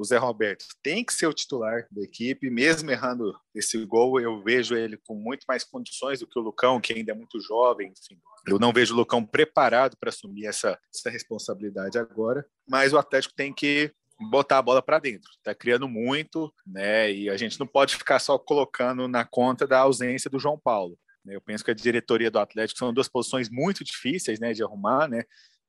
o 0.00 0.04
Zé 0.04 0.16
Roberto 0.16 0.64
tem 0.82 1.04
que 1.04 1.12
ser 1.12 1.26
o 1.26 1.34
titular 1.34 1.86
da 1.90 2.02
equipe, 2.02 2.48
mesmo 2.48 2.90
errando 2.90 3.38
esse 3.54 3.84
gol, 3.84 4.18
eu 4.18 4.42
vejo 4.42 4.74
ele 4.74 4.96
com 4.96 5.14
muito 5.14 5.44
mais 5.46 5.62
condições 5.62 6.20
do 6.20 6.26
que 6.26 6.38
o 6.38 6.42
Lucão, 6.42 6.80
que 6.80 6.94
ainda 6.94 7.12
é 7.12 7.14
muito 7.14 7.38
jovem, 7.38 7.92
enfim. 7.92 8.18
Eu 8.46 8.58
não 8.58 8.72
vejo 8.72 8.94
o 8.94 8.96
Lucão 8.96 9.22
preparado 9.22 9.98
para 10.00 10.08
assumir 10.08 10.46
essa, 10.46 10.78
essa 10.94 11.10
responsabilidade 11.10 11.98
agora, 11.98 12.46
mas 12.66 12.94
o 12.94 12.98
Atlético 12.98 13.34
tem 13.34 13.52
que 13.52 13.92
botar 14.30 14.56
a 14.56 14.62
bola 14.62 14.80
para 14.80 14.98
dentro. 14.98 15.30
Está 15.36 15.54
criando 15.54 15.86
muito, 15.86 16.50
né? 16.66 17.12
E 17.12 17.28
a 17.28 17.36
gente 17.36 17.60
não 17.60 17.66
pode 17.66 17.94
ficar 17.94 18.20
só 18.20 18.38
colocando 18.38 19.06
na 19.06 19.26
conta 19.26 19.66
da 19.66 19.80
ausência 19.80 20.30
do 20.30 20.38
João 20.38 20.58
Paulo. 20.58 20.98
Eu 21.26 21.42
penso 21.42 21.62
que 21.62 21.70
a 21.70 21.74
diretoria 21.74 22.30
do 22.30 22.38
Atlético 22.38 22.78
são 22.78 22.92
duas 22.92 23.08
posições 23.08 23.50
muito 23.50 23.84
difíceis, 23.84 24.40
né, 24.40 24.54
de 24.54 24.62
arrumar, 24.62 25.06
né? 25.06 25.24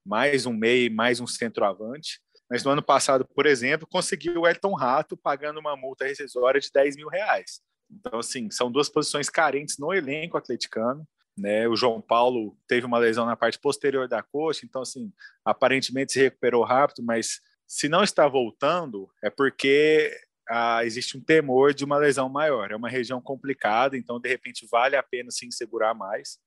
Mais 0.06 0.46
um 0.46 0.54
meio, 0.54 0.90
mais 0.94 1.20
um 1.20 1.28
centroavante. 1.28 2.22
Mas 2.52 2.66
no 2.66 2.72
ano 2.72 2.84
passado, 2.84 3.26
por 3.34 3.46
exemplo, 3.46 3.88
conseguiu 3.90 4.42
o 4.42 4.48
Elton 4.48 4.74
Rato 4.74 5.16
pagando 5.16 5.58
uma 5.58 5.78
multa 5.78 6.04
rescisória 6.04 6.60
de 6.60 6.70
10 6.70 6.98
mil 6.98 7.08
reais. 7.08 7.62
Então, 7.90 8.20
assim, 8.20 8.52
são 8.52 8.70
duas 8.70 8.90
posições 8.90 9.30
carentes 9.30 9.78
no 9.78 9.94
elenco 9.94 10.36
atleticano. 10.36 11.08
Né? 11.38 11.66
O 11.66 11.78
João 11.78 12.02
Paulo 12.02 12.58
teve 12.68 12.86
uma 12.86 12.98
lesão 12.98 13.26
na 13.26 13.38
parte 13.38 13.58
posterior 13.58 14.06
da 14.06 14.22
coxa, 14.22 14.66
então, 14.66 14.82
assim, 14.82 15.14
aparentemente 15.46 16.12
se 16.12 16.20
recuperou 16.20 16.66
rápido, 16.66 17.02
mas 17.02 17.40
se 17.66 17.88
não 17.88 18.04
está 18.04 18.28
voltando, 18.28 19.10
é 19.24 19.30
porque 19.30 20.14
ah, 20.50 20.84
existe 20.84 21.18
um 21.18 21.24
temor 21.24 21.74
de 21.74 21.86
uma 21.86 21.98
lesão 21.98 22.28
maior. 22.28 22.70
É 22.70 22.76
uma 22.76 22.90
região 22.90 23.22
complicada, 23.22 23.98
então, 23.98 24.20
de 24.20 24.28
repente, 24.28 24.68
vale 24.70 24.98
a 24.98 25.04
pena 25.04 25.32
se 25.32 25.50
segurar 25.54 25.94
mais. 25.94 26.38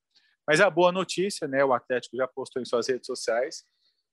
Mas 0.47 0.61
a 0.61 0.69
boa 0.69 0.91
notícia, 0.91 1.47
né? 1.47 1.65
O 1.65 1.73
Atlético 1.73 2.15
já 2.15 2.27
postou 2.27 2.61
em 2.61 2.65
suas 2.65 2.87
redes 2.87 3.07
sociais 3.07 3.65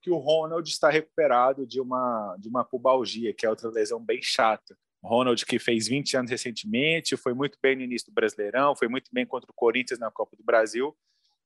que 0.03 0.11
o 0.11 0.18
Ronald 0.18 0.68
está 0.68 0.90
recuperado 0.90 1.66
de 1.66 1.80
uma, 1.80 2.36
de 2.38 2.48
uma 2.48 2.64
pubalgia, 2.64 3.32
que 3.32 3.46
é 3.46 3.50
outra 3.50 3.70
lesão 3.70 4.05
bem 4.05 4.20
chata. 4.20 4.76
Ronald, 5.03 5.46
que 5.46 5.59
fez 5.59 5.88
20 5.88 6.16
anos 6.16 6.30
recentemente, 6.30 7.16
foi 7.16 7.32
muito 7.34 7.59
bem 7.62 7.76
no 7.76 7.82
início 7.82 8.09
do 8.09 8.14
Brasileirão, 8.14 8.76
foi 8.76 8.88
muito 8.88 9.11
bem 9.12 9.24
contra 9.24 9.50
o 9.50 9.55
Corinthians 9.55 9.98
na 9.98 10.11
Copa 10.11 10.36
do 10.36 10.44
Brasil, 10.44 10.96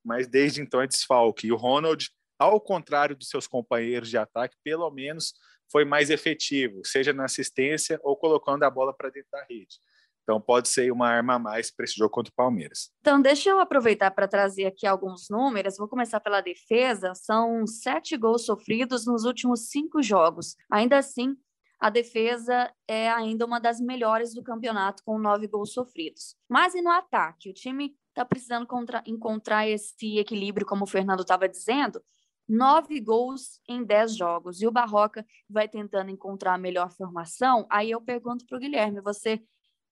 mas 0.05 0.27
desde 0.27 0.61
então 0.61 0.81
é 0.81 0.87
desfalque. 0.87 1.47
E 1.47 1.53
o 1.53 1.57
Ronald 1.57 2.11
ao 2.39 2.61
contrário 2.61 3.17
dos 3.17 3.29
seus 3.29 3.47
companheiros 3.47 4.11
de 4.11 4.19
ataque, 4.19 4.57
pelo 4.63 4.91
menos 4.91 5.35
foi 5.71 5.85
mais 5.85 6.11
efetivo, 6.11 6.85
seja 6.85 7.13
na 7.13 7.25
assistência 7.25 7.99
ou 8.03 8.17
colocando 8.17 8.63
a 8.63 8.71
bola 8.71 8.95
para 8.95 9.11
dentro 9.11 9.31
da 9.33 9.45
rede. 9.45 9.79
Então 10.27 10.41
pode 10.41 10.69
ser 10.69 10.91
uma 10.91 11.09
arma 11.09 11.35
a 11.35 11.39
mais 11.39 11.71
para 11.71 11.85
esse 11.85 11.95
jogo 11.95 12.11
contra 12.11 12.33
o 12.33 12.35
Palmeiras. 12.35 12.91
Então 13.01 13.23
deixa 13.23 13.49
eu 13.49 13.61
aproveitar 13.61 14.11
para 14.11 14.27
trazer 14.27 14.67
aqui 14.67 14.85
alguns 14.85 15.29
números. 15.31 15.77
Vou 15.77 15.87
começar 15.87 16.19
pela 16.19 16.41
defesa. 16.41 17.15
São 17.15 17.65
sete 17.65 18.17
gols 18.17 18.45
sofridos 18.45 19.07
nos 19.07 19.25
últimos 19.25 19.69
cinco 19.69 20.03
jogos. 20.03 20.57
Ainda 20.69 20.99
assim, 20.99 21.37
a 21.79 21.91
defesa 21.91 22.73
é 22.89 23.09
ainda 23.09 23.47
uma 23.47 23.61
das 23.61 23.81
melhores 23.81 24.35
do 24.35 24.43
campeonato, 24.43 25.05
com 25.05 25.17
nove 25.17 25.47
gols 25.47 25.73
sofridos. 25.73 26.35
Mas 26.49 26.75
e 26.75 26.83
no 26.83 26.91
ataque? 26.91 27.51
O 27.51 27.55
time 27.55 27.95
está 28.09 28.25
precisando 28.25 28.67
contra, 28.67 29.05
encontrar 29.07 29.69
esse 29.69 30.19
equilíbrio, 30.19 30.67
como 30.67 30.83
o 30.83 30.89
Fernando 30.89 31.21
estava 31.21 31.49
dizendo. 31.49 32.03
Nove 32.49 32.99
gols 32.99 33.61
em 33.69 33.85
dez 33.85 34.17
jogos. 34.17 34.61
E 34.61 34.67
o 34.67 34.73
Barroca 34.73 35.25
vai 35.49 35.69
tentando 35.69 36.11
encontrar 36.11 36.55
a 36.55 36.59
melhor 36.59 36.91
formação. 36.91 37.65
Aí 37.71 37.93
eu 37.93 38.01
pergunto 38.01 38.45
para 38.45 38.57
o 38.57 38.61
Guilherme: 38.61 39.01
você 39.01 39.41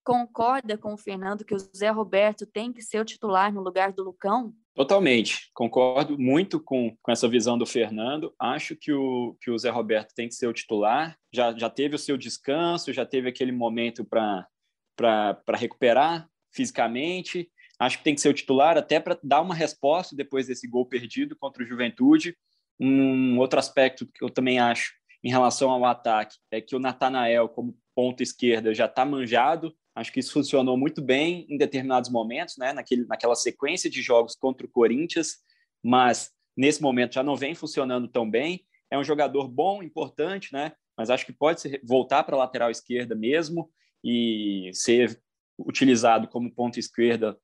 concorda 0.05 0.77
com 0.77 0.93
o 0.93 0.99
Fernando 0.99 1.45
que 1.45 1.55
o 1.55 1.59
Zé 1.59 1.89
Roberto 1.89 2.47
tem 2.47 2.73
que 2.73 2.83
ser 2.83 3.01
o 3.01 3.05
titular 3.05 3.53
no 3.53 3.63
lugar 3.63 3.93
do 3.93 4.05
Lucão? 4.05 4.55
Totalmente, 4.75 5.51
concordo 5.55 6.19
muito 6.19 6.61
com, 6.61 6.97
com 7.01 7.11
essa 7.11 7.29
visão 7.29 7.57
do 7.57 7.65
Fernando. 7.65 8.35
Acho 8.39 8.77
que 8.77 8.93
o, 8.93 9.37
que 9.41 9.51
o 9.51 9.59
Zé 9.59 9.71
Roberto 9.71 10.13
tem 10.15 10.29
que 10.29 10.35
ser 10.35 10.47
o 10.47 10.53
titular. 10.53 11.17
Já, 11.33 11.57
já 11.57 11.71
teve 11.71 11.95
o 11.95 11.99
seu 11.99 12.17
descanso, 12.17 12.93
já 12.93 13.07
teve 13.07 13.29
aquele 13.29 13.53
momento 13.53 14.05
para 14.05 14.47
recuperar 15.55 16.29
fisicamente. 16.53 17.51
Acho 17.79 17.99
que 17.99 18.05
tem 18.05 18.15
que 18.15 18.21
ser 18.21 18.29
o 18.29 18.35
titular 18.35 18.77
até 18.77 19.01
para 19.01 19.19
dar 19.23 19.41
uma 19.41 19.55
resposta 19.55 20.15
depois 20.15 20.49
desse 20.49 20.69
gol 20.69 20.87
perdido 20.87 21.37
contra 21.37 21.63
o 21.63 21.67
Juventude. 21.67 22.37
Um 22.79 23.39
outro 23.39 23.59
aspecto 23.59 24.07
que 24.07 24.23
eu 24.23 24.29
também 24.29 24.59
acho 24.59 24.93
em 25.23 25.31
relação 25.31 25.71
ao 25.71 25.85
ataque 25.85 26.37
é 26.51 26.61
que 26.61 26.77
o 26.77 26.81
Natanael, 26.81 27.49
como 27.49 27.77
ponta 27.95 28.23
esquerda, 28.23 28.75
já 28.75 28.87
está 28.87 29.05
manjado 29.05 29.75
Acho 29.95 30.13
que 30.13 30.21
isso 30.21 30.33
funcionou 30.33 30.77
muito 30.77 31.01
bem 31.01 31.47
em 31.49 31.57
determinados 31.57 32.11
momentos, 32.11 32.57
né? 32.57 32.73
Naquele, 32.73 33.07
naquela 33.07 33.35
sequência 33.35 33.89
de 33.89 34.03
jogos 34.03 34.35
contra 34.35 34.67
o 34.67 34.71
Corinthians, 34.71 35.37
mas 35.83 36.33
nesse 36.57 36.83
momento 36.83 37.15
já 37.15 37.23
não 37.23 37.37
vem 37.37 37.55
funcionando 37.55 38.09
tão 38.09 38.29
bem. 38.29 38.65
É 38.91 38.99
um 38.99 39.05
jogador 39.05 39.49
bom, 39.49 39.83
importante, 39.83 40.53
né? 40.53 40.73
Mas 40.97 41.11
acho 41.11 41.25
que 41.25 41.33
pode 41.33 41.81
voltar 41.85 42.25
para 42.25 42.35
a 42.35 42.39
lateral 42.39 42.71
esquerda 42.71 43.15
mesmo 43.15 43.71
e 44.03 44.71
ser 44.73 45.21
utilizado 45.59 46.29
como 46.29 46.53
ponta 46.53 46.79
esquerda 46.79 47.39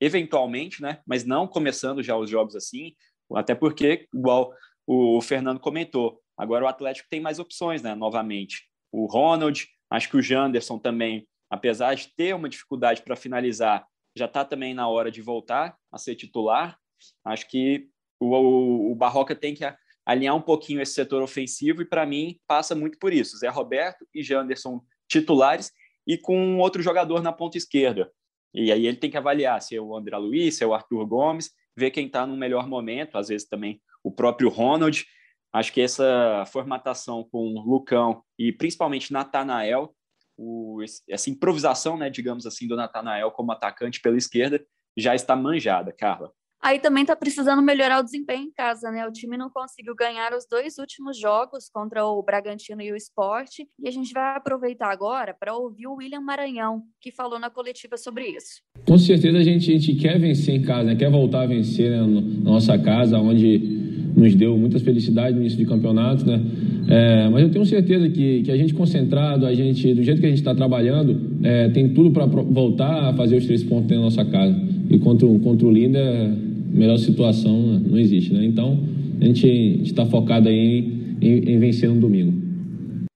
eventualmente, 0.00 0.82
né? 0.82 1.00
Mas 1.06 1.24
não 1.24 1.46
começando 1.46 2.02
já 2.02 2.16
os 2.16 2.28
jogos 2.28 2.54
assim, 2.54 2.94
até 3.34 3.54
porque, 3.54 4.06
igual 4.14 4.52
o 4.86 5.20
Fernando 5.22 5.58
comentou, 5.58 6.20
agora 6.36 6.64
o 6.64 6.68
Atlético 6.68 7.08
tem 7.08 7.20
mais 7.20 7.38
opções, 7.38 7.82
né? 7.82 7.94
Novamente, 7.94 8.68
o 8.92 9.06
Ronald, 9.06 9.66
acho 9.90 10.10
que 10.10 10.16
o 10.16 10.22
Janderson 10.22 10.78
também 10.78 11.26
apesar 11.54 11.94
de 11.94 12.08
ter 12.08 12.34
uma 12.34 12.48
dificuldade 12.48 13.02
para 13.02 13.14
finalizar, 13.14 13.86
já 14.16 14.26
está 14.26 14.44
também 14.44 14.74
na 14.74 14.88
hora 14.88 15.10
de 15.10 15.22
voltar 15.22 15.76
a 15.90 15.98
ser 15.98 16.16
titular. 16.16 16.76
Acho 17.24 17.48
que 17.48 17.88
o, 18.18 18.34
o, 18.34 18.92
o 18.92 18.94
Barroca 18.96 19.36
tem 19.36 19.54
que 19.54 19.64
alinhar 20.04 20.34
um 20.34 20.40
pouquinho 20.40 20.80
esse 20.80 20.92
setor 20.92 21.22
ofensivo 21.22 21.80
e, 21.80 21.84
para 21.84 22.04
mim, 22.04 22.38
passa 22.46 22.74
muito 22.74 22.98
por 22.98 23.12
isso. 23.12 23.38
Zé 23.38 23.48
Roberto 23.48 24.04
e 24.12 24.22
Janderson 24.22 24.80
titulares 25.08 25.70
e 26.06 26.18
com 26.18 26.58
outro 26.58 26.82
jogador 26.82 27.22
na 27.22 27.32
ponta 27.32 27.56
esquerda. 27.56 28.10
E 28.52 28.72
aí 28.72 28.86
ele 28.86 28.96
tem 28.96 29.10
que 29.10 29.16
avaliar 29.16 29.62
se 29.62 29.76
é 29.76 29.80
o 29.80 29.96
André 29.96 30.16
Luiz, 30.16 30.56
se 30.56 30.64
é 30.64 30.66
o 30.66 30.74
Arthur 30.74 31.06
Gomes, 31.06 31.50
ver 31.76 31.90
quem 31.90 32.06
está 32.06 32.26
no 32.26 32.36
melhor 32.36 32.68
momento, 32.68 33.16
às 33.16 33.28
vezes 33.28 33.48
também 33.48 33.80
o 34.02 34.10
próprio 34.10 34.48
Ronald. 34.48 35.04
Acho 35.52 35.72
que 35.72 35.80
essa 35.80 36.44
formatação 36.46 37.26
com 37.30 37.62
Lucão 37.64 38.22
e 38.38 38.52
principalmente 38.52 39.12
Natanael 39.12 39.94
o, 40.36 40.82
essa 41.08 41.30
improvisação, 41.30 41.96
né, 41.96 42.10
digamos 42.10 42.46
assim, 42.46 42.66
do 42.66 42.76
Natanael 42.76 43.30
como 43.30 43.52
atacante 43.52 44.00
pela 44.00 44.16
esquerda 44.16 44.64
já 44.96 45.14
está 45.14 45.34
manjada, 45.34 45.92
Carla. 45.92 46.32
Aí 46.64 46.78
também 46.78 47.02
está 47.02 47.14
precisando 47.14 47.60
melhorar 47.60 48.00
o 48.00 48.02
desempenho 48.02 48.44
em 48.44 48.50
casa, 48.50 48.90
né? 48.90 49.06
O 49.06 49.12
time 49.12 49.36
não 49.36 49.50
conseguiu 49.50 49.94
ganhar 49.94 50.32
os 50.32 50.46
dois 50.50 50.78
últimos 50.78 51.18
jogos 51.20 51.68
contra 51.68 52.06
o 52.06 52.22
Bragantino 52.22 52.80
e 52.80 52.90
o 52.90 52.96
Esporte. 52.96 53.68
E 53.78 53.86
a 53.86 53.90
gente 53.90 54.14
vai 54.14 54.34
aproveitar 54.34 54.90
agora 54.90 55.36
para 55.38 55.54
ouvir 55.54 55.86
o 55.86 55.96
William 55.96 56.22
Maranhão, 56.22 56.84
que 57.02 57.12
falou 57.12 57.38
na 57.38 57.50
coletiva 57.50 57.98
sobre 57.98 58.28
isso. 58.28 58.62
Com 58.88 58.96
certeza 58.96 59.36
a 59.36 59.42
gente, 59.42 59.70
a 59.70 59.78
gente 59.78 59.94
quer 60.00 60.18
vencer 60.18 60.54
em 60.54 60.62
casa, 60.62 60.84
né? 60.84 60.96
quer 60.96 61.10
voltar 61.10 61.42
a 61.42 61.46
vencer 61.46 61.90
né? 61.90 61.98
na 61.98 62.52
nossa 62.52 62.78
casa, 62.78 63.18
onde 63.18 63.93
nos 64.16 64.34
deu 64.34 64.56
muitas 64.56 64.82
felicidades 64.82 65.34
no 65.34 65.40
início 65.40 65.58
de 65.58 65.66
campeonato, 65.66 66.26
né? 66.26 66.40
É, 66.88 67.28
mas 67.28 67.42
eu 67.42 67.50
tenho 67.50 67.64
certeza 67.64 68.08
que, 68.08 68.42
que 68.42 68.50
a 68.50 68.56
gente 68.56 68.74
concentrado, 68.74 69.46
a 69.46 69.54
gente, 69.54 69.94
do 69.94 70.02
jeito 70.02 70.20
que 70.20 70.26
a 70.26 70.28
gente 70.28 70.38
está 70.38 70.54
trabalhando, 70.54 71.38
é, 71.42 71.68
tem 71.70 71.88
tudo 71.92 72.10
para 72.10 72.26
voltar 72.26 73.10
a 73.10 73.14
fazer 73.14 73.36
os 73.36 73.46
três 73.46 73.64
pontos 73.64 73.90
na 73.90 74.02
nossa 74.02 74.24
casa. 74.24 74.54
E 74.90 74.98
contra, 74.98 75.26
contra 75.40 75.66
o 75.66 75.70
Linda, 75.70 76.00
melhor 76.70 76.98
situação 76.98 77.80
não 77.80 77.98
existe, 77.98 78.32
né? 78.32 78.44
Então, 78.44 78.78
a 79.20 79.24
gente 79.24 79.48
está 79.82 80.04
focado 80.06 80.48
aí 80.48 81.16
em, 81.20 81.26
em, 81.26 81.54
em 81.54 81.58
vencer 81.58 81.88
no 81.88 82.00
domingo. 82.00 82.34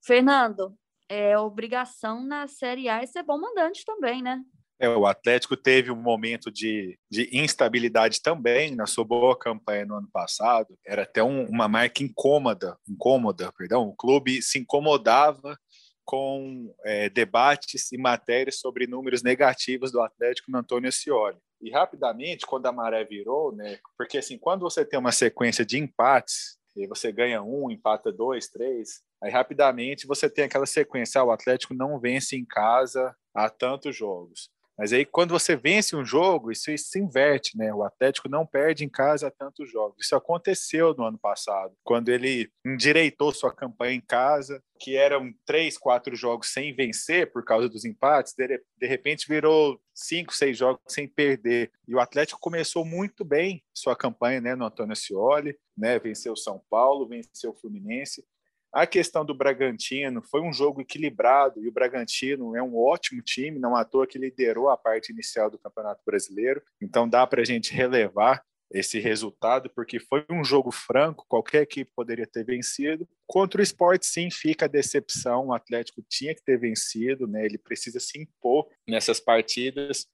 Fernando, 0.05 0.73
é 1.09 1.39
obrigação 1.39 2.25
na 2.27 2.47
Série 2.47 2.89
A 2.89 3.03
e 3.03 3.07
ser 3.07 3.23
bom 3.23 3.39
mandante 3.39 3.85
também, 3.85 4.23
né? 4.23 4.41
É, 4.81 4.89
o 4.89 5.07
Atlético 5.07 5.57
teve 5.57 5.91
um 5.91 6.01
momento 6.01 6.51
de, 6.53 6.99
de 7.11 7.29
instabilidade 7.33 8.23
também 8.23 8.75
na 8.77 8.87
sua 8.87 9.05
boa 9.05 9.37
campanha 9.37 9.85
no 9.85 9.97
ano 9.97 10.09
passado. 10.13 10.79
Era 10.87 11.03
até 11.03 11.23
um, 11.23 11.47
uma 11.47 11.67
marca 11.67 12.03
incômoda, 12.03 12.79
incômoda, 12.89 13.53
perdão. 13.53 13.89
O 13.89 13.97
clube 13.97 14.41
se 14.41 14.59
incomodava 14.59 15.59
com 16.05 16.73
é, 16.85 17.09
debates 17.09 17.93
e 17.93 17.99
matérias 17.99 18.61
sobre 18.61 18.87
números 18.87 19.23
negativos 19.23 19.91
do 19.91 20.01
Atlético 20.01 20.51
no 20.51 20.59
Antônio 20.59 20.91
Scioli. 20.93 21.37
E 21.61 21.71
rapidamente, 21.71 22.47
quando 22.47 22.67
a 22.67 22.73
maré 22.73 23.05
virou, 23.05 23.55
né? 23.55 23.79
Porque 23.97 24.19
assim, 24.19 24.39
quando 24.39 24.63
você 24.63 24.85
tem 24.85 24.99
uma 24.99 25.13
sequência 25.13 25.67
de 25.67 25.77
empates, 25.77 26.57
e 26.77 26.87
você 26.87 27.11
ganha 27.11 27.43
um, 27.43 27.71
empata 27.71 28.13
dois, 28.13 28.49
três, 28.49 29.03
aí 29.21 29.31
rapidamente 29.31 30.07
você 30.07 30.31
tem 30.31 30.45
aquela 30.45 30.67
sequência, 30.67 31.21
ah, 31.21 31.25
o 31.25 31.33
Atlético 31.33 31.75
não 31.75 31.99
vence 31.99 32.37
em 32.37 32.45
casa 32.45 33.15
há 33.35 33.51
tantos 33.51 33.97
jogos. 33.97 34.49
Mas 34.79 34.93
aí, 34.93 35.05
quando 35.05 35.31
você 35.31 35.57
vence 35.57 35.97
um 35.97 36.05
jogo, 36.05 36.53
isso, 36.53 36.71
se 36.79 37.01
inverte, 37.01 37.59
né? 37.59 37.75
O 37.75 37.83
Atlético 37.83 38.29
não 38.29 38.47
perde 38.47 38.85
em 38.85 38.89
casa 38.89 39.29
tantos 39.29 39.69
jogos. 39.69 39.97
Isso 40.01 40.15
aconteceu 40.15 40.95
no 40.95 41.05
ano 41.05 41.19
passado, 41.19 41.75
quando 41.83 42.11
ele 42.11 42.49
endireitou 42.65 43.33
sua 43.33 43.53
campanha 43.53 43.95
em 43.95 44.01
casa, 44.01 44.63
que 44.79 44.97
eram 44.97 45.35
três, 45.45 45.77
quatro 45.77 46.15
jogos 46.15 46.53
sem 46.53 46.73
vencer 46.73 47.33
por 47.33 47.45
causa 47.45 47.69
dos 47.69 47.85
empates, 47.85 48.35
de, 48.37 48.47
de 48.47 48.87
repente 48.87 49.27
virou 49.27 49.81
cinco, 49.93 50.33
seis 50.33 50.57
jogos 50.57 50.81
sem 50.87 51.09
perder. 51.09 51.73
E 51.89 51.95
o 51.95 51.99
Atlético 51.99 52.39
começou 52.39 52.85
muito 52.85 53.25
bem 53.25 53.61
sua 53.75 53.97
campanha, 53.97 54.41
né, 54.41 54.55
no 54.55 54.67
Antônio 54.67 54.95
Scioli, 54.95 55.59
né? 55.77 55.99
Venceu 55.99 56.37
São 56.37 56.63
Paulo, 56.71 57.09
venceu 57.09 57.51
o 57.51 57.55
Fluminense. 57.55 58.25
A 58.73 58.87
questão 58.87 59.25
do 59.25 59.35
Bragantino 59.35 60.23
foi 60.23 60.43
um 60.43 60.53
jogo 60.53 60.81
equilibrado 60.81 61.63
e 61.63 61.69
o 61.69 61.73
Bragantino 61.73 62.55
é 62.55 62.63
um 62.63 62.77
ótimo 62.77 63.23
time, 63.23 63.59
não 63.59 63.75
à 63.75 63.85
toa 63.85 64.07
que 64.07 64.19
liderou 64.19 64.69
a 64.69 64.77
parte 64.77 65.11
inicial 65.11 65.51
do 65.51 65.59
Campeonato 65.59 66.03
Brasileiro. 66.05 66.63
Então 66.81 67.09
dá 67.09 67.27
para 67.27 67.41
a 67.41 67.45
gente 67.45 67.73
relevar 67.73 68.43
esse 68.71 68.99
resultado, 68.99 69.71
porque 69.71 69.99
foi 69.99 70.25
um 70.31 70.45
jogo 70.45 70.71
franco, 70.71 71.25
qualquer 71.27 71.63
equipe 71.63 71.91
poderia 71.95 72.27
ter 72.27 72.45
vencido. 72.45 73.09
Contra 73.27 73.61
o 73.61 73.63
esporte, 73.63 74.07
sim, 74.07 74.31
fica 74.31 74.67
a 74.67 74.69
decepção. 74.69 75.47
O 75.47 75.55
Atlético 75.55 76.03
tinha 76.09 76.35
que 76.35 76.43
ter 76.43 76.59
vencido, 76.59 77.27
né? 77.27 77.45
ele 77.47 77.57
precisa 77.57 77.99
se 77.99 78.21
impor 78.21 78.69
nessas 78.87 79.21
partidas. 79.21 80.07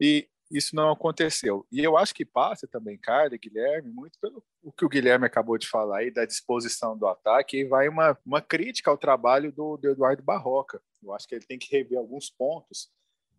E 0.00 0.28
isso 0.50 0.74
não 0.74 0.90
aconteceu. 0.90 1.66
E 1.70 1.80
eu 1.80 1.96
acho 1.96 2.14
que 2.14 2.24
passa 2.24 2.66
também, 2.66 2.98
Carlos, 2.98 3.38
Guilherme, 3.38 3.90
muito 3.90 4.18
pelo 4.20 4.42
o 4.62 4.72
que 4.72 4.84
o 4.84 4.88
Guilherme 4.88 5.24
acabou 5.24 5.56
de 5.56 5.68
falar 5.68 5.98
aí, 5.98 6.10
da 6.10 6.24
disposição 6.24 6.96
do 6.96 7.06
ataque, 7.06 7.58
e 7.58 7.64
vai 7.64 7.88
uma, 7.88 8.18
uma 8.26 8.42
crítica 8.42 8.90
ao 8.90 8.98
trabalho 8.98 9.50
do, 9.52 9.76
do 9.76 9.88
Eduardo 9.90 10.22
Barroca. 10.22 10.82
Eu 11.02 11.14
acho 11.14 11.26
que 11.26 11.34
ele 11.34 11.46
tem 11.46 11.58
que 11.58 11.74
rever 11.74 11.98
alguns 11.98 12.28
pontos. 12.30 12.90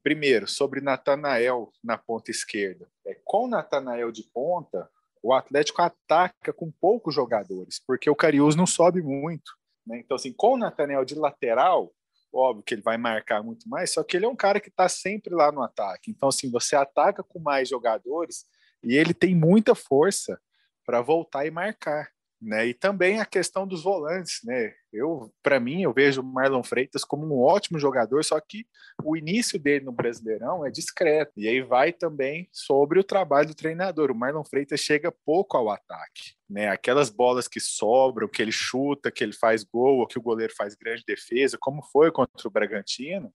Primeiro, 0.02 0.48
sobre 0.48 0.82
Natanael 0.82 1.72
na 1.84 1.98
ponta 1.98 2.32
esquerda. 2.32 2.90
É, 3.06 3.16
com 3.24 3.48
Natanael 3.48 4.12
de 4.12 4.24
ponta, 4.24 4.90
o 5.22 5.34
Atlético 5.34 5.82
ataca 5.82 6.52
com 6.52 6.72
poucos 6.72 7.14
jogadores, 7.14 7.80
porque 7.86 8.10
o 8.10 8.16
Cariús 8.16 8.56
não 8.56 8.66
sobe 8.66 9.04
muito. 9.04 9.52
Né? 9.86 10.00
Então, 10.00 10.16
assim, 10.16 10.34
com 10.34 10.54
o 10.54 10.58
Natanael 10.58 11.06
de 11.06 11.14
lateral, 11.14 11.94
óbvio 12.34 12.64
que 12.64 12.74
ele 12.74 12.82
vai 12.82 12.98
marcar 12.98 13.44
muito 13.44 13.68
mais, 13.68 13.92
só 13.94 14.04
que 14.04 14.16
ele 14.16 14.26
é 14.26 14.30
um 14.30 14.36
cara 14.36 14.60
que 14.60 14.70
está 14.70 14.88
sempre 14.88 15.34
lá 15.34 15.52
no 15.52 15.62
ataque. 15.62 16.12
Então, 16.12 16.30
assim, 16.30 16.50
você 16.50 16.76
ataca 16.76 17.24
com 17.24 17.40
mais 17.40 17.68
jogadores 17.68 18.46
e 18.84 18.96
ele 18.96 19.14
tem 19.14 19.36
muita 19.36 19.76
força 19.76 20.40
para 20.86 21.02
voltar 21.02 21.46
e 21.46 21.52
marcar. 21.52 22.10
Né? 22.42 22.68
E 22.68 22.74
também 22.74 23.20
a 23.20 23.26
questão 23.26 23.68
dos 23.68 23.84
volantes, 23.84 24.40
né? 24.44 24.74
Eu, 24.92 25.32
para 25.44 25.60
mim, 25.60 25.84
eu 25.84 25.94
vejo 25.94 26.22
o 26.22 26.24
Marlon 26.24 26.64
Freitas 26.64 27.04
como 27.04 27.26
um 27.26 27.40
ótimo 27.40 27.78
jogador, 27.78 28.24
só 28.26 28.40
que 28.40 28.66
o 29.04 29.16
início 29.16 29.60
dele 29.60 29.86
no 29.86 29.92
Brasileirão 29.92 30.66
é 30.66 30.72
discreto. 30.72 31.34
E 31.38 31.48
aí 31.48 31.62
vai 31.62 31.94
também 31.94 32.50
sobre 32.52 33.00
o 33.00 33.04
trabalho 33.04 33.50
do 33.50 33.56
treinador. 33.56 34.10
O 34.10 34.16
Marlon 34.16 34.44
Freitas 34.44 34.80
chega 34.80 35.14
pouco 35.24 35.56
ao 35.56 35.70
ataque, 35.70 36.34
né? 36.50 36.70
Aquelas 36.70 37.10
bolas 37.12 37.48
que 37.48 37.60
sobram, 37.60 38.28
que 38.28 38.42
ele 38.42 38.52
chuta, 38.52 39.12
que 39.12 39.24
ele 39.24 39.34
faz 39.34 39.64
gol, 39.64 40.00
ou 40.00 40.08
que 40.08 40.18
o 40.18 40.22
goleiro 40.22 40.54
faz 40.58 40.74
grande 40.74 41.04
defesa, 41.06 41.58
como 41.60 41.84
foi 41.84 42.12
contra 42.12 42.48
o 42.48 42.52
Bragantino, 42.52 43.32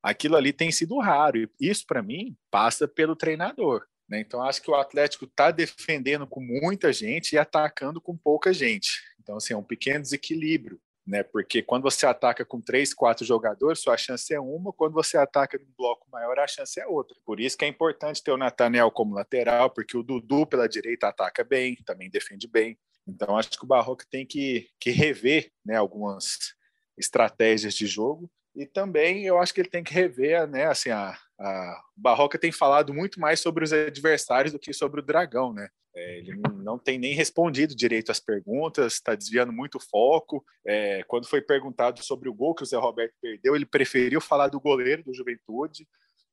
aquilo 0.00 0.36
ali 0.36 0.52
tem 0.52 0.70
sido 0.70 0.98
raro. 1.00 1.36
E 1.36 1.50
isso, 1.60 1.84
para 1.84 2.00
mim, 2.00 2.36
passa 2.48 2.86
pelo 2.86 3.16
treinador. 3.16 3.84
Né? 4.08 4.20
Então, 4.20 4.42
acho 4.42 4.62
que 4.62 4.70
o 4.70 4.74
Atlético 4.74 5.24
está 5.24 5.50
defendendo 5.50 6.26
com 6.26 6.40
muita 6.40 6.92
gente 6.92 7.32
e 7.32 7.38
atacando 7.38 8.00
com 8.00 8.16
pouca 8.16 8.52
gente. 8.52 9.02
Então, 9.20 9.36
assim, 9.36 9.54
é 9.54 9.56
um 9.56 9.62
pequeno 9.62 10.02
desequilíbrio. 10.02 10.80
Né? 11.06 11.22
Porque 11.22 11.62
quando 11.62 11.82
você 11.82 12.04
ataca 12.04 12.44
com 12.44 12.60
três, 12.60 12.92
quatro 12.92 13.24
jogadores, 13.24 13.80
sua 13.80 13.96
chance 13.96 14.32
é 14.34 14.40
uma, 14.40 14.72
quando 14.72 14.92
você 14.92 15.16
ataca 15.16 15.56
num 15.56 15.72
bloco 15.76 16.08
maior, 16.10 16.38
a 16.38 16.46
chance 16.46 16.80
é 16.80 16.86
outra. 16.86 17.16
Por 17.24 17.38
isso 17.38 17.56
que 17.56 17.64
é 17.64 17.68
importante 17.68 18.22
ter 18.22 18.32
o 18.32 18.36
Natanel 18.36 18.90
como 18.90 19.14
lateral, 19.14 19.70
porque 19.70 19.96
o 19.96 20.02
Dudu 20.02 20.46
pela 20.46 20.68
direita 20.68 21.08
ataca 21.08 21.44
bem, 21.44 21.76
também 21.84 22.10
defende 22.10 22.48
bem. 22.48 22.76
Então, 23.06 23.36
acho 23.36 23.50
que 23.50 23.64
o 23.64 23.68
Barroca 23.68 24.04
tem 24.10 24.26
que, 24.26 24.68
que 24.80 24.90
rever 24.90 25.52
né, 25.64 25.76
algumas 25.76 26.54
estratégias 26.98 27.74
de 27.74 27.86
jogo 27.86 28.28
e 28.56 28.64
também 28.64 29.26
eu 29.26 29.38
acho 29.38 29.52
que 29.52 29.60
ele 29.60 29.68
tem 29.68 29.84
que 29.84 29.92
rever, 29.92 30.48
né? 30.48 30.64
Assim, 30.64 30.88
a, 30.88 31.16
a 31.38 31.82
Barroca 31.96 32.38
tem 32.38 32.50
falado 32.50 32.94
muito 32.94 33.20
mais 33.20 33.40
sobre 33.40 33.64
os 33.64 33.72
adversários 33.72 34.52
do 34.52 34.58
que 34.58 34.72
sobre 34.72 35.00
o 35.00 35.04
Dragão, 35.04 35.52
né? 35.52 35.68
É, 35.94 36.18
ele 36.18 36.34
não 36.62 36.78
tem 36.78 36.98
nem 36.98 37.14
respondido 37.14 37.74
direito 37.74 38.12
às 38.12 38.20
perguntas, 38.20 38.94
está 38.94 39.14
desviando 39.14 39.52
muito 39.52 39.76
o 39.76 39.80
foco. 39.80 40.44
É, 40.66 41.02
quando 41.04 41.26
foi 41.26 41.40
perguntado 41.40 42.02
sobre 42.04 42.28
o 42.28 42.34
gol 42.34 42.54
que 42.54 42.62
o 42.62 42.66
Zé 42.66 42.76
Roberto 42.76 43.14
perdeu, 43.20 43.56
ele 43.56 43.64
preferiu 43.64 44.20
falar 44.20 44.48
do 44.48 44.60
goleiro 44.60 45.02
do 45.02 45.14
Juventude, 45.14 45.86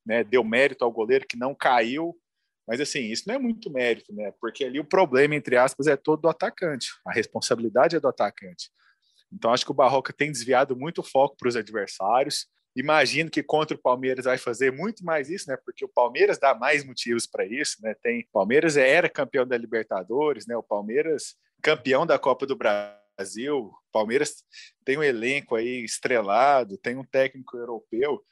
né? 0.05 0.23
Deu 0.23 0.43
mérito 0.43 0.83
ao 0.83 0.91
goleiro 0.91 1.25
que 1.27 1.37
não 1.37 1.55
caiu. 1.55 2.17
Mas 2.67 2.79
assim, 2.79 2.99
isso 2.99 3.23
não 3.27 3.35
é 3.35 3.39
muito 3.39 3.71
mérito, 3.71 4.13
né? 4.13 4.33
Porque 4.39 4.65
ali 4.65 4.79
o 4.79 4.85
problema, 4.85 5.35
entre 5.35 5.57
aspas, 5.57 5.87
é 5.87 5.95
todo 5.95 6.21
do 6.21 6.29
atacante. 6.29 6.87
A 7.05 7.11
responsabilidade 7.11 7.95
é 7.95 7.99
do 7.99 8.07
atacante. 8.07 8.69
Então, 9.31 9.51
acho 9.51 9.65
que 9.65 9.71
o 9.71 9.75
Barroca 9.75 10.13
tem 10.13 10.31
desviado 10.31 10.75
muito 10.75 10.99
o 10.99 11.03
foco 11.03 11.35
para 11.37 11.49
os 11.49 11.55
adversários. 11.55 12.47
Imagino 12.75 13.29
que 13.29 13.43
contra 13.43 13.75
o 13.77 13.79
Palmeiras 13.79 14.25
vai 14.25 14.37
fazer 14.37 14.71
muito 14.71 15.05
mais 15.05 15.29
isso, 15.29 15.49
né? 15.49 15.57
Porque 15.63 15.85
o 15.85 15.89
Palmeiras 15.89 16.39
dá 16.39 16.55
mais 16.55 16.83
motivos 16.83 17.27
para 17.27 17.45
isso, 17.45 17.77
né? 17.81 17.93
Tem 18.01 18.27
Palmeiras 18.31 18.77
era 18.77 19.07
campeão 19.07 19.45
da 19.45 19.57
Libertadores, 19.57 20.47
né? 20.47 20.57
O 20.57 20.63
Palmeiras 20.63 21.35
campeão 21.61 22.05
da 22.05 22.17
Copa 22.17 22.47
do 22.47 22.55
Brasil. 22.55 23.71
Palmeiras 23.91 24.43
tem 24.83 24.97
um 24.97 25.03
elenco 25.03 25.55
aí 25.55 25.83
estrelado, 25.83 26.77
tem 26.77 26.95
um 26.95 27.05
técnico 27.05 27.57
europeu. 27.57 28.23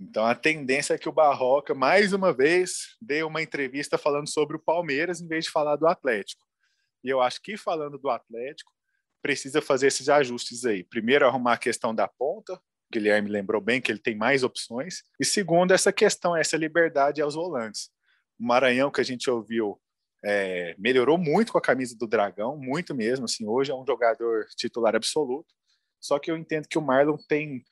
Então 0.00 0.24
a 0.24 0.34
tendência 0.34 0.94
é 0.94 0.98
que 0.98 1.08
o 1.08 1.12
Barroca 1.12 1.74
mais 1.74 2.12
uma 2.12 2.32
vez 2.32 2.96
dê 3.02 3.24
uma 3.24 3.42
entrevista 3.42 3.98
falando 3.98 4.28
sobre 4.28 4.56
o 4.56 4.60
Palmeiras 4.60 5.20
em 5.20 5.26
vez 5.26 5.46
de 5.46 5.50
falar 5.50 5.74
do 5.74 5.88
Atlético. 5.88 6.46
E 7.02 7.08
eu 7.08 7.20
acho 7.20 7.42
que 7.42 7.56
falando 7.56 7.98
do 7.98 8.08
Atlético 8.08 8.72
precisa 9.20 9.60
fazer 9.60 9.88
esses 9.88 10.08
ajustes 10.08 10.64
aí. 10.64 10.84
Primeiro, 10.84 11.26
arrumar 11.26 11.54
a 11.54 11.58
questão 11.58 11.92
da 11.92 12.06
ponta. 12.06 12.60
Guilherme 12.92 13.28
lembrou 13.28 13.60
bem 13.60 13.80
que 13.80 13.92
ele 13.92 13.98
tem 13.98 14.16
mais 14.16 14.42
opções. 14.42 15.02
E 15.20 15.24
segundo, 15.24 15.72
essa 15.72 15.92
questão, 15.92 16.36
essa 16.36 16.56
liberdade 16.56 17.20
aos 17.20 17.34
volantes. 17.34 17.90
O 18.38 18.46
Maranhão, 18.46 18.90
que 18.90 19.00
a 19.00 19.04
gente 19.04 19.28
ouviu, 19.30 19.80
é, 20.24 20.74
melhorou 20.78 21.18
muito 21.18 21.52
com 21.52 21.58
a 21.58 21.62
camisa 21.62 21.96
do 21.96 22.06
Dragão, 22.06 22.56
muito 22.56 22.94
mesmo. 22.94 23.26
Assim, 23.26 23.46
hoje 23.46 23.70
é 23.70 23.74
um 23.74 23.86
jogador 23.86 24.46
titular 24.56 24.96
absoluto. 24.96 25.52
Só 26.00 26.18
que 26.18 26.30
eu 26.30 26.36
entendo 26.36 26.68
que 26.68 26.78
o 26.78 26.82
Marlon 26.82 27.18
tem 27.28 27.64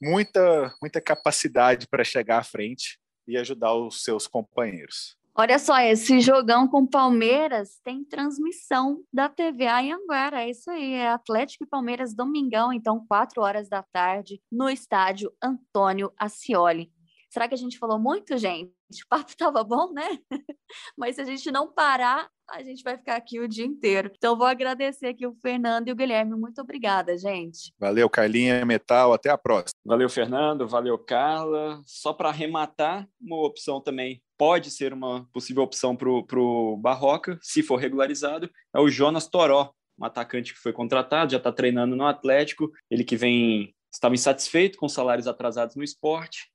muita, 0.00 0.74
muita 0.80 1.00
capacidade 1.00 1.86
para 1.86 2.04
chegar 2.04 2.38
à 2.38 2.44
frente 2.44 2.98
e 3.26 3.36
ajudar 3.36 3.74
os 3.74 4.02
seus 4.02 4.26
companheiros. 4.26 5.16
Olha 5.34 5.58
só, 5.58 5.78
esse 5.80 6.20
jogão 6.20 6.66
com 6.66 6.86
Palmeiras 6.86 7.80
tem 7.84 8.04
transmissão 8.04 9.02
da 9.12 9.28
TVA 9.28 9.82
em 9.82 9.92
Anguera. 9.92 10.42
É 10.42 10.50
isso 10.50 10.70
aí, 10.70 10.92
é 10.94 11.08
Atlético 11.08 11.64
e 11.64 11.68
Palmeiras 11.68 12.14
domingão, 12.14 12.72
então, 12.72 13.04
4 13.08 13.40
horas 13.40 13.68
da 13.68 13.82
tarde, 13.82 14.40
no 14.50 14.68
estádio 14.68 15.32
Antônio 15.42 16.12
Ascioli. 16.18 16.92
Será 17.30 17.46
que 17.46 17.54
a 17.54 17.58
gente 17.58 17.78
falou 17.78 17.98
muito, 17.98 18.36
gente? 18.36 18.72
O 19.06 19.08
papo 19.08 19.30
estava 19.30 19.62
bom, 19.62 19.92
né? 19.92 20.18
Mas 20.98 21.14
se 21.14 21.20
a 21.20 21.24
gente 21.24 21.48
não 21.52 21.72
parar, 21.72 22.28
a 22.48 22.60
gente 22.60 22.82
vai 22.82 22.98
ficar 22.98 23.14
aqui 23.14 23.38
o 23.38 23.46
dia 23.46 23.64
inteiro. 23.64 24.10
Então, 24.16 24.36
vou 24.36 24.46
agradecer 24.48 25.06
aqui 25.06 25.24
o 25.24 25.34
Fernando 25.34 25.86
e 25.86 25.92
o 25.92 25.96
Guilherme. 25.96 26.36
Muito 26.36 26.60
obrigada, 26.60 27.16
gente. 27.16 27.72
Valeu, 27.78 28.10
Carlinha 28.10 28.66
Metal. 28.66 29.12
Até 29.12 29.30
a 29.30 29.38
próxima. 29.38 29.78
Valeu, 29.84 30.08
Fernando. 30.08 30.66
Valeu, 30.66 30.98
Carla. 30.98 31.80
Só 31.86 32.12
para 32.12 32.30
arrematar, 32.30 33.08
uma 33.20 33.46
opção 33.46 33.80
também 33.80 34.20
pode 34.36 34.70
ser 34.70 34.92
uma 34.92 35.28
possível 35.32 35.62
opção 35.62 35.94
para 35.94 36.08
o 36.08 36.76
Barroca, 36.78 37.38
se 37.42 37.62
for 37.62 37.76
regularizado, 37.76 38.50
é 38.74 38.80
o 38.80 38.88
Jonas 38.88 39.28
Toró, 39.28 39.70
um 39.98 40.04
atacante 40.06 40.54
que 40.54 40.58
foi 40.58 40.72
contratado, 40.72 41.32
já 41.32 41.36
está 41.36 41.52
treinando 41.52 41.94
no 41.94 42.06
Atlético, 42.06 42.70
ele 42.90 43.04
que 43.04 43.16
vem 43.16 43.74
estava 43.92 44.14
insatisfeito 44.14 44.78
com 44.78 44.88
salários 44.88 45.26
atrasados 45.26 45.76
no 45.76 45.84
esporte, 45.84 46.50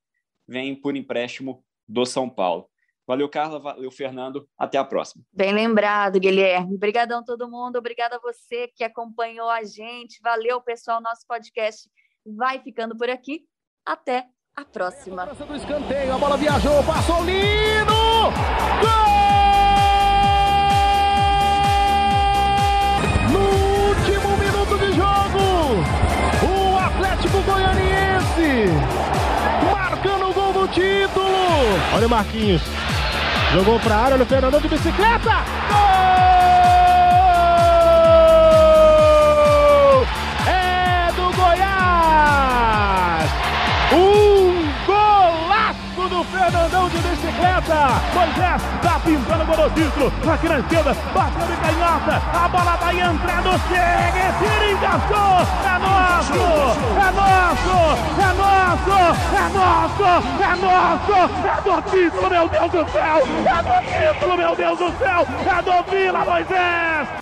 vem 0.46 0.74
por 0.74 0.96
empréstimo 0.96 1.64
do 1.88 2.04
São 2.04 2.28
Paulo. 2.28 2.68
Valeu, 3.06 3.28
Carla. 3.28 3.60
Valeu, 3.60 3.90
Fernando. 3.90 4.48
Até 4.58 4.78
a 4.78 4.84
próxima. 4.84 5.24
Bem 5.32 5.52
lembrado, 5.52 6.18
Guilherme. 6.18 6.74
Obrigadão 6.74 7.24
todo 7.24 7.48
mundo. 7.48 7.76
Obrigada 7.76 8.16
a 8.16 8.20
você 8.20 8.68
que 8.74 8.82
acompanhou 8.82 9.48
a 9.48 9.62
gente. 9.62 10.18
Valeu, 10.22 10.60
pessoal. 10.60 11.00
Nosso 11.00 11.24
podcast 11.26 11.88
vai 12.26 12.60
ficando 12.60 12.96
por 12.96 13.08
aqui. 13.08 13.44
Até 13.84 14.26
a 14.56 14.64
próxima. 14.64 15.26
Do 15.26 15.54
escanteio, 15.54 16.14
a 16.14 16.18
bola 16.18 16.36
viajou, 16.36 16.82
passou 16.84 17.22
lindo! 17.24 17.92
Gol! 18.80 19.25
Título. 30.76 31.26
Olha 31.94 32.06
o 32.06 32.10
Marquinhos. 32.10 32.62
Jogou 33.54 33.80
para 33.80 33.94
a 33.94 33.98
área, 33.98 34.14
olha 34.14 34.24
o 34.24 34.26
Fernandão 34.26 34.60
de 34.60 34.68
bicicleta. 34.68 35.44
Gol! 35.70 35.95
Fernandão 46.46 46.88
de 46.88 46.98
bicicleta. 46.98 47.88
Moisés 48.14 48.62
tá 48.80 49.00
pintando 49.04 49.42
o 49.50 49.70
título. 49.70 50.12
Aqui 50.32 50.48
na 50.48 50.60
esquerda, 50.60 50.96
bateu 51.12 51.46
de 51.46 51.56
canhota. 51.56 52.22
A 52.32 52.48
bola 52.48 52.76
vai 52.76 53.00
entrando. 53.00 53.50
Chega, 53.66 54.32
tira, 54.38 54.70
encaixou. 54.70 55.42
É 55.66 55.78
nosso, 55.80 56.34
é 56.94 57.10
nosso, 57.10 57.76
é 58.22 58.32
nosso, 58.32 58.96
é 59.34 59.48
nosso, 59.56 60.04
é 60.40 60.56
nosso. 60.56 61.16
É 61.46 61.60
do 61.62 61.82
título, 61.90 62.30
meu 62.30 62.48
Deus 62.48 62.70
do 62.70 62.92
céu. 62.92 63.18
É 63.44 63.62
do 63.62 64.14
título, 64.14 64.36
meu 64.36 64.54
Deus 64.54 64.78
do 64.78 64.98
céu. 64.98 65.26
É 65.46 65.62
do 65.62 65.90
Vila 65.90 66.24
Moisés. 66.24 67.15